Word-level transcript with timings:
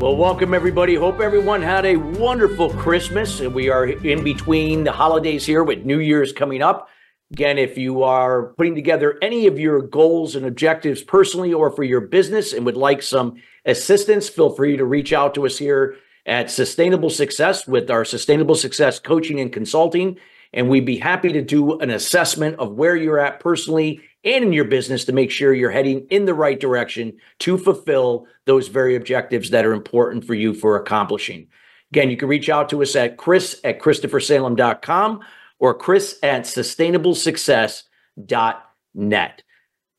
Well, 0.00 0.16
welcome 0.16 0.54
everybody. 0.54 0.94
Hope 0.94 1.20
everyone 1.20 1.60
had 1.60 1.84
a 1.84 1.96
wonderful 1.96 2.70
Christmas. 2.70 3.40
And 3.40 3.54
We 3.54 3.68
are 3.68 3.84
in 3.86 4.24
between 4.24 4.84
the 4.84 4.92
holidays 4.92 5.44
here 5.44 5.62
with 5.62 5.84
New 5.84 5.98
Year's 5.98 6.32
coming 6.32 6.62
up. 6.62 6.88
Again, 7.32 7.58
if 7.58 7.76
you 7.76 8.02
are 8.02 8.54
putting 8.54 8.74
together 8.74 9.18
any 9.20 9.46
of 9.46 9.58
your 9.58 9.82
goals 9.82 10.36
and 10.36 10.46
objectives 10.46 11.02
personally 11.02 11.52
or 11.52 11.70
for 11.70 11.84
your 11.84 12.00
business 12.00 12.54
and 12.54 12.64
would 12.64 12.78
like 12.78 13.02
some 13.02 13.42
assistance, 13.66 14.26
feel 14.26 14.48
free 14.48 14.78
to 14.78 14.86
reach 14.86 15.12
out 15.12 15.34
to 15.34 15.44
us 15.44 15.58
here 15.58 15.96
at 16.24 16.50
Sustainable 16.50 17.10
Success 17.10 17.66
with 17.66 17.90
our 17.90 18.06
Sustainable 18.06 18.54
Success 18.54 18.98
Coaching 19.00 19.38
and 19.38 19.52
Consulting. 19.52 20.16
And 20.54 20.70
we'd 20.70 20.86
be 20.86 20.96
happy 20.96 21.30
to 21.30 21.42
do 21.42 21.78
an 21.78 21.90
assessment 21.90 22.58
of 22.58 22.72
where 22.72 22.96
you're 22.96 23.20
at 23.20 23.38
personally 23.38 24.00
and 24.24 24.44
in 24.44 24.52
your 24.52 24.64
business 24.64 25.04
to 25.06 25.12
make 25.12 25.30
sure 25.30 25.54
you're 25.54 25.70
heading 25.70 26.06
in 26.10 26.26
the 26.26 26.34
right 26.34 26.60
direction 26.60 27.16
to 27.38 27.56
fulfill 27.56 28.26
those 28.44 28.68
very 28.68 28.96
objectives 28.96 29.48
that 29.50 29.64
are 29.64 29.72
important 29.72 30.24
for 30.24 30.34
you 30.34 30.52
for 30.54 30.74
accomplishing. 30.76 31.46
Again, 31.92 32.10
you 32.10 32.16
can 32.16 32.26
reach 32.28 32.48
out 32.48 32.68
to 32.70 32.82
us 32.82 32.96
at 32.96 33.16
chris 33.16 33.60
at 33.64 33.80
christophersalem.com 33.80 35.20
or 35.58 35.74
chris 35.74 36.18
at 36.22 36.42
sustainablesuccess.net. 36.42 39.42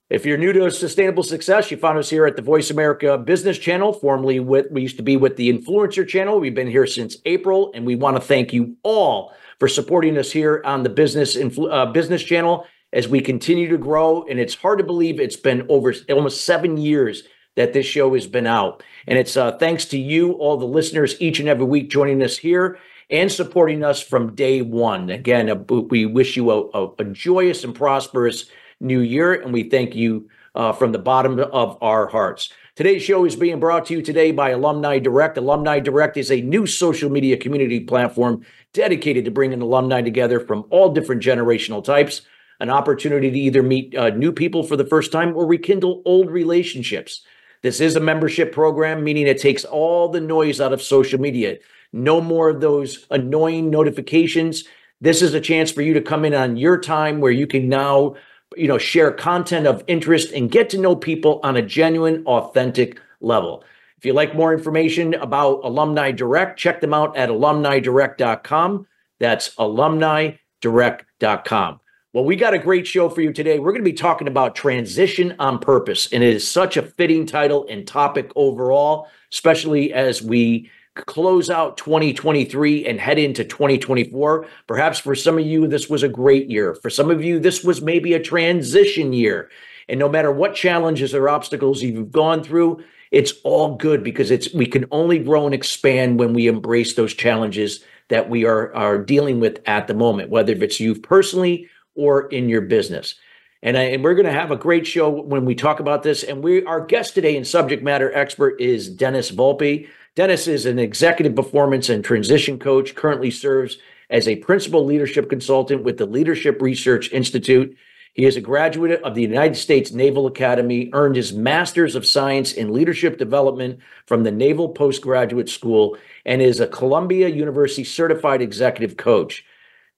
If 0.10 0.26
you're 0.26 0.38
new 0.38 0.52
to 0.52 0.70
Sustainable 0.70 1.24
Success, 1.24 1.72
you 1.72 1.78
found 1.78 1.98
us 1.98 2.10
here 2.10 2.26
at 2.26 2.36
the 2.36 2.42
Voice 2.42 2.70
America 2.70 3.18
Business 3.18 3.58
Channel, 3.58 3.94
formerly 3.94 4.42
with 4.42 4.66
we 4.70 4.82
used 4.82 4.98
to 4.98 5.04
be 5.04 5.16
with 5.16 5.38
the 5.38 5.50
Influencer 5.50 6.06
Channel. 6.06 6.38
We've 6.38 6.54
been 6.54 6.68
here 6.68 6.86
since 6.86 7.16
April, 7.24 7.72
and 7.74 7.86
we 7.86 7.96
want 7.96 8.18
to 8.18 8.22
thank 8.22 8.52
you 8.52 8.76
all 8.84 9.34
for 9.58 9.70
supporting 9.70 10.18
us 10.18 10.30
here 10.30 10.62
on 10.66 10.84
the 10.84 10.90
Business 10.90 11.38
Influ- 11.38 11.72
uh, 11.72 11.86
Business 11.94 12.22
Channel 12.22 12.68
as 12.94 13.08
we 13.08 13.22
continue 13.22 13.70
to 13.70 13.78
grow. 13.78 14.24
And 14.30 14.40
it's 14.40 14.56
hard 14.56 14.80
to 14.80 14.86
believe 14.86 15.20
it's 15.20 15.36
been 15.36 15.66
over 15.70 15.94
almost 16.10 16.46
seven 16.46 16.78
years 16.78 17.24
that 17.56 17.74
this 17.74 17.86
show 17.86 18.14
has 18.14 18.28
been 18.28 18.48
out. 18.48 18.84
And 19.08 19.18
it's 19.18 19.36
uh, 19.36 19.58
thanks 19.58 19.86
to 19.86 19.98
you, 19.98 20.34
all 20.34 20.58
the 20.58 20.66
listeners, 20.66 21.20
each 21.20 21.40
and 21.40 21.50
every 21.50 21.66
week 21.66 21.90
joining 21.90 22.24
us 22.24 22.38
here 22.38 22.80
and 23.10 23.32
supporting 23.32 23.84
us 23.84 24.02
from 24.02 24.36
day 24.36 24.62
one. 24.62 25.10
Again, 25.10 25.50
uh, 25.50 25.56
we 25.56 26.06
wish 26.06 26.38
you 26.38 26.50
a, 26.52 26.70
a, 26.70 26.88
a, 27.00 27.04
joyous 27.06 27.64
and 27.64 27.76
prosperous 27.76 28.46
new 28.80 29.02
year, 29.02 29.34
and 29.34 29.52
we 29.52 29.64
thank 29.64 29.94
you 29.94 30.30
uh, 30.56 30.72
from 30.72 30.92
the 30.94 31.00
bottom 31.00 31.40
of 31.40 31.78
our 31.82 32.08
hearts. 32.08 32.52
Today's 32.76 33.04
show 33.04 33.26
is 33.26 33.36
being 33.36 33.60
brought 33.60 33.86
to 33.88 33.94
you 33.94 34.02
today 34.02 34.32
by 34.32 34.52
Alumni 34.52 34.98
Direct. 34.98 35.38
Alumni 35.38 35.80
Direct 35.80 36.16
is 36.16 36.32
a 36.32 36.42
new 36.42 36.66
social 36.66 37.10
media 37.10 37.36
community 37.36 37.82
platform 37.82 38.46
dedicated 38.74 39.26
to 39.26 39.32
bringing 39.32 39.62
alumni 39.62 40.02
together 40.02 40.40
from 40.40 40.66
all 40.70 40.94
different 40.94 41.22
generational 41.22 41.84
types 41.84 42.22
an 42.62 42.70
opportunity 42.70 43.30
to 43.32 43.40
either 43.40 43.64
meet 43.64 43.98
uh, 43.98 44.12
new 44.12 44.32
people 44.32 44.64
for 44.64 44.78
the 44.78 44.86
first 44.86 45.12
time 45.12 45.36
or 45.36 45.48
rekindle 45.48 46.04
old 46.06 46.30
relationships. 46.30 47.26
This 47.64 47.82
is 47.82 47.96
a 47.96 48.00
membership 48.00 48.54
program, 48.54 49.04
meaning 49.04 49.26
it 49.28 49.42
takes 49.42 49.66
all 49.66 50.08
the 50.08 50.22
noise 50.22 50.62
out 50.62 50.72
of 50.72 50.82
social 50.82 51.20
media. 51.20 51.58
No 51.92 52.22
more 52.22 52.48
of 52.50 52.62
those 52.62 53.08
annoying 53.10 53.72
notifications. 53.72 54.64
This 55.02 55.22
is 55.24 55.34
a 55.34 55.42
chance 55.42 55.72
for 55.72 55.82
you 55.82 55.96
to 55.96 56.02
come 56.02 56.24
in 56.24 56.36
on 56.36 56.56
your 56.56 56.80
time 56.80 57.20
where 57.20 57.32
you 57.32 57.48
can 57.48 57.68
now, 57.68 58.14
you 58.56 58.68
know, 58.68 58.78
share 58.78 59.12
content 59.12 59.66
of 59.66 59.84
interest 59.88 60.32
and 60.32 60.52
get 60.52 60.70
to 60.70 60.78
know 60.78 60.96
people 60.96 61.40
on 61.44 61.58
a 61.58 61.64
genuine, 61.64 62.24
authentic 62.26 63.02
level. 63.22 63.64
If 63.98 64.06
you'd 64.06 64.14
like 64.14 64.36
more 64.36 64.54
information 64.54 65.16
about 65.16 65.62
Alumni 65.64 66.12
Direct, 66.12 66.60
check 66.60 66.82
them 66.82 66.94
out 66.94 67.18
at 67.18 67.30
alumnidirect.com. 67.30 68.86
That's 69.20 69.56
alumnidirect.com. 69.56 71.81
Well, 72.14 72.26
we 72.26 72.36
got 72.36 72.54
a 72.54 72.60
great 72.60 72.86
show 72.86 73.08
for 73.08 73.22
you 73.22 73.32
today. 73.32 73.58
We're 73.58 73.72
going 73.72 73.86
to 73.86 73.90
be 73.90 73.94
talking 73.94 74.28
about 74.28 74.54
transition 74.54 75.34
on 75.40 75.60
purpose, 75.60 76.12
and 76.12 76.22
it 76.22 76.36
is 76.36 76.46
such 76.46 76.76
a 76.76 76.82
fitting 76.82 77.26
title 77.26 77.66
and 77.70 77.88
topic 77.88 78.34
overall, 78.36 79.08
especially 79.32 79.94
as 79.94 80.22
we 80.22 80.70
close 80.96 81.50
out 81.50 81.78
2023 81.78 82.86
and 82.86 83.00
head 83.00 83.18
into 83.18 83.46
2024. 83.46 84.46
Perhaps 84.68 85.00
for 85.00 85.16
some 85.16 85.38
of 85.38 85.46
you, 85.46 85.68
this 85.68 85.90
was 85.90 86.04
a 86.04 86.10
great 86.10 86.50
year. 86.50 86.76
For 86.76 86.90
some 86.90 87.10
of 87.10 87.24
you, 87.24 87.40
this 87.40 87.64
was 87.64 87.82
maybe 87.82 88.14
a 88.14 88.20
transition 88.20 89.14
year. 89.14 89.50
And 89.88 89.98
no 89.98 90.10
matter 90.10 90.34
what 90.34 90.54
challenges 90.54 91.16
or 91.16 91.30
obstacles 91.30 91.82
you've 91.82 92.12
gone 92.12 92.44
through, 92.44 92.84
it's 93.12 93.36
all 93.46 93.76
good 93.78 94.04
because 94.04 94.32
it's 94.32 94.54
we 94.54 94.66
can 94.66 94.84
only 94.92 95.18
grow 95.18 95.46
and 95.46 95.56
expand 95.56 96.20
when 96.20 96.34
we 96.34 96.48
embrace 96.48 96.94
those 96.96 97.14
challenges 97.14 97.86
that 98.10 98.30
we 98.30 98.44
are 98.44 98.76
are 98.76 98.98
dealing 98.98 99.40
with 99.40 99.62
at 99.66 99.88
the 99.88 99.94
moment, 99.94 100.30
whether 100.30 100.52
it's 100.52 100.82
you 100.82 100.94
personally 100.94 101.70
or 101.96 102.28
in 102.28 102.50
your 102.50 102.62
business. 102.62 103.16
And, 103.64 103.78
I, 103.78 103.84
and 103.84 104.04
we're 104.04 104.16
going 104.16 104.26
to 104.26 104.32
have 104.32 104.52
a 104.52 104.56
great 104.56 104.88
show 104.88 105.10
when 105.10 105.46
we 105.46 105.54
talk 105.54 105.80
about 105.80 106.04
this. 106.04 106.24
And 106.24 106.44
we, 106.44 106.64
our 106.66 106.84
guest 106.84 107.14
today 107.14 107.38
and 107.38 107.48
subject 107.48 107.84
matter 107.84 108.12
expert 108.14 108.60
is 108.60 108.90
Dennis 108.90 109.32
Volpe. 109.32 109.88
Dennis 110.16 110.48
is 110.48 110.66
an 110.66 110.80
executive 110.80 111.36
performance 111.36 111.90
and 111.90 112.04
transition 112.04 112.58
coach, 112.58 112.96
currently 112.96 113.32
serves 113.32 113.78
as 114.10 114.28
a 114.28 114.36
principal 114.38 114.84
leadership 114.84 115.30
consultant 115.30 115.84
with 115.84 115.98
the 115.98 116.06
Leadership 116.06 116.62
Research 116.62 117.12
Institute. 117.12 117.78
He 118.14 118.26
is 118.26 118.36
a 118.36 118.42
graduate 118.42 119.02
of 119.04 119.16
the 119.16 119.22
United 119.22 119.56
States 119.56 119.94
Naval 119.94 120.28
Academy, 120.28 120.90
earned 120.92 121.16
his 121.16 121.32
Master's 121.32 121.96
of 121.96 122.06
Science 122.06 122.52
in 122.52 122.74
Leadership 122.74 123.18
Development 123.18 123.80
from 124.06 124.24
the 124.24 124.32
Naval 124.32 124.68
Postgraduate 124.68 125.48
School, 125.48 125.98
and 126.26 126.42
is 126.42 126.60
a 126.60 126.68
Columbia 126.68 127.30
University 127.30 127.86
certified 127.86 128.42
executive 128.42 128.98
coach. 128.98 129.46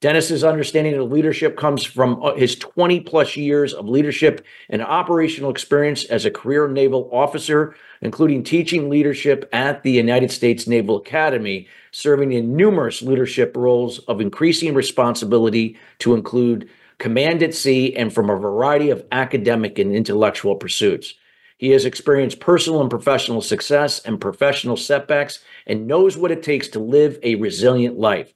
Dennis's 0.04 0.44
understanding 0.44 0.92
of 0.96 1.10
leadership 1.10 1.56
comes 1.56 1.82
from 1.82 2.22
uh, 2.22 2.34
his 2.34 2.56
20 2.56 3.00
plus 3.00 3.38
years 3.38 3.72
of 3.72 3.88
leadership 3.88 4.44
and 4.68 4.82
operational 4.82 5.48
experience 5.48 6.04
as 6.04 6.26
a 6.26 6.30
career 6.30 6.68
naval 6.68 7.08
officer, 7.10 7.74
including 8.02 8.44
teaching 8.44 8.90
leadership 8.90 9.48
at 9.50 9.82
the 9.82 9.92
United 9.92 10.30
States 10.30 10.66
Naval 10.66 10.98
Academy, 10.98 11.66
serving 11.90 12.32
in 12.32 12.54
numerous 12.54 13.00
leadership 13.00 13.56
roles 13.56 13.98
of 14.00 14.20
increasing 14.20 14.74
responsibility 14.74 15.74
to 16.00 16.12
include 16.12 16.68
command 16.98 17.42
at 17.42 17.54
sea 17.54 17.96
and 17.96 18.12
from 18.12 18.28
a 18.28 18.36
variety 18.36 18.90
of 18.90 19.06
academic 19.10 19.78
and 19.78 19.96
intellectual 19.96 20.54
pursuits. 20.54 21.14
He 21.56 21.70
has 21.70 21.86
experienced 21.86 22.40
personal 22.40 22.82
and 22.82 22.90
professional 22.90 23.40
success 23.40 24.00
and 24.00 24.20
professional 24.20 24.76
setbacks 24.76 25.42
and 25.66 25.86
knows 25.86 26.18
what 26.18 26.30
it 26.30 26.42
takes 26.42 26.68
to 26.68 26.78
live 26.78 27.18
a 27.22 27.36
resilient 27.36 27.98
life. 27.98 28.34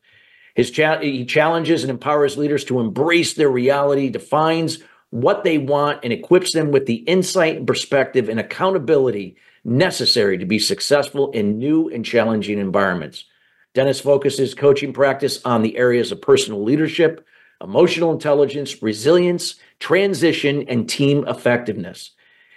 His 0.59 0.73
cha- 0.73 0.99
he 0.99 1.25
challenges 1.25 1.85
and 1.85 1.91
empowers 1.91 2.37
leaders 2.37 2.65
to 2.65 2.81
embrace 2.81 3.35
their 3.35 3.49
reality, 3.49 4.11
defines 4.11 4.81
what 5.11 5.45
they 5.45 5.57
want, 5.57 6.01
and 6.03 6.13
equips 6.13 6.53
them 6.53 6.73
with 6.73 6.87
the 6.87 6.97
insight 6.97 7.59
and 7.59 7.65
perspective 7.65 8.29
and 8.29 8.41
accountability 8.41 9.37
necessary 9.65 10.37
to 10.37 10.47
be 10.47 10.59
successful 10.59 11.31
in 11.31 11.61
new 11.61 11.89
and 11.91 12.05
challenging 12.05 12.59
environments. 12.59 13.25
Dennis 13.73 14.01
focuses 14.01 14.53
coaching 14.57 14.93
practice 14.93 15.41
on 15.45 15.63
the 15.63 15.77
areas 15.77 16.11
of 16.11 16.21
personal 16.21 16.65
leadership, 16.65 17.25
emotional 17.63 18.11
intelligence, 18.11 18.83
resilience, 18.83 19.55
transition, 19.79 20.65
and 20.67 20.89
team 20.89 21.25
effectiveness. 21.29 22.11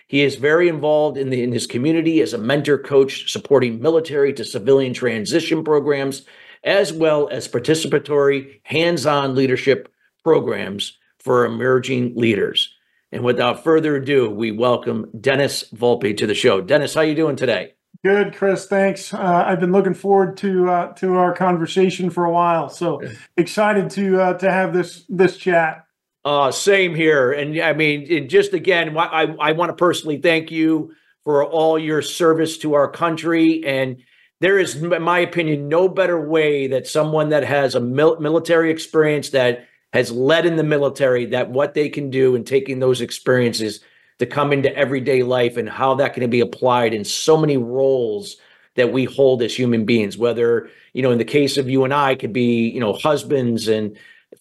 He 0.08 0.24
is 0.24 0.38
very 0.38 0.70
involved 0.70 1.18
in, 1.18 1.30
the, 1.30 1.44
in 1.44 1.52
his 1.52 1.68
community 1.68 2.20
as 2.22 2.34
a 2.34 2.40
mentor 2.40 2.80
coach, 2.80 3.32
supporting 3.32 3.80
military 3.80 4.34
to 4.34 4.44
civilian 4.44 4.96
transition 4.96 5.64
programs 5.64 6.26
as 6.64 6.94
well 6.94 7.28
as 7.30 7.48
participatory 7.48 8.60
hands-on 8.64 9.36
leadership 9.36 9.92
programs 10.24 10.98
for 11.20 11.46
emerging 11.46 12.14
leaders. 12.16 12.76
And 13.12 13.24
without 13.24 13.64
further 13.64 13.98
ado, 13.98 14.30
we 14.30 14.52
welcome 14.52 15.10
Dennis 15.20 15.66
Volpe 15.74 16.16
to 16.18 16.28
the 16.28 16.34
show. 16.34 16.62
Dennis, 16.62 16.94
how 16.94 17.02
you 17.02 17.16
doing 17.16 17.36
today? 17.36 17.74
Good, 18.04 18.34
Chris. 18.34 18.66
Thanks. 18.66 19.14
Uh, 19.14 19.44
I've 19.46 19.60
been 19.60 19.72
looking 19.72 19.94
forward 19.94 20.38
to 20.38 20.70
uh, 20.70 20.94
to 20.94 21.18
our 21.18 21.34
conversation 21.34 22.10
for 22.10 22.26
a 22.26 22.32
while. 22.32 22.68
So 22.70 23.02
excited 23.38 23.92
to 23.92 24.20
uh, 24.20 24.34
to 24.40 24.50
have 24.50 24.74
this 24.74 25.06
this 25.08 25.38
chat. 25.38 25.86
Uh, 26.24 26.52
same 26.52 26.96
here. 26.96 27.32
And 27.32 27.60
I 27.60 27.74
mean, 27.74 28.12
and 28.12 28.30
just 28.30 28.54
again, 28.54 28.98
I 28.98 29.36
I 29.40 29.52
want 29.52 29.70
to 29.70 29.76
personally 29.76 30.18
thank 30.18 30.50
you 30.50 30.94
for 31.24 31.46
all 31.46 31.78
your 31.78 32.02
service 32.02 32.58
to 32.60 32.74
our 32.74 32.90
country 32.90 33.64
and 33.66 33.98
there 34.42 34.60
is, 34.60 34.76
in 34.76 35.02
my 35.02 35.20
opinion, 35.20 35.70
no 35.70 35.88
better 35.88 36.20
way 36.20 36.68
that 36.68 36.88
someone 36.88 37.30
that 37.30 37.44
has 37.44 37.76
a 37.76 37.80
mil- 37.80 38.20
military 38.20 38.70
experience 38.70 39.30
that 39.30 39.68
has 39.94 40.12
led 40.12 40.46
in 40.46 40.58
the 40.58 40.64
military 40.64 41.26
that 41.28 41.50
what 41.50 41.74
they 41.74 41.88
can 41.88 42.10
do 42.10 42.36
and 42.36 42.46
taking 42.46 42.80
those 42.80 43.02
experiences 43.02 43.80
to 44.20 44.26
come 44.26 44.52
into 44.52 44.76
everyday 44.76 45.24
life 45.24 45.58
and 45.58 45.70
how 45.70 45.96
that 45.96 46.14
can 46.14 46.30
be 46.30 46.42
applied 46.42 46.94
in 46.94 47.06
so 47.06 47.38
many 47.38 47.58
roles 47.58 48.38
that 48.76 48.92
we 48.92 49.06
hold 49.06 49.42
as 49.42 49.54
human 49.54 49.84
beings 49.84 50.18
whether 50.18 50.70
you 50.94 51.02
know 51.02 51.12
in 51.12 51.18
the 51.18 51.26
case 51.26 51.58
of 51.58 51.68
you 51.68 51.84
and 51.84 51.94
i 51.94 52.16
could 52.16 52.32
be 52.32 52.70
you 52.70 52.80
know 52.80 52.94
husbands 52.94 53.68
and 53.68 53.98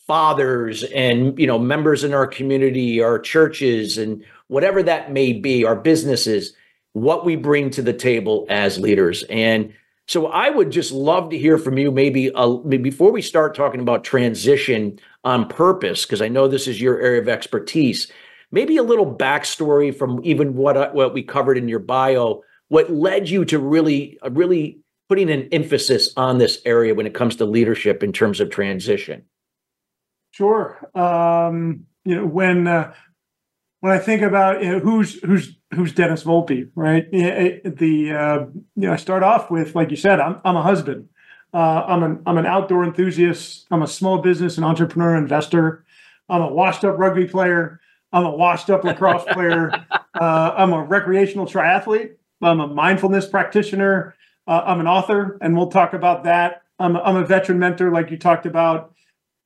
fathers 0.06 0.82
and 0.85 1.38
you 1.38 1.47
know 1.47 1.58
members 1.58 2.05
in 2.05 2.14
our 2.14 2.26
community, 2.26 3.00
our 3.00 3.19
churches, 3.19 3.99
and 3.99 4.25
whatever 4.49 4.82
that 4.82 5.12
may 5.12 5.32
be, 5.32 5.64
our 5.64 5.76
businesses, 5.76 6.52
what 6.93 7.25
we 7.25 7.37
bring 7.37 7.70
to 7.70 7.82
the 7.82 7.93
table 7.93 8.47
as 8.49 8.79
leaders. 8.79 9.23
And 9.31 9.73
so 10.11 10.27
I 10.27 10.51
would 10.51 10.73
just 10.73 10.91
love 10.91 11.31
to 11.31 11.39
hear 11.39 11.57
from 11.57 11.79
you 11.79 11.93
maybe, 11.93 12.33
uh, 12.35 12.57
before 12.57 13.12
we 13.12 13.23
start 13.23 13.55
talking 13.55 13.79
about 13.79 14.03
transition 14.03 14.99
on 15.23 15.47
purpose, 15.47 16.05
because 16.05 16.21
I 16.21 16.27
know 16.27 16.49
this 16.49 16.67
is 16.67 16.81
your 16.81 17.01
area 17.01 17.21
of 17.21 17.29
expertise. 17.29 18.11
Maybe 18.51 18.77
a 18.77 18.83
little 18.83 19.07
backstory 19.07 19.97
from 19.97 20.21
even 20.25 20.57
what 20.57 20.77
uh, 20.77 20.91
what 20.91 21.15
we 21.15 21.23
covered 21.23 21.57
in 21.57 21.69
your 21.69 21.79
bio. 21.79 22.43
What 22.67 22.91
led 22.91 23.31
you 23.31 23.45
to 23.45 23.61
really, 23.61 24.19
uh, 24.21 24.31
really 24.33 24.81
putting 25.09 25.31
an 25.31 25.49
emphasis 25.53 26.12
on 26.17 26.39
this 26.39 26.61
area 26.65 26.93
when 26.93 27.07
it 27.07 27.15
comes 27.15 27.37
to 27.37 27.45
leadership 27.45 28.03
in 28.03 28.12
terms 28.12 28.41
of 28.41 28.51
transition? 28.51 29.23
Sure. 30.33 30.91
Um, 30.93 31.87
you 32.05 32.17
know, 32.17 32.27
when 32.27 32.67
uh, 32.67 32.95
when 33.81 33.93
I 33.93 33.99
think 33.99 34.23
about 34.23 34.62
you 34.62 34.73
know, 34.73 34.79
who's 34.79 35.21
who's 35.23 35.56
who's 35.75 35.93
Dennis 35.93 36.25
Volpe, 36.25 36.71
right? 36.75 37.11
The 37.11 38.12
uh, 38.12 38.47
you 38.77 38.88
know, 38.88 38.93
I 38.93 38.97
start 38.97 39.23
off 39.23 39.50
with 39.50 39.75
like 39.75 39.91
you 39.91 39.97
said, 39.97 40.21
I'm 40.21 40.41
I'm 40.44 40.56
a 40.56 40.62
husband. 40.62 41.09
Uh, 41.53 41.85
I'm 41.87 42.03
an 42.03 42.23
I'm 42.27 42.38
an 42.38 42.47
outdoor 42.47 42.85
enthusiast. 42.85 43.67
I'm 43.71 43.82
a 43.82 43.87
small 43.87 44.19
business 44.19 44.56
and 44.56 44.65
entrepreneur 44.65 45.17
investor. 45.17 45.85
I'm 46.29 46.43
a 46.43 46.53
washed 46.53 46.85
up 46.85 46.99
rugby 46.99 47.27
player. 47.27 47.81
I'm 48.12 48.25
a 48.25 48.31
washed 48.31 48.71
up 48.71 48.85
lacrosse 48.85 49.25
player. 49.32 49.73
Uh, 50.15 50.55
I'm 50.56 50.73
a 50.73 50.83
recreational 50.83 51.47
triathlete. 51.47 52.12
I'm 52.43 52.61
a 52.61 52.67
mindfulness 52.67 53.26
practitioner. 53.26 54.15
Uh, 54.47 54.62
I'm 54.65 54.81
an 54.81 54.87
author, 54.87 55.38
and 55.41 55.56
we'll 55.56 55.71
talk 55.71 55.93
about 55.93 56.25
that. 56.25 56.62
I'm 56.79 56.97
a, 56.97 57.00
I'm 57.00 57.17
a 57.17 57.25
veteran 57.25 57.59
mentor, 57.59 57.91
like 57.91 58.11
you 58.11 58.17
talked 58.17 58.47
about. 58.47 58.94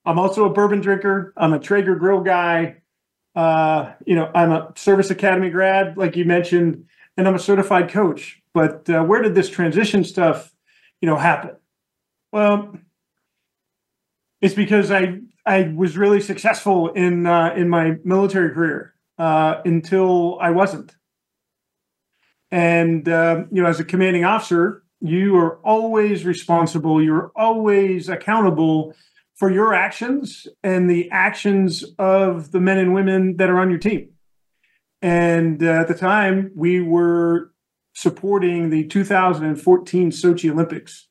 I'm 0.07 0.19
also 0.19 0.45
a 0.45 0.51
bourbon 0.51 0.81
drinker. 0.81 1.33
I'm 1.37 1.53
a 1.53 1.59
Traeger 1.59 1.97
grill 1.97 2.21
guy. 2.21 2.77
Uh, 3.35 3.93
you 4.07 4.15
know, 4.15 4.31
I'm 4.35 4.53
a 4.53 4.73
service 4.77 5.11
academy 5.11 5.51
grad, 5.51 5.97
like 5.97 6.17
you 6.17 6.25
mentioned, 6.25 6.87
and 7.17 7.27
I'm 7.27 7.35
a 7.35 7.41
certified 7.41 7.91
coach. 7.91 8.41
But 8.53 8.89
uh, 8.89 9.03
where 9.03 9.23
did 9.23 9.35
this 9.35 9.51
transition 9.51 10.05
stuff, 10.05 10.53
you 11.01 11.07
know, 11.07 11.17
happen? 11.17 11.57
Well, 12.33 12.77
it's 14.41 14.55
because 14.55 14.91
I 14.91 15.21
I 15.47 15.73
was 15.75 15.97
really 15.97 16.21
successful 16.21 16.91
in 16.91 17.27
uh, 17.27 17.55
in 17.57 17.69
my 17.69 17.97
military 18.05 18.51
career 18.51 18.95
uh, 19.19 19.61
until 19.65 20.39
I 20.41 20.51
wasn't. 20.51 20.95
And 22.51 23.09
uh, 23.09 23.45
you 23.51 23.63
know, 23.63 23.69
as 23.69 23.81
a 23.81 23.85
commanding 23.85 24.25
officer, 24.25 24.85
you 25.01 25.37
are 25.37 25.57
always 25.65 26.25
responsible. 26.25 27.03
You're 27.03 27.33
always 27.35 28.09
accountable 28.09 28.95
for 29.35 29.51
your 29.51 29.75
actions 29.75 30.47
and 30.63 30.89
the 30.89 31.11
actions 31.11 31.85
of 31.99 32.53
the 32.53 32.61
men 32.61 32.79
and 32.79 32.95
women 32.95 33.37
that 33.37 33.51
are 33.51 33.59
on 33.59 33.71
your 33.71 33.79
team. 33.79 34.11
And 35.03 35.63
uh, 35.63 35.81
at 35.81 35.89
the 35.89 35.95
time, 35.95 36.51
we 36.55 36.81
were 36.81 37.53
supporting 37.95 38.71
the 38.71 38.87
2014 38.87 40.11
Sochi 40.11 40.51
Olympics, 40.51 41.09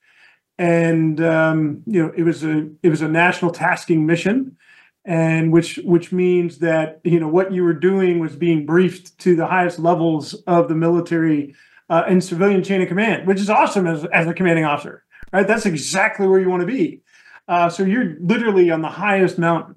and 0.58 1.22
um, 1.22 1.84
you 1.86 2.02
know 2.02 2.12
it 2.18 2.24
was 2.24 2.44
a 2.44 2.70
it 2.82 2.90
was 2.90 3.02
a 3.02 3.08
national 3.08 3.52
tasking 3.52 4.08
mission, 4.08 4.58
and 5.06 5.52
which 5.52 5.80
which 5.84 6.12
means 6.12 6.58
that 6.60 7.02
you 7.04 7.20
know 7.20 7.28
what 7.28 7.54
you 7.54 7.64
were 7.64 7.74
doing 7.74 8.18
was 8.18 8.36
being 8.36 8.66
briefed 8.66 9.16
to 9.20 9.36
the 9.36 9.46
highest 9.46 9.78
levels 9.78 10.34
of 10.48 10.70
the 10.70 10.76
military 10.76 11.54
uh, 11.90 12.04
and 12.08 12.24
civilian 12.24 12.64
chain 12.64 12.82
of 12.82 12.88
command, 12.88 13.28
which 13.28 13.40
is 13.40 13.50
awesome 13.50 13.86
as 13.86 14.06
as 14.06 14.26
a 14.26 14.34
commanding 14.34 14.66
officer, 14.66 15.04
right? 15.32 15.48
That's 15.48 15.68
exactly 15.68 16.28
where 16.28 16.40
you 16.40 16.50
want 16.50 16.62
to 16.62 16.68
be. 16.68 17.03
Uh, 17.48 17.70
so 17.70 17.84
you're 17.84 18.16
literally 18.20 18.72
on 18.72 18.82
the 18.82 18.90
highest 18.90 19.38
mountain, 19.38 19.76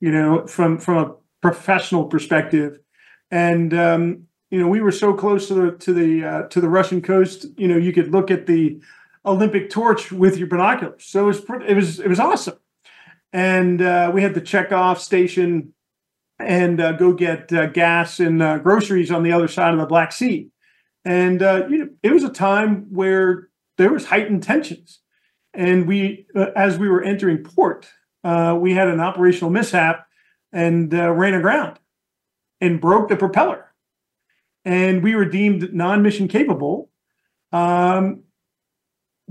you 0.00 0.10
know, 0.10 0.46
from 0.46 0.78
from 0.78 0.96
a 0.96 1.14
professional 1.40 2.04
perspective, 2.04 2.78
and 3.30 3.74
um, 3.74 4.22
you 4.50 4.60
know 4.60 4.68
we 4.68 4.80
were 4.80 4.92
so 4.92 5.12
close 5.12 5.48
to 5.48 5.54
the 5.54 5.72
to 5.72 5.92
the 5.92 6.24
uh, 6.24 6.42
to 6.48 6.60
the 6.60 6.68
Russian 6.68 7.02
coast. 7.02 7.46
You 7.56 7.68
know, 7.68 7.76
you 7.76 7.92
could 7.92 8.12
look 8.12 8.30
at 8.30 8.46
the 8.46 8.80
Olympic 9.26 9.68
torch 9.68 10.12
with 10.12 10.36
your 10.38 10.46
binoculars. 10.46 11.04
So 11.04 11.24
it 11.24 11.26
was 11.26 11.44
it 11.66 11.74
was 11.74 12.00
it 12.00 12.08
was 12.08 12.20
awesome, 12.20 12.58
and 13.32 13.82
uh, 13.82 14.12
we 14.14 14.22
had 14.22 14.34
to 14.34 14.40
check 14.40 14.70
off 14.70 15.00
station 15.00 15.74
and 16.38 16.80
uh, 16.80 16.92
go 16.92 17.12
get 17.12 17.52
uh, 17.52 17.66
gas 17.66 18.20
and 18.20 18.40
uh, 18.40 18.58
groceries 18.58 19.10
on 19.10 19.24
the 19.24 19.32
other 19.32 19.48
side 19.48 19.74
of 19.74 19.80
the 19.80 19.86
Black 19.86 20.12
Sea, 20.12 20.50
and 21.04 21.40
you 21.40 21.78
know 21.78 21.88
it 22.04 22.12
was 22.12 22.22
a 22.22 22.30
time 22.30 22.86
where 22.90 23.48
there 23.76 23.92
was 23.92 24.04
heightened 24.04 24.44
tensions 24.44 25.00
and 25.58 25.88
we, 25.88 26.24
uh, 26.36 26.46
as 26.54 26.78
we 26.78 26.88
were 26.88 27.02
entering 27.02 27.38
port, 27.38 27.88
uh, 28.22 28.56
we 28.58 28.74
had 28.74 28.86
an 28.86 29.00
operational 29.00 29.50
mishap 29.50 30.06
and 30.52 30.94
uh, 30.94 31.10
ran 31.10 31.34
aground 31.34 31.80
and 32.60 32.80
broke 32.80 33.08
the 33.08 33.16
propeller. 33.16 33.66
And 34.64 35.02
we 35.02 35.16
were 35.16 35.24
deemed 35.24 35.74
non 35.74 36.00
mission 36.02 36.28
capable 36.28 36.90
um, 37.50 38.22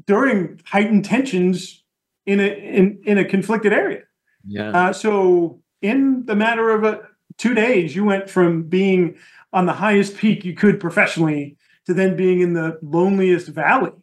during 0.06 0.60
heightened 0.66 1.06
tensions 1.06 1.84
in 2.26 2.42
a, 2.42 2.48
in, 2.48 3.02
in 3.06 3.18
a 3.18 3.24
conflicted 3.24 3.72
area. 3.72 4.02
Yeah. 4.46 4.72
Uh, 4.72 4.94
so, 4.94 5.62
in 5.82 6.26
the 6.26 6.36
matter 6.36 6.72
of 6.72 6.84
uh, 6.84 6.98
two 7.38 7.54
days, 7.54 7.96
you 7.96 8.04
went 8.04 8.30
from 8.30 8.64
being 8.64 9.16
on 9.54 9.66
the 9.66 9.74
highest 9.74 10.18
peak 10.18 10.44
you 10.44 10.56
could 10.56 10.80
professionally 10.80 11.56
to 11.86 11.94
then 11.94 12.18
being 12.18 12.42
in 12.42 12.54
the 12.54 12.78
loneliest 12.82 13.48
valley 13.48 13.94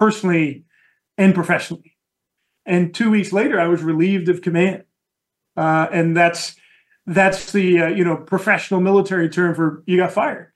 personally 0.00 0.64
and 1.22 1.36
professionally. 1.36 1.96
And 2.66 2.92
two 2.92 3.10
weeks 3.10 3.32
later, 3.32 3.60
I 3.60 3.68
was 3.68 3.82
relieved 3.82 4.28
of 4.28 4.42
command, 4.42 4.84
uh, 5.56 5.86
and 5.92 6.16
that's 6.16 6.56
that's 7.06 7.52
the 7.52 7.82
uh, 7.82 7.86
you 7.88 8.04
know 8.04 8.16
professional 8.16 8.80
military 8.80 9.28
term 9.28 9.54
for 9.54 9.84
you 9.86 9.96
got 9.96 10.12
fired. 10.12 10.52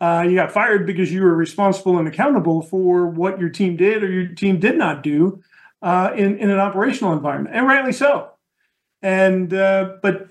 Uh, 0.00 0.24
you 0.28 0.36
got 0.36 0.52
fired 0.52 0.86
because 0.86 1.12
you 1.12 1.22
were 1.22 1.34
responsible 1.34 1.98
and 1.98 2.06
accountable 2.06 2.62
for 2.62 3.08
what 3.08 3.40
your 3.40 3.48
team 3.48 3.76
did 3.76 4.04
or 4.04 4.10
your 4.10 4.28
team 4.28 4.60
did 4.60 4.76
not 4.76 5.02
do 5.02 5.42
uh, 5.82 6.12
in 6.14 6.38
in 6.38 6.50
an 6.50 6.60
operational 6.60 7.12
environment, 7.12 7.54
and 7.54 7.66
rightly 7.66 7.92
so. 7.92 8.30
And 9.02 9.52
uh, 9.52 9.96
but 10.00 10.28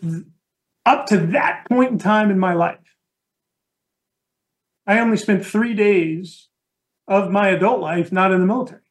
up 0.85 1.07
to 1.07 1.17
that 1.27 1.65
point 1.69 1.91
in 1.91 1.99
time 1.99 2.31
in 2.31 2.39
my 2.39 2.53
life, 2.53 2.79
I 4.85 4.99
only 4.99 5.17
spent 5.17 5.45
three 5.45 5.73
days 5.73 6.47
of 7.07 7.31
my 7.31 7.49
adult 7.49 7.81
life 7.81 8.11
not 8.13 8.31
in 8.31 8.39
the 8.39 8.45
military. 8.45 8.81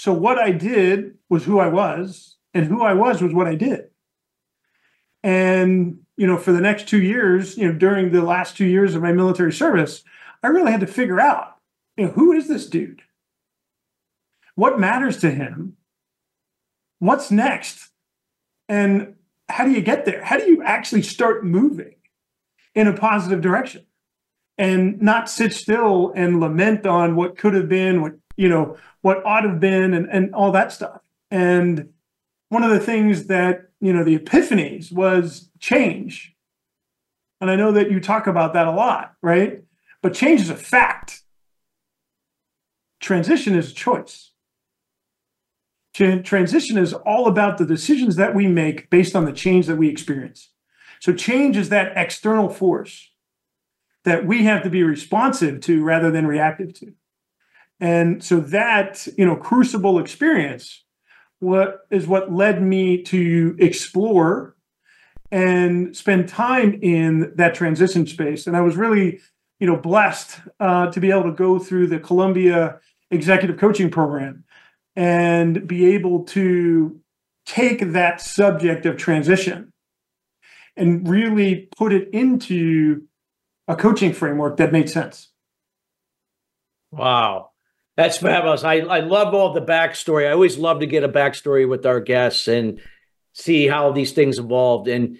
So 0.00 0.14
what 0.14 0.38
I 0.38 0.50
did 0.50 1.18
was 1.28 1.44
who 1.44 1.58
I 1.58 1.66
was, 1.66 2.38
and 2.54 2.64
who 2.64 2.82
I 2.82 2.94
was 2.94 3.20
was 3.20 3.34
what 3.34 3.46
I 3.46 3.54
did. 3.54 3.90
And 5.22 5.98
you 6.16 6.26
know, 6.26 6.38
for 6.38 6.52
the 6.52 6.60
next 6.62 6.88
two 6.88 7.02
years, 7.02 7.58
you 7.58 7.70
know, 7.70 7.78
during 7.78 8.10
the 8.10 8.22
last 8.22 8.56
two 8.56 8.64
years 8.64 8.94
of 8.94 9.02
my 9.02 9.12
military 9.12 9.52
service, 9.52 10.02
I 10.42 10.46
really 10.46 10.72
had 10.72 10.80
to 10.80 10.86
figure 10.86 11.20
out, 11.20 11.58
you 11.98 12.06
know, 12.06 12.12
who 12.12 12.32
is 12.32 12.48
this 12.48 12.66
dude? 12.66 13.02
What 14.54 14.80
matters 14.80 15.18
to 15.18 15.30
him? 15.30 15.76
What's 17.00 17.30
next? 17.30 17.90
And 18.70 19.16
how 19.50 19.66
do 19.66 19.70
you 19.70 19.82
get 19.82 20.06
there? 20.06 20.24
How 20.24 20.38
do 20.38 20.44
you 20.44 20.62
actually 20.62 21.02
start 21.02 21.44
moving 21.44 21.96
in 22.74 22.86
a 22.86 22.96
positive 22.96 23.42
direction 23.42 23.84
and 24.56 25.02
not 25.02 25.28
sit 25.28 25.52
still 25.52 26.10
and 26.16 26.40
lament 26.40 26.86
on 26.86 27.16
what 27.16 27.36
could 27.36 27.52
have 27.52 27.68
been, 27.68 28.00
what 28.00 28.14
you 28.38 28.48
know, 28.48 28.78
what 29.02 29.24
ought 29.24 29.40
to 29.40 29.50
have 29.50 29.60
been 29.60 29.94
and, 29.94 30.06
and 30.10 30.34
all 30.34 30.52
that 30.52 30.72
stuff. 30.72 31.00
And 31.30 31.90
one 32.48 32.62
of 32.62 32.70
the 32.70 32.80
things 32.80 33.26
that, 33.26 33.70
you 33.80 33.92
know, 33.92 34.04
the 34.04 34.18
epiphanies 34.18 34.92
was 34.92 35.48
change. 35.58 36.34
And 37.40 37.50
I 37.50 37.56
know 37.56 37.72
that 37.72 37.90
you 37.90 38.00
talk 38.00 38.26
about 38.26 38.52
that 38.52 38.66
a 38.66 38.72
lot, 38.72 39.14
right? 39.22 39.62
But 40.02 40.14
change 40.14 40.40
is 40.40 40.50
a 40.50 40.56
fact. 40.56 41.22
Transition 43.00 43.54
is 43.54 43.70
a 43.70 43.74
choice. 43.74 44.32
Transition 45.94 46.78
is 46.78 46.92
all 46.92 47.26
about 47.26 47.58
the 47.58 47.66
decisions 47.66 48.16
that 48.16 48.34
we 48.34 48.46
make 48.46 48.90
based 48.90 49.16
on 49.16 49.24
the 49.24 49.32
change 49.32 49.66
that 49.66 49.76
we 49.76 49.88
experience. 49.88 50.50
So, 51.00 51.12
change 51.12 51.56
is 51.56 51.70
that 51.70 51.92
external 51.96 52.48
force 52.48 53.10
that 54.04 54.24
we 54.26 54.44
have 54.44 54.62
to 54.62 54.70
be 54.70 54.82
responsive 54.82 55.60
to 55.62 55.82
rather 55.82 56.10
than 56.10 56.26
reactive 56.26 56.72
to. 56.74 56.92
And 57.80 58.22
so 58.22 58.40
that, 58.40 59.08
you 59.16 59.24
know, 59.24 59.36
crucible 59.36 59.98
experience 59.98 60.84
what 61.40 61.86
is 61.90 62.06
what 62.06 62.32
led 62.32 62.62
me 62.62 63.02
to 63.02 63.56
explore 63.58 64.54
and 65.32 65.96
spend 65.96 66.28
time 66.28 66.78
in 66.82 67.32
that 67.36 67.54
transition 67.54 68.06
space. 68.06 68.46
And 68.46 68.56
I 68.56 68.60
was 68.60 68.76
really, 68.76 69.20
you 69.58 69.66
know, 69.66 69.76
blessed 69.76 70.38
uh, 70.58 70.90
to 70.90 71.00
be 71.00 71.10
able 71.10 71.24
to 71.24 71.32
go 71.32 71.58
through 71.58 71.86
the 71.86 71.98
Columbia 71.98 72.78
Executive 73.10 73.58
Coaching 73.58 73.90
Program 73.90 74.44
and 74.96 75.66
be 75.66 75.94
able 75.94 76.24
to 76.24 77.00
take 77.46 77.92
that 77.92 78.20
subject 78.20 78.84
of 78.86 78.96
transition 78.96 79.72
and 80.76 81.08
really 81.08 81.68
put 81.76 81.92
it 81.92 82.08
into 82.12 83.02
a 83.66 83.76
coaching 83.76 84.12
framework 84.12 84.56
that 84.58 84.72
made 84.72 84.90
sense. 84.90 85.28
Wow. 86.90 87.49
That's 88.00 88.18
fabulous. 88.18 88.64
I, 88.64 88.76
I 88.76 89.00
love 89.00 89.34
all 89.34 89.52
the 89.52 89.60
backstory. 89.60 90.26
I 90.26 90.32
always 90.32 90.56
love 90.56 90.80
to 90.80 90.86
get 90.86 91.04
a 91.04 91.08
backstory 91.08 91.68
with 91.68 91.84
our 91.84 92.00
guests. 92.00 92.48
And 92.48 92.80
see 93.32 93.66
how 93.66 93.92
these 93.92 94.12
things 94.12 94.38
evolved. 94.38 94.88
And 94.88 95.18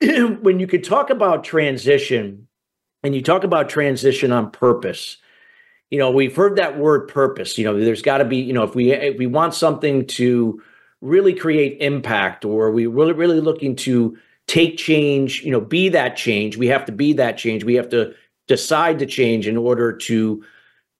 when 0.42 0.60
you 0.60 0.66
could 0.66 0.84
talk 0.84 1.10
about 1.10 1.44
transition 1.44 2.48
and 3.02 3.14
you 3.14 3.22
talk 3.22 3.44
about 3.44 3.68
transition 3.68 4.32
on 4.32 4.50
purpose, 4.50 5.18
you 5.90 5.98
know, 5.98 6.10
we've 6.10 6.34
heard 6.34 6.56
that 6.56 6.78
word 6.78 7.08
purpose. 7.08 7.58
You 7.58 7.64
know, 7.64 7.78
there's 7.78 8.02
got 8.02 8.18
to 8.18 8.24
be, 8.24 8.38
you 8.38 8.52
know, 8.52 8.62
if 8.62 8.74
we 8.74 8.92
if 8.92 9.18
we 9.18 9.26
want 9.26 9.54
something 9.54 10.06
to 10.06 10.62
really 11.00 11.34
create 11.34 11.78
impact 11.80 12.44
or 12.44 12.70
we 12.70 12.86
really 12.86 13.12
really 13.12 13.40
looking 13.40 13.74
to 13.74 14.16
take 14.46 14.76
change, 14.76 15.42
you 15.42 15.50
know, 15.50 15.60
be 15.60 15.88
that 15.88 16.16
change, 16.16 16.56
we 16.56 16.68
have 16.68 16.84
to 16.84 16.92
be 16.92 17.12
that 17.14 17.36
change. 17.38 17.64
We 17.64 17.74
have 17.74 17.88
to 17.90 18.14
decide 18.46 18.98
to 19.00 19.06
change 19.06 19.46
in 19.46 19.56
order 19.56 19.92
to 19.92 20.44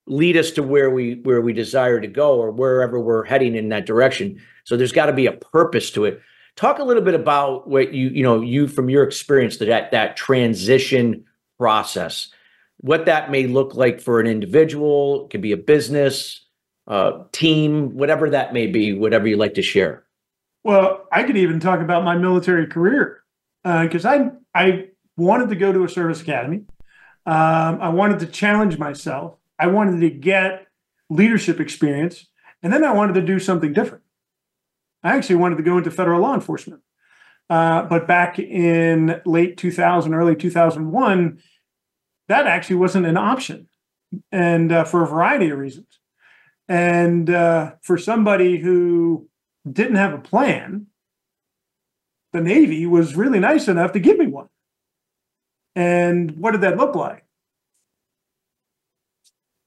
lead 0.07 0.37
us 0.37 0.51
to 0.51 0.63
where 0.63 0.89
we 0.89 1.15
where 1.23 1.41
we 1.41 1.53
desire 1.53 1.99
to 1.99 2.07
go 2.07 2.39
or 2.39 2.51
wherever 2.51 2.99
we're 2.99 3.23
heading 3.23 3.55
in 3.55 3.69
that 3.69 3.85
direction. 3.85 4.41
So 4.63 4.77
there's 4.77 4.91
got 4.91 5.07
to 5.07 5.13
be 5.13 5.27
a 5.27 5.31
purpose 5.33 5.91
to 5.91 6.05
it. 6.05 6.21
Talk 6.55 6.79
a 6.79 6.83
little 6.83 7.03
bit 7.03 7.13
about 7.13 7.67
what 7.67 7.93
you 7.93 8.09
you 8.09 8.23
know 8.23 8.41
you 8.41 8.67
from 8.67 8.89
your 8.89 9.03
experience 9.03 9.57
that 9.57 9.91
that 9.91 10.17
transition 10.17 11.25
process, 11.57 12.29
what 12.77 13.05
that 13.05 13.31
may 13.31 13.47
look 13.47 13.75
like 13.75 14.01
for 14.01 14.19
an 14.19 14.27
individual, 14.27 15.25
it 15.25 15.29
could 15.29 15.41
be 15.41 15.51
a 15.51 15.57
business, 15.57 16.45
uh, 16.87 17.23
team, 17.31 17.95
whatever 17.95 18.29
that 18.29 18.53
may 18.53 18.67
be, 18.67 18.93
whatever 18.93 19.27
you 19.27 19.37
like 19.37 19.53
to 19.53 19.61
share. 19.61 20.03
Well, 20.63 21.05
I 21.11 21.23
could 21.23 21.37
even 21.37 21.59
talk 21.59 21.79
about 21.79 22.03
my 22.03 22.17
military 22.17 22.67
career 22.67 23.23
because 23.63 24.05
uh, 24.05 24.09
I 24.09 24.31
I 24.53 24.87
wanted 25.17 25.49
to 25.49 25.55
go 25.55 25.71
to 25.71 25.83
a 25.83 25.89
service 25.89 26.21
academy. 26.21 26.65
Um, 27.25 27.79
I 27.81 27.89
wanted 27.89 28.19
to 28.19 28.25
challenge 28.25 28.77
myself. 28.77 29.35
I 29.61 29.67
wanted 29.67 30.01
to 30.01 30.09
get 30.09 30.65
leadership 31.11 31.59
experience, 31.59 32.25
and 32.63 32.73
then 32.73 32.83
I 32.83 32.93
wanted 32.93 33.13
to 33.13 33.21
do 33.21 33.37
something 33.37 33.73
different. 33.73 34.03
I 35.03 35.15
actually 35.15 35.35
wanted 35.35 35.57
to 35.57 35.63
go 35.63 35.77
into 35.77 35.91
federal 35.91 36.21
law 36.21 36.33
enforcement. 36.33 36.81
Uh, 37.47 37.83
but 37.83 38.07
back 38.07 38.39
in 38.39 39.21
late 39.25 39.57
2000, 39.57 40.13
early 40.15 40.35
2001, 40.35 41.39
that 42.27 42.47
actually 42.47 42.77
wasn't 42.77 43.05
an 43.05 43.17
option, 43.17 43.67
and 44.31 44.71
uh, 44.71 44.83
for 44.83 45.03
a 45.03 45.07
variety 45.07 45.51
of 45.51 45.59
reasons. 45.59 45.99
And 46.67 47.29
uh, 47.29 47.73
for 47.83 47.97
somebody 47.97 48.57
who 48.57 49.29
didn't 49.69 49.97
have 49.97 50.13
a 50.13 50.17
plan, 50.17 50.87
the 52.33 52.41
Navy 52.41 52.87
was 52.87 53.15
really 53.15 53.39
nice 53.39 53.67
enough 53.67 53.91
to 53.91 53.99
give 53.99 54.17
me 54.17 54.25
one. 54.25 54.47
And 55.75 56.31
what 56.37 56.51
did 56.51 56.61
that 56.61 56.77
look 56.77 56.95
like? 56.95 57.25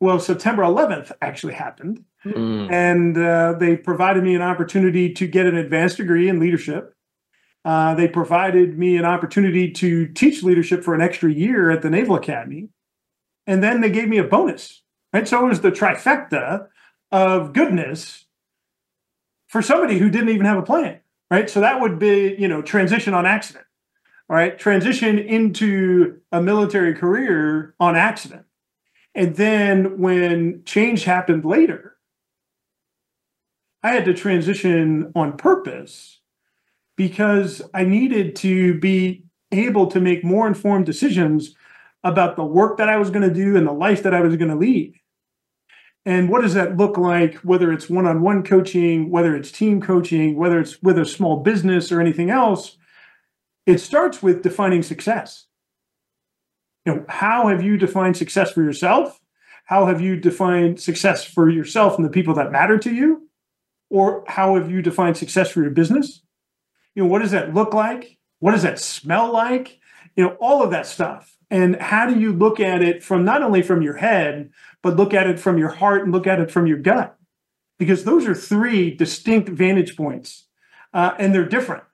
Well, 0.04 0.20
September 0.20 0.62
11th 0.64 1.12
actually 1.22 1.54
happened. 1.54 2.04
Mm. 2.26 2.70
And 2.70 3.16
uh, 3.16 3.54
they 3.54 3.74
provided 3.74 4.22
me 4.22 4.34
an 4.34 4.42
opportunity 4.42 5.10
to 5.14 5.26
get 5.26 5.46
an 5.46 5.56
advanced 5.56 5.96
degree 5.96 6.28
in 6.28 6.38
leadership. 6.38 6.94
Uh, 7.64 7.94
they 7.94 8.06
provided 8.06 8.78
me 8.78 8.98
an 8.98 9.06
opportunity 9.06 9.70
to 9.70 10.06
teach 10.08 10.42
leadership 10.42 10.84
for 10.84 10.94
an 10.94 11.00
extra 11.00 11.32
year 11.32 11.70
at 11.70 11.80
the 11.80 11.88
Naval 11.88 12.16
Academy. 12.16 12.68
And 13.46 13.64
then 13.64 13.80
they 13.80 13.88
gave 13.88 14.08
me 14.08 14.18
a 14.18 14.24
bonus. 14.24 14.82
Right. 15.14 15.26
So 15.26 15.42
it 15.42 15.48
was 15.48 15.62
the 15.62 15.72
trifecta 15.72 16.66
of 17.10 17.54
goodness 17.54 18.26
for 19.48 19.62
somebody 19.62 19.98
who 19.98 20.10
didn't 20.10 20.28
even 20.28 20.44
have 20.44 20.58
a 20.58 20.62
plan. 20.62 21.00
Right. 21.30 21.48
So 21.48 21.62
that 21.62 21.80
would 21.80 21.98
be, 21.98 22.36
you 22.38 22.46
know, 22.46 22.60
transition 22.60 23.14
on 23.14 23.24
accident. 23.24 23.64
All 24.28 24.36
right. 24.36 24.58
Transition 24.58 25.18
into 25.18 26.20
a 26.30 26.42
military 26.42 26.92
career 26.92 27.74
on 27.80 27.96
accident. 27.96 28.44
And 29.14 29.36
then 29.36 29.98
when 29.98 30.62
change 30.64 31.04
happened 31.04 31.44
later, 31.44 31.96
I 33.82 33.92
had 33.92 34.04
to 34.06 34.14
transition 34.14 35.12
on 35.14 35.36
purpose 35.36 36.20
because 36.96 37.62
I 37.72 37.84
needed 37.84 38.34
to 38.36 38.78
be 38.80 39.24
able 39.52 39.86
to 39.88 40.00
make 40.00 40.24
more 40.24 40.46
informed 40.46 40.86
decisions 40.86 41.54
about 42.02 42.36
the 42.36 42.44
work 42.44 42.78
that 42.78 42.88
I 42.88 42.96
was 42.96 43.10
going 43.10 43.28
to 43.28 43.34
do 43.34 43.56
and 43.56 43.66
the 43.66 43.72
life 43.72 44.02
that 44.02 44.14
I 44.14 44.20
was 44.20 44.36
going 44.36 44.50
to 44.50 44.56
lead. 44.56 44.94
And 46.06 46.28
what 46.28 46.42
does 46.42 46.54
that 46.54 46.76
look 46.76 46.98
like, 46.98 47.36
whether 47.36 47.72
it's 47.72 47.88
one 47.88 48.06
on 48.06 48.20
one 48.20 48.42
coaching, 48.42 49.10
whether 49.10 49.34
it's 49.34 49.50
team 49.50 49.80
coaching, 49.80 50.36
whether 50.36 50.60
it's 50.60 50.82
with 50.82 50.98
a 50.98 51.06
small 51.06 51.38
business 51.40 51.90
or 51.90 52.00
anything 52.00 52.30
else? 52.30 52.76
It 53.64 53.78
starts 53.78 54.22
with 54.22 54.42
defining 54.42 54.82
success. 54.82 55.46
You 56.84 56.94
know, 56.94 57.04
how 57.08 57.48
have 57.48 57.62
you 57.62 57.76
defined 57.76 58.16
success 58.16 58.50
for 58.52 58.62
yourself? 58.62 59.20
How 59.64 59.86
have 59.86 60.00
you 60.00 60.16
defined 60.16 60.80
success 60.80 61.24
for 61.24 61.48
yourself 61.48 61.96
and 61.96 62.04
the 62.04 62.10
people 62.10 62.34
that 62.34 62.52
matter 62.52 62.78
to 62.78 62.92
you? 62.92 63.28
Or 63.88 64.24
how 64.26 64.56
have 64.56 64.70
you 64.70 64.82
defined 64.82 65.16
success 65.16 65.50
for 65.50 65.62
your 65.62 65.70
business? 65.70 66.22
You 66.94 67.04
know, 67.04 67.08
what 67.08 67.22
does 67.22 67.30
that 67.30 67.54
look 67.54 67.72
like? 67.72 68.18
What 68.40 68.52
does 68.52 68.62
that 68.62 68.78
smell 68.78 69.32
like? 69.32 69.78
You 70.16 70.24
know, 70.24 70.36
all 70.40 70.62
of 70.62 70.70
that 70.72 70.86
stuff. 70.86 71.36
And 71.50 71.76
how 71.76 72.06
do 72.06 72.18
you 72.18 72.32
look 72.32 72.60
at 72.60 72.82
it 72.82 73.02
from 73.02 73.24
not 73.24 73.42
only 73.42 73.62
from 73.62 73.82
your 73.82 73.96
head, 73.96 74.50
but 74.82 74.96
look 74.96 75.14
at 75.14 75.26
it 75.26 75.38
from 75.38 75.56
your 75.56 75.68
heart 75.70 76.02
and 76.02 76.12
look 76.12 76.26
at 76.26 76.40
it 76.40 76.50
from 76.50 76.66
your 76.66 76.78
gut? 76.78 77.16
Because 77.78 78.04
those 78.04 78.26
are 78.26 78.34
three 78.34 78.90
distinct 78.90 79.48
vantage 79.48 79.96
points, 79.96 80.46
uh, 80.92 81.14
and 81.18 81.34
they're 81.34 81.48
different. 81.48 81.84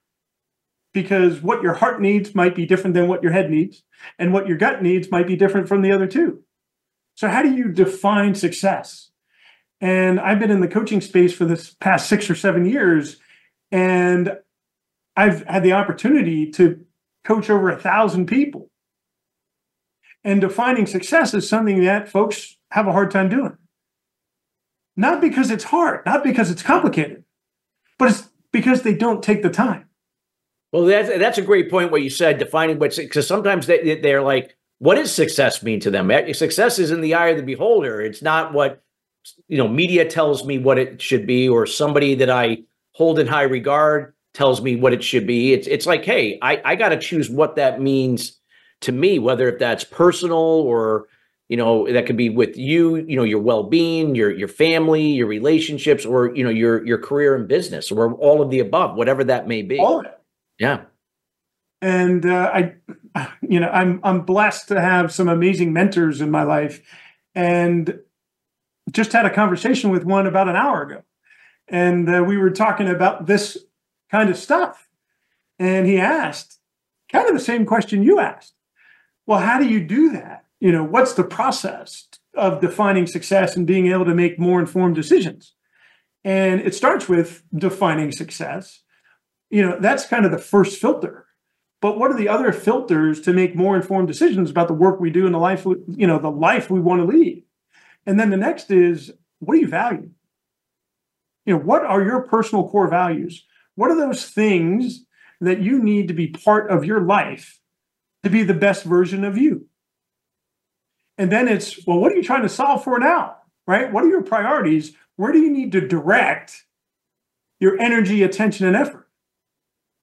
Because 0.93 1.41
what 1.41 1.63
your 1.63 1.75
heart 1.75 2.01
needs 2.01 2.35
might 2.35 2.55
be 2.55 2.67
different 2.67 2.95
than 2.95 3.07
what 3.07 3.23
your 3.23 3.33
head 3.33 3.51
needs, 3.51 3.85
and 4.19 4.33
what 4.33 4.49
your 4.49 4.59
gut 4.59 4.83
needs 4.83 5.11
might 5.11 5.27
be 5.27 5.37
different 5.37 5.69
from 5.69 5.83
the 5.83 5.93
other 5.93 6.07
two. 6.07 6.43
So, 7.15 7.29
how 7.29 7.43
do 7.43 7.53
you 7.53 7.69
define 7.69 8.35
success? 8.35 9.11
And 9.81 10.21
I've 10.21 10.39
been 10.39 10.51
in 10.51 10.61
the 10.61 10.69
coaching 10.69 11.01
space 11.01 11.33
for 11.33 11.45
this 11.45 11.75
past 11.75 12.09
six 12.09 12.29
or 12.29 12.35
seven 12.35 12.67
years. 12.67 13.19
And 13.73 14.37
I've 15.17 15.45
had 15.47 15.63
the 15.63 15.73
opportunity 15.73 16.51
to 16.53 16.85
coach 17.25 17.49
over 17.49 17.71
a 17.71 17.79
thousand 17.79 18.27
people. 18.27 18.71
And 20.23 20.41
defining 20.41 20.87
success 20.87 21.33
is 21.33 21.49
something 21.49 21.85
that 21.85 22.09
folks 22.09 22.57
have 22.73 22.87
a 22.87 22.93
hard 22.93 23.11
time 23.11 23.29
doing. 23.29 23.57
Not 24.97 25.21
because 25.21 25.51
it's 25.51 25.65
hard, 25.65 26.05
not 26.05 26.23
because 26.23 26.51
it's 26.51 26.63
complicated, 26.63 27.25
but 27.99 28.11
it's 28.11 28.29
because 28.53 28.83
they 28.83 28.95
don't 28.95 29.23
take 29.23 29.43
the 29.43 29.51
time. 29.51 29.87
Well, 30.73 30.85
that's 30.85 31.09
that's 31.09 31.39
a 31.39 31.43
great 31.43 31.71
point. 31.71 31.91
What 31.91 32.03
you 32.03 32.11
said, 32.11 32.39
defining 32.39 32.79
what's 32.79 32.97
because 32.97 33.27
sometimes 33.27 33.67
they 33.67 34.01
they're 34.01 34.23
like, 34.23 34.57
what 34.79 34.95
does 34.95 35.13
success 35.13 35.63
mean 35.63 35.81
to 35.81 35.91
them? 35.91 36.11
Eh, 36.11 36.33
success 36.33 36.79
is 36.79 36.91
in 36.91 37.01
the 37.01 37.15
eye 37.15 37.29
of 37.29 37.37
the 37.37 37.43
beholder. 37.43 38.01
It's 38.01 38.23
not 38.23 38.53
what 38.53 38.83
you 39.49 39.59
know 39.59 39.69
media 39.69 40.09
tells 40.09 40.45
me 40.45 40.59
what 40.59 40.79
it 40.79 41.01
should 41.01 41.27
be 41.27 41.49
or 41.49 41.67
somebody 41.67 42.15
that 42.15 42.31
i 42.31 42.59
hold 42.93 43.19
in 43.19 43.27
high 43.27 43.43
regard 43.43 44.15
tells 44.35 44.63
me 44.63 44.77
what 44.77 44.93
it 44.93 45.03
should 45.03 45.27
be 45.27 45.53
it's 45.53 45.67
it's 45.67 45.87
like 45.87 46.05
hey 46.05 46.39
i 46.43 46.61
i 46.65 46.75
got 46.75 46.91
to 46.91 46.99
choose 46.99 47.29
what 47.29 47.57
that 47.57 47.81
means 47.81 48.39
to 48.81 48.93
me 48.93 49.19
whether 49.19 49.49
if 49.49 49.59
that's 49.59 49.85
personal 49.85 50.39
or 50.39 51.07
you 51.49 51.57
know 51.57 51.91
that 51.93 52.07
could 52.07 52.17
be 52.17 52.31
with 52.31 52.57
you 52.57 52.97
you 52.97 53.17
know 53.17 53.25
your 53.25 53.41
well-being 53.41 54.15
your 54.15 54.31
your 54.31 54.49
family 54.49 55.09
your 55.09 55.27
relationships 55.27 56.07
or 56.07 56.35
you 56.35 56.45
know 56.45 56.51
your 56.51 56.85
your 56.87 56.99
career 56.99 57.35
and 57.35 57.49
business 57.49 57.91
or 57.91 58.15
all 58.15 58.41
of 58.41 58.51
the 58.51 58.61
above 58.61 58.97
whatever 58.97 59.25
that 59.25 59.49
may 59.49 59.63
be 59.63 59.79
all 59.79 60.01
of 60.01 60.07
it 60.07 60.20
yeah 60.61 60.83
and 61.83 62.25
uh, 62.25 62.53
i 62.55 62.75
you 63.43 63.59
know 63.59 63.69
i'm 63.71 63.99
i'm 64.05 64.21
blessed 64.21 64.69
to 64.69 64.81
have 64.81 65.13
some 65.13 65.29
amazing 65.29 65.73
mentors 65.73 66.21
in 66.21 66.31
my 66.31 66.45
life 66.45 66.81
and 67.35 67.99
just 68.91 69.13
had 69.13 69.27
a 69.27 69.31
conversation 69.31 69.91
with 69.91 70.05
one 70.05 70.27
about 70.27 70.49
an 70.49 70.57
hour 70.57 70.83
ago. 70.83 71.03
And 71.69 72.13
uh, 72.13 72.25
we 72.27 72.37
were 72.37 72.51
talking 72.51 72.89
about 72.89 73.27
this 73.27 73.59
kind 74.11 74.31
of 74.31 74.37
stuff. 74.37 74.89
And 75.59 75.87
he 75.87 75.99
asked 75.99 76.59
kind 77.11 77.29
of 77.29 77.35
the 77.35 77.41
same 77.41 77.67
question 77.67 78.03
you 78.03 78.19
asked. 78.19 78.55
Well, 79.27 79.41
how 79.41 79.59
do 79.59 79.67
you 79.67 79.81
do 79.81 80.11
that? 80.13 80.45
You 80.59 80.73
know, 80.73 80.85
what's 80.85 81.15
the 81.15 81.25
process 81.25 82.09
of 82.35 82.61
defining 82.61 83.07
success 83.07 83.57
and 83.57 83.67
being 83.67 83.89
able 83.89 84.05
to 84.05 84.15
make 84.15 84.39
more 84.39 84.61
informed 84.61 84.97
decisions? 84.97 85.55
And 86.25 86.61
it 86.61 86.75
starts 86.75 87.09
with 87.09 87.43
defining 87.55 88.13
success. 88.13 88.83
You 89.51 89.63
know, 89.63 89.79
that's 89.81 90.07
kind 90.07 90.25
of 90.25 90.31
the 90.31 90.39
first 90.39 90.81
filter. 90.81 91.27
But 91.81 91.99
what 91.99 92.11
are 92.11 92.17
the 92.17 92.29
other 92.29 92.53
filters 92.53 93.21
to 93.23 93.33
make 93.33 93.57
more 93.57 93.75
informed 93.75 94.07
decisions 94.07 94.51
about 94.51 94.69
the 94.69 94.75
work 94.75 95.01
we 95.01 95.11
do 95.11 95.27
and 95.27 95.35
the 95.35 95.39
life, 95.39 95.65
you 95.65 96.07
know, 96.07 96.19
the 96.19 96.31
life 96.31 96.71
we 96.71 96.81
want 96.81 97.01
to 97.01 97.07
lead? 97.07 97.43
And 98.07 98.21
then 98.21 98.31
the 98.31 98.37
next 98.37 98.71
is 98.71 99.13
what 99.39 99.55
do 99.55 99.61
you 99.61 99.69
value? 99.69 100.11
You 101.47 101.55
know, 101.55 101.61
what 101.61 101.85
are 101.85 102.03
your 102.03 102.23
personal 102.23 102.69
core 102.69 102.89
values? 102.89 103.45
What 103.75 103.91
are 103.91 103.97
those 103.97 104.27
things 104.27 105.05
that 105.41 105.63
you 105.63 105.83
need 105.83 106.09
to 106.09 106.15
be 106.15 106.29
part 106.29 106.71
of 106.71 106.85
your 106.85 107.01
life 107.01 107.61
to 108.23 108.31
be 108.31 108.43
the 108.43 108.55
best 108.55 108.85
version 108.85 109.25
of 109.25 109.39
you? 109.39 109.67
And 111.17 111.33
then 111.33 111.49
it's, 111.49 111.87
well, 111.87 111.99
what 111.99 112.13
are 112.13 112.17
you 112.17 112.23
trying 112.23 112.43
to 112.43 112.49
solve 112.49 112.85
for 112.85 112.99
now? 112.99 113.37
Right? 113.67 113.91
What 113.91 114.05
are 114.05 114.09
your 114.09 114.23
priorities? 114.23 114.93
Where 115.17 115.33
do 115.33 115.39
you 115.39 115.51
need 115.51 115.73
to 115.73 115.87
direct 115.87 116.65
your 117.59 117.81
energy, 117.81 118.23
attention, 118.23 118.67
and 118.67 118.77
effort? 118.77 119.00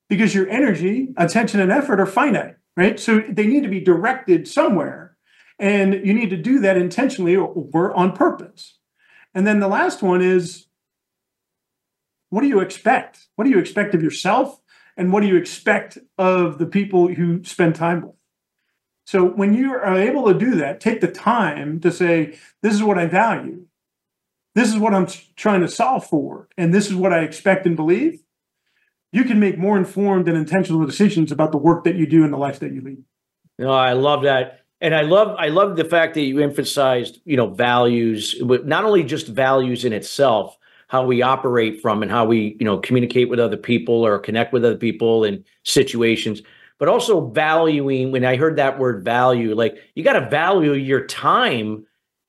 Because 0.10 0.34
your 0.34 0.50
energy, 0.50 1.14
attention, 1.18 1.60
and 1.60 1.72
effort 1.72 2.00
are 2.00 2.06
finite, 2.06 2.56
right? 2.76 3.00
So 3.00 3.20
they 3.28 3.48
need 3.48 3.64
to 3.64 3.70
be 3.70 3.82
directed 3.82 4.48
somewhere. 4.48 5.18
And 5.60 6.06
you 6.06 6.14
need 6.14 6.30
to 6.30 6.38
do 6.38 6.60
that 6.60 6.78
intentionally 6.78 7.36
or 7.36 7.94
on 7.94 8.14
purpose. 8.14 8.78
And 9.34 9.46
then 9.46 9.60
the 9.60 9.68
last 9.68 10.02
one 10.02 10.22
is 10.22 10.68
what 12.30 12.42
do 12.42 12.48
you 12.48 12.60
expect? 12.60 13.28
What 13.36 13.46
do 13.46 13.50
you 13.50 13.60
expect 13.60 13.96
of 13.96 14.04
yourself 14.04 14.60
and 14.98 15.14
what 15.14 15.22
do 15.22 15.28
you 15.28 15.36
expect 15.36 16.00
of 16.18 16.58
the 16.58 16.66
people 16.66 17.08
who 17.08 17.44
spend 17.44 17.76
time 17.76 18.02
with. 18.02 18.16
So 19.06 19.24
when 19.24 19.54
you 19.54 19.72
are 19.74 19.96
able 19.96 20.26
to 20.26 20.38
do 20.38 20.56
that, 20.56 20.82
take 20.82 21.00
the 21.00 21.08
time 21.08 21.80
to 21.82 21.92
say, 21.92 22.38
this 22.62 22.74
is 22.74 22.84
what 22.84 22.98
I 22.98 23.06
value. 23.06 23.68
This 24.54 24.70
is 24.70 24.78
what 24.78 24.94
I'm 24.94 25.08
trying 25.36 25.62
to 25.62 25.68
solve 25.68 26.06
for. 26.06 26.50
And 26.58 26.74
this 26.74 26.88
is 26.88 26.96
what 26.96 27.14
I 27.14 27.20
expect 27.20 27.66
and 27.66 27.76
believe. 27.76 28.22
You 29.12 29.24
can 29.24 29.40
make 29.40 29.58
more 29.58 29.78
informed 29.78 30.28
and 30.28 30.38
intentional 30.38 30.86
decisions 30.86 31.32
about 31.32 31.52
the 31.52 31.58
work 31.58 31.84
that 31.86 31.96
you 31.96 32.06
do 32.06 32.24
and 32.24 32.34
the 32.34 32.38
life 32.38 32.60
that 32.60 32.74
you 32.74 32.82
lead. 32.82 33.04
No, 33.58 33.72
I 33.72 33.94
love 33.94 34.24
that. 34.24 34.62
And 34.80 34.94
I 34.94 35.02
love 35.02 35.36
I 35.40 35.48
love 35.48 35.76
the 35.76 35.86
fact 35.86 36.14
that 36.14 36.22
you 36.22 36.40
emphasized, 36.40 37.20
you 37.26 37.36
know, 37.36 37.48
values, 37.48 38.36
not 38.42 38.86
only 38.86 39.04
just 39.04 39.28
values 39.28 39.86
in 39.86 39.94
itself, 39.94 40.58
how 40.88 41.06
we 41.06 41.22
operate 41.22 41.82
from 41.82 42.04
and 42.04 42.12
how 42.12 42.26
we, 42.26 42.56
you 42.60 42.66
know, 42.66 42.78
communicate 42.78 43.30
with 43.30 43.40
other 43.40 43.58
people 43.58 44.06
or 44.06 44.20
connect 44.20 44.54
with 44.54 44.64
other 44.64 44.78
people 44.78 45.24
in 45.24 45.44
situations, 45.64 46.42
but 46.78 46.88
also 46.88 47.28
valuing 47.30 48.12
when 48.12 48.24
I 48.24 48.36
heard 48.36 48.56
that 48.58 48.78
word 48.78 49.04
value, 49.04 49.56
like 49.56 49.78
you 49.96 50.04
got 50.04 50.14
to 50.14 50.30
value 50.30 50.74
your 50.74 51.06
time 51.08 51.86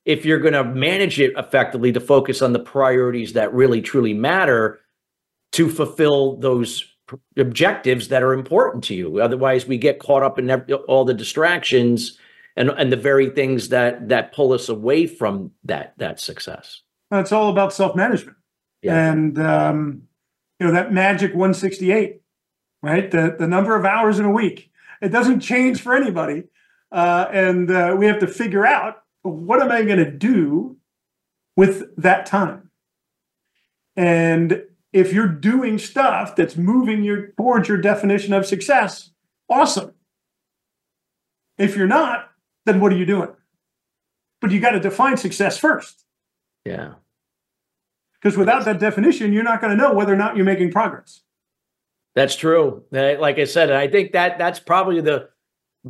if 0.07 0.25
you're 0.25 0.39
going 0.39 0.55
to 0.55 0.65
manage 0.65 1.21
it 1.21 1.35
effectively 1.37 1.93
to 1.93 2.01
focus 2.01 2.41
on 2.41 2.55
the 2.55 2.59
priorities 2.59 3.35
that 3.35 3.53
really 3.53 3.83
truly 3.83 4.15
matter 4.15 4.81
to 5.53 5.69
fulfill 5.69 6.37
those 6.37 6.85
objectives 7.37 8.09
that 8.09 8.23
are 8.23 8.33
important 8.33 8.85
to 8.85 8.95
you. 8.95 9.21
Otherwise, 9.21 9.67
we 9.67 9.79
get 9.79 9.99
caught 9.99 10.23
up 10.23 10.39
in 10.39 10.51
all 10.89 11.05
the 11.05 11.15
distractions 11.15 12.19
and 12.57 12.71
and 12.71 12.93
the 12.93 12.97
very 12.97 13.31
things 13.31 13.69
that 13.69 14.09
that 14.09 14.33
pull 14.33 14.53
us 14.53 14.69
away 14.69 15.07
from 15.07 15.53
that 15.65 15.95
that 15.99 16.21
success. 16.21 16.83
It's 17.11 17.33
all 17.33 17.51
about 17.51 17.73
self 17.73 17.97
management, 17.97 18.37
yeah. 18.83 19.11
and 19.11 19.39
um, 19.39 20.03
you 20.59 20.67
know 20.67 20.73
that 20.73 20.93
magic 20.93 21.31
168, 21.31 22.21
right? 22.83 23.11
The 23.11 23.37
the 23.39 23.47
number 23.47 23.77
of 23.77 23.85
hours 23.85 24.19
in 24.19 24.27
a 24.27 24.31
week. 24.31 24.71
It 25.01 25.11
doesn't 25.11 25.41
change 25.41 25.81
for 25.81 25.95
anybody, 25.95 26.45
uh, 26.91 27.29
and 27.33 27.71
uh, 27.71 27.95
we 27.97 28.07
have 28.07 28.19
to 28.19 28.27
figure 28.27 28.67
out 28.67 29.03
what 29.23 29.63
am 29.63 29.71
I 29.71 29.85
going 29.85 30.05
to 30.05 30.11
do 30.11 30.77
with 31.57 31.95
that 31.97 32.27
time. 32.27 32.71
And 33.97 34.63
if 34.93 35.13
you're 35.13 35.29
doing 35.29 35.79
stuff 35.79 36.35
that's 36.37 36.57
moving 36.57 37.05
you 37.05 37.33
towards 37.37 37.69
your 37.69 37.79
definition 37.79 38.33
of 38.33 38.47
success, 38.47 39.11
awesome. 39.49 39.93
If 41.59 41.77
you're 41.77 41.87
not, 41.87 42.31
then 42.67 42.81
what 42.81 42.93
are 42.93 42.97
you 42.97 43.07
doing? 43.07 43.31
But 44.41 44.51
you 44.51 44.61
got 44.61 44.71
to 44.71 44.81
define 44.81 45.17
success 45.17 45.59
first. 45.59 46.05
Yeah. 46.65 46.95
Because 48.21 48.37
without 48.37 48.65
that 48.65 48.79
definition, 48.79 49.33
you're 49.33 49.43
not 49.43 49.61
going 49.61 49.77
to 49.77 49.83
know 49.83 49.93
whether 49.93 50.13
or 50.13 50.17
not 50.17 50.37
you're 50.37 50.45
making 50.45 50.71
progress. 50.71 51.23
That's 52.15 52.35
true. 52.35 52.85
Like 52.91 53.39
I 53.39 53.45
said, 53.45 53.71
I 53.71 53.89
think 53.89 54.13
that 54.13 54.39
that's 54.39 54.59
probably 54.59 55.01
the 55.01 55.29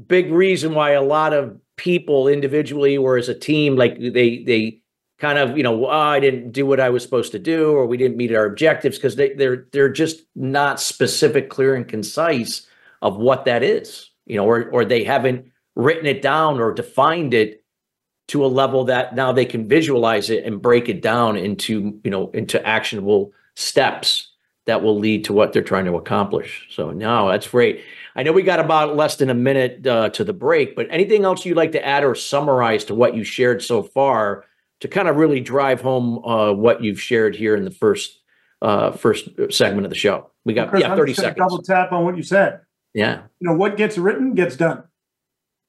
big 0.07 0.31
reason 0.31 0.75
why 0.75 0.91
a 0.91 1.03
lot 1.03 1.33
of 1.33 1.59
people 1.77 2.29
individually 2.29 2.97
or 2.97 3.17
as 3.17 3.29
a 3.29 3.35
team, 3.35 3.77
like 3.77 3.99
they 3.99 4.43
they 4.43 4.81
kind 5.19 5.39
of 5.39 5.57
you 5.57 5.63
know 5.63 5.87
oh, 5.87 5.91
I 5.91 6.21
didn't 6.21 6.53
do 6.53 6.67
what 6.67 6.81
I 6.81 6.91
was 6.91 7.03
supposed 7.03 7.33
to 7.33 7.39
do 7.39 7.73
or 7.73 7.87
we 7.87 7.97
didn't 7.97 8.17
meet 8.17 8.35
our 8.35 8.47
objectives 8.47 8.97
because 8.97 9.17
they 9.17 9.35
they're 9.35 9.67
they're 9.73 9.89
just 9.89 10.23
not 10.35 10.81
specific, 10.81 11.51
clear, 11.51 11.75
and 11.75 11.87
concise 11.87 12.67
of 13.03 13.17
what 13.17 13.45
that 13.45 13.63
is. 13.63 14.11
You 14.27 14.37
know, 14.37 14.47
or 14.47 14.69
or 14.71 14.85
they 14.85 15.05
haven't 15.05 15.47
written 15.75 16.07
it 16.07 16.23
down 16.23 16.61
or 16.61 16.73
defined 16.73 17.35
it 17.35 17.65
to 18.29 18.45
a 18.45 18.47
level 18.47 18.85
that 18.85 19.15
now 19.15 19.33
they 19.33 19.45
can 19.45 19.69
visualize 19.69 20.31
it 20.31 20.45
and 20.45 20.63
break 20.63 20.89
it 20.89 21.03
down 21.03 21.37
into 21.37 21.99
you 22.05 22.11
know 22.11 22.31
into 22.31 22.65
actionable 22.67 23.33
steps 23.57 24.33
that 24.67 24.83
will 24.83 24.99
lead 24.99 25.25
to 25.25 25.33
what 25.33 25.53
they're 25.53 25.63
trying 25.63 25.87
to 25.87 25.95
accomplish 25.95 26.67
so 26.71 26.91
no 26.91 27.29
that's 27.29 27.49
great 27.49 27.83
i 28.17 28.23
know 28.23 28.33
we 28.33 28.43
got 28.43 28.61
about 28.61 28.97
less 28.97 29.17
than 29.17 29.31
a 29.31 29.35
minute 29.35 29.87
uh, 29.87 30.09
to 30.11 30.25
the 30.25 30.33
break 30.33 30.77
but 30.77 30.87
anything 30.91 31.25
else 31.25 31.45
you'd 31.45 31.57
like 31.57 31.73
to 31.73 31.85
add 31.85 32.05
or 32.05 32.15
summarize 32.15 32.85
to 32.85 32.95
what 32.95 33.17
you 33.17 33.25
shared 33.25 33.63
so 33.63 33.83
far 33.83 34.45
to 34.81 34.89
kind 34.89 35.09
of 35.09 35.17
really 35.17 35.41
drive 35.41 35.81
home 35.81 36.25
uh, 36.25 36.53
what 36.53 36.83
you've 36.83 37.01
shared 37.01 37.35
here 37.35 37.57
in 37.57 37.65
the 37.65 37.71
first 37.71 38.19
uh, 38.63 38.93
first 38.93 39.29
segment 39.51 39.85
of 39.85 39.91
the 39.91 39.99
show 39.99 40.31
we 40.45 40.55
got 40.55 40.69
Chris, 40.69 40.83
yeah 40.83 40.95
30 40.95 41.15
seconds 41.15 41.37
double 41.37 41.63
tap 41.63 41.93
on 41.93 42.05
what 42.05 42.17
you 42.17 42.23
said 42.23 42.61
yeah 42.95 43.23
you 43.41 43.49
know 43.49 43.55
what 43.55 43.77
gets 43.77 43.97
written 43.99 44.35
gets 44.35 44.57
done 44.57 44.83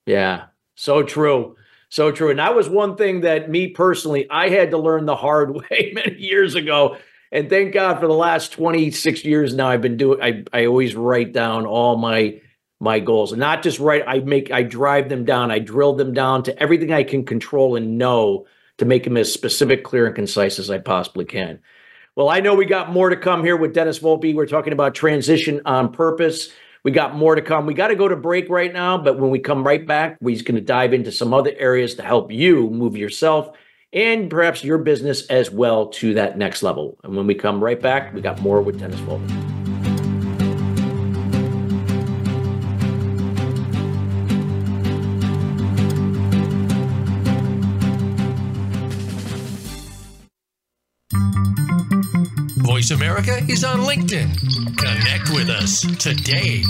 yeah, 0.10 0.46
so 0.76 1.04
true. 1.04 1.56
So 1.90 2.12
true. 2.12 2.32
And 2.32 2.40
that 2.40 2.56
was 2.56 2.68
one 2.68 2.96
thing 2.96 3.22
that 3.22 3.50
me 3.50 3.68
personally, 3.68 4.28
I 4.30 4.50
had 4.50 4.72
to 4.72 4.78
learn 4.78 5.06
the 5.06 5.16
hard 5.16 5.56
way 5.70 5.92
many 5.94 6.18
years 6.18 6.56
ago. 6.56 6.98
And 7.32 7.48
thank 7.48 7.74
God 7.74 8.00
for 8.00 8.08
the 8.08 8.14
last 8.14 8.52
26 8.54 9.24
years 9.24 9.54
now, 9.54 9.68
I've 9.70 9.84
been 9.84 9.98
doing, 9.98 10.20
I, 10.22 10.44
I 10.52 10.66
always 10.66 10.96
write 10.96 11.32
down 11.32 11.68
all 11.68 11.96
my, 11.96 12.42
my 12.80 13.00
goals 13.00 13.32
and 13.32 13.40
not 13.40 13.62
just 13.62 13.78
write, 13.78 14.04
I 14.08 14.20
make, 14.20 14.52
I 14.52 14.64
drive 14.64 15.10
them 15.10 15.26
down. 15.26 15.52
I 15.52 15.60
drill 15.60 15.94
them 15.94 16.12
down 16.12 16.42
to 16.44 16.60
everything 16.60 16.92
I 16.92 17.04
can 17.04 17.24
control 17.24 17.76
and 17.76 18.00
know 18.00 18.48
to 18.80 18.86
make 18.86 19.04
them 19.04 19.18
as 19.18 19.32
specific, 19.32 19.84
clear, 19.84 20.06
and 20.06 20.16
concise 20.16 20.60
as 20.60 20.70
I 20.70 20.80
possibly 20.80 21.26
can. 21.26 21.60
Well, 22.16 22.30
I 22.30 22.40
know 22.40 22.56
we 22.56 22.66
got 22.66 22.92
more 22.92 23.10
to 23.10 23.16
come 23.16 23.44
here 23.44 23.56
with 23.56 23.74
Dennis 23.74 24.00
Volpe. 24.00 24.36
We're 24.36 24.46
talking 24.46 24.74
about 24.74 24.96
transition 24.96 25.62
on 25.66 25.94
purpose. 25.94 26.50
We 26.84 26.92
got 26.92 27.16
more 27.16 27.36
to 27.36 27.42
come. 27.42 27.66
We 27.66 27.74
got 27.74 27.90
to 27.90 27.96
go 27.96 28.08
to 28.08 28.16
break 28.16 28.50
right 28.50 28.74
now, 28.74 28.98
but 28.98 29.20
when 29.20 29.30
we 29.30 29.40
come 29.40 29.66
right 29.66 29.86
back, 29.86 30.18
we're 30.22 30.42
going 30.42 30.56
to 30.56 30.62
dive 30.62 30.94
into 30.94 31.12
some 31.12 31.34
other 31.34 31.54
areas 31.58 31.96
to 31.96 32.04
help 32.04 32.32
you 32.32 32.70
move 32.70 32.98
yourself 32.98 33.56
and 33.92 34.30
perhaps 34.30 34.64
your 34.64 34.78
business 34.78 35.26
as 35.28 35.50
well 35.50 35.88
to 35.88 36.14
that 36.14 36.38
next 36.38 36.64
level. 36.64 36.98
And 37.04 37.16
when 37.16 37.28
we 37.28 37.36
come 37.36 37.64
right 37.64 37.80
back, 37.80 38.14
we 38.14 38.22
got 38.22 38.42
more 38.42 38.62
with 38.62 38.80
Dennis 38.80 39.00
Volpe. 39.02 39.59
Voice 52.90 53.02
America 53.02 53.38
is 53.48 53.64
on 53.64 53.82
LinkedIn. 53.82 54.36
Connect 54.78 55.30
with 55.30 55.50
us 55.50 55.82
today. 55.98 56.64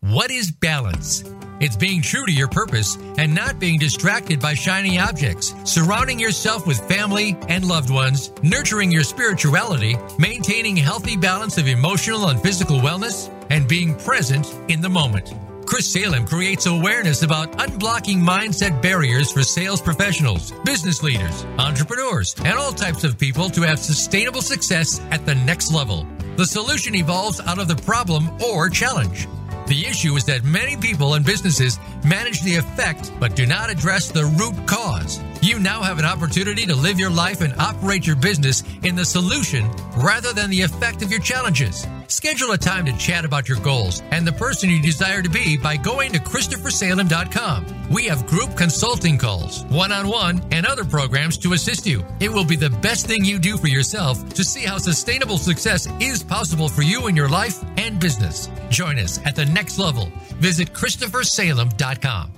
What 0.00 0.30
is 0.30 0.52
balance? 0.52 1.24
It's 1.58 1.74
being 1.74 2.00
true 2.00 2.26
to 2.26 2.32
your 2.32 2.46
purpose 2.46 2.96
and 3.18 3.34
not 3.34 3.58
being 3.58 3.78
distracted 3.78 4.38
by 4.38 4.54
shiny 4.54 5.00
objects, 5.00 5.52
surrounding 5.64 6.20
yourself 6.20 6.64
with 6.64 6.78
family 6.88 7.36
and 7.48 7.66
loved 7.66 7.90
ones, 7.90 8.30
nurturing 8.44 8.92
your 8.92 9.02
spirituality, 9.02 9.96
maintaining 10.18 10.76
healthy 10.76 11.16
balance 11.16 11.58
of 11.58 11.66
emotional 11.66 12.28
and 12.28 12.40
physical 12.40 12.78
wellness, 12.78 13.28
and 13.50 13.66
being 13.66 13.96
present 13.96 14.54
in 14.68 14.80
the 14.80 14.88
moment. 14.88 15.32
Chris 15.66 15.92
Salem 15.92 16.24
creates 16.24 16.66
awareness 16.66 17.22
about 17.22 17.50
unblocking 17.58 18.18
mindset 18.18 18.80
barriers 18.80 19.32
for 19.32 19.42
sales 19.42 19.80
professionals, 19.82 20.52
business 20.64 21.02
leaders, 21.02 21.44
entrepreneurs, 21.58 22.36
and 22.44 22.56
all 22.56 22.72
types 22.72 23.02
of 23.02 23.18
people 23.18 23.50
to 23.50 23.62
have 23.62 23.80
sustainable 23.80 24.42
success 24.42 25.00
at 25.10 25.26
the 25.26 25.34
next 25.34 25.72
level. 25.72 26.06
The 26.36 26.46
solution 26.46 26.94
evolves 26.94 27.40
out 27.40 27.58
of 27.58 27.66
the 27.66 27.74
problem 27.82 28.30
or 28.40 28.68
challenge. 28.68 29.26
The 29.66 29.84
issue 29.84 30.14
is 30.14 30.24
that 30.26 30.44
many 30.44 30.76
people 30.76 31.14
and 31.14 31.24
businesses 31.24 31.80
manage 32.04 32.42
the 32.42 32.54
effect 32.54 33.10
but 33.18 33.34
do 33.34 33.44
not 33.44 33.68
address 33.68 34.12
the 34.12 34.24
root 34.24 34.68
cause. 34.68 35.20
You 35.42 35.58
now 35.58 35.82
have 35.82 35.98
an 35.98 36.04
opportunity 36.04 36.64
to 36.66 36.76
live 36.76 37.00
your 37.00 37.10
life 37.10 37.40
and 37.40 37.52
operate 37.58 38.06
your 38.06 38.16
business 38.16 38.62
in 38.84 38.94
the 38.94 39.04
solution 39.04 39.68
rather 39.96 40.32
than 40.32 40.50
the 40.50 40.62
effect 40.62 41.02
of 41.02 41.10
your 41.10 41.20
challenges. 41.20 41.86
Schedule 42.08 42.52
a 42.52 42.58
time 42.58 42.86
to 42.86 42.96
chat 42.96 43.24
about 43.24 43.48
your 43.48 43.58
goals 43.60 44.02
and 44.10 44.26
the 44.26 44.32
person 44.32 44.70
you 44.70 44.80
desire 44.80 45.22
to 45.22 45.28
be 45.28 45.56
by 45.56 45.76
going 45.76 46.12
to 46.12 46.18
ChristopherSalem.com. 46.18 47.88
We 47.90 48.04
have 48.06 48.26
group 48.26 48.56
consulting 48.56 49.18
calls, 49.18 49.64
one 49.64 49.92
on 49.92 50.08
one, 50.08 50.42
and 50.50 50.66
other 50.66 50.84
programs 50.84 51.38
to 51.38 51.52
assist 51.52 51.86
you. 51.86 52.04
It 52.20 52.32
will 52.32 52.44
be 52.44 52.56
the 52.56 52.70
best 52.70 53.06
thing 53.06 53.24
you 53.24 53.38
do 53.38 53.56
for 53.56 53.68
yourself 53.68 54.28
to 54.34 54.44
see 54.44 54.64
how 54.64 54.78
sustainable 54.78 55.38
success 55.38 55.88
is 56.00 56.22
possible 56.22 56.68
for 56.68 56.82
you 56.82 57.06
in 57.06 57.16
your 57.16 57.28
life 57.28 57.62
and 57.76 57.98
business. 58.00 58.48
Join 58.70 58.98
us 58.98 59.20
at 59.24 59.36
the 59.36 59.46
next 59.46 59.78
level. 59.78 60.10
Visit 60.38 60.72
ChristopherSalem.com. 60.72 62.32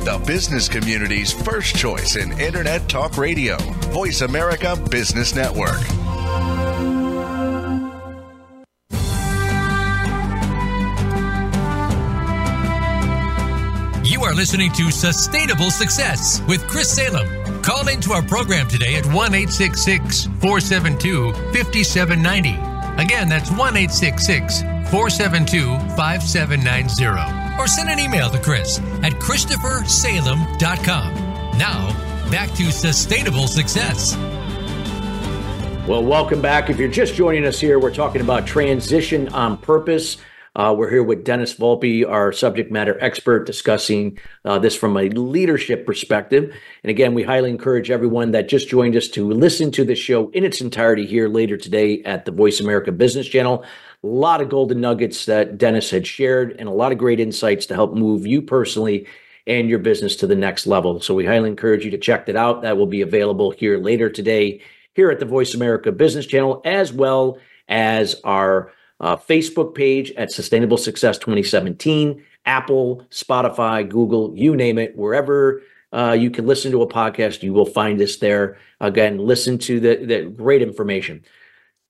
The 0.00 0.18
business 0.26 0.66
community's 0.66 1.30
first 1.30 1.76
choice 1.76 2.16
in 2.16 2.32
Internet 2.40 2.88
Talk 2.88 3.18
Radio, 3.18 3.58
Voice 3.92 4.22
America 4.22 4.74
Business 4.90 5.34
Network. 5.34 5.78
You 14.20 14.26
are 14.26 14.34
listening 14.34 14.70
to 14.72 14.90
Sustainable 14.90 15.70
Success 15.70 16.42
with 16.46 16.68
Chris 16.68 16.94
Salem. 16.94 17.26
Call 17.62 17.88
into 17.88 18.12
our 18.12 18.20
program 18.20 18.68
today 18.68 18.96
at 18.96 19.06
1 19.06 19.14
472 19.14 21.32
5790. 21.32 22.50
Again, 23.02 23.30
that's 23.30 23.50
1 23.50 23.56
472 23.56 25.78
5790. 25.96 27.58
Or 27.58 27.66
send 27.66 27.88
an 27.88 27.98
email 27.98 28.28
to 28.28 28.38
Chris 28.38 28.78
at 29.02 29.14
ChristopherSalem.com. 29.14 31.14
Now, 31.56 31.88
back 32.30 32.52
to 32.56 32.70
Sustainable 32.70 33.46
Success. 33.46 34.18
Well, 35.88 36.04
welcome 36.04 36.42
back. 36.42 36.68
If 36.68 36.76
you're 36.76 36.88
just 36.88 37.14
joining 37.14 37.46
us 37.46 37.58
here, 37.58 37.78
we're 37.78 37.94
talking 37.94 38.20
about 38.20 38.46
transition 38.46 39.30
on 39.30 39.56
purpose. 39.56 40.18
Uh, 40.60 40.74
we're 40.74 40.90
here 40.90 41.02
with 41.02 41.24
Dennis 41.24 41.54
Volpe, 41.54 42.06
our 42.06 42.32
subject 42.32 42.70
matter 42.70 43.02
expert, 43.02 43.46
discussing 43.46 44.18
uh, 44.44 44.58
this 44.58 44.76
from 44.76 44.94
a 44.98 45.08
leadership 45.08 45.86
perspective. 45.86 46.54
And 46.84 46.90
again, 46.90 47.14
we 47.14 47.22
highly 47.22 47.48
encourage 47.48 47.90
everyone 47.90 48.32
that 48.32 48.46
just 48.46 48.68
joined 48.68 48.94
us 48.94 49.08
to 49.08 49.26
listen 49.26 49.70
to 49.70 49.86
the 49.86 49.94
show 49.94 50.28
in 50.32 50.44
its 50.44 50.60
entirety 50.60 51.06
here 51.06 51.30
later 51.30 51.56
today 51.56 52.02
at 52.02 52.26
the 52.26 52.30
Voice 52.30 52.60
America 52.60 52.92
Business 52.92 53.26
Channel. 53.26 53.64
A 54.04 54.06
lot 54.06 54.42
of 54.42 54.50
golden 54.50 54.82
nuggets 54.82 55.24
that 55.24 55.56
Dennis 55.56 55.90
had 55.90 56.06
shared 56.06 56.56
and 56.58 56.68
a 56.68 56.72
lot 56.72 56.92
of 56.92 56.98
great 56.98 57.20
insights 57.20 57.64
to 57.64 57.74
help 57.74 57.94
move 57.94 58.26
you 58.26 58.42
personally 58.42 59.06
and 59.46 59.66
your 59.66 59.78
business 59.78 60.14
to 60.16 60.26
the 60.26 60.36
next 60.36 60.66
level. 60.66 61.00
So 61.00 61.14
we 61.14 61.24
highly 61.24 61.48
encourage 61.48 61.86
you 61.86 61.90
to 61.92 61.98
check 61.98 62.26
that 62.26 62.36
out. 62.36 62.60
That 62.60 62.76
will 62.76 62.84
be 62.84 63.00
available 63.00 63.50
here 63.50 63.78
later 63.78 64.10
today 64.10 64.60
here 64.92 65.10
at 65.10 65.20
the 65.20 65.24
Voice 65.24 65.54
America 65.54 65.90
Business 65.90 66.26
Channel, 66.26 66.60
as 66.66 66.92
well 66.92 67.38
as 67.66 68.20
our 68.24 68.72
uh, 69.00 69.16
Facebook 69.16 69.74
page 69.74 70.12
at 70.12 70.30
Sustainable 70.30 70.76
Success 70.76 71.18
2017, 71.18 72.22
Apple, 72.44 73.04
Spotify, 73.10 73.88
Google, 73.88 74.32
you 74.36 74.54
name 74.54 74.78
it, 74.78 74.96
wherever 74.96 75.62
uh, 75.92 76.16
you 76.18 76.30
can 76.30 76.46
listen 76.46 76.70
to 76.72 76.82
a 76.82 76.86
podcast, 76.86 77.42
you 77.42 77.52
will 77.52 77.66
find 77.66 78.00
us 78.00 78.16
there. 78.16 78.58
Again, 78.80 79.18
listen 79.18 79.58
to 79.58 79.80
the, 79.80 79.96
the 79.96 80.22
great 80.24 80.62
information. 80.62 81.24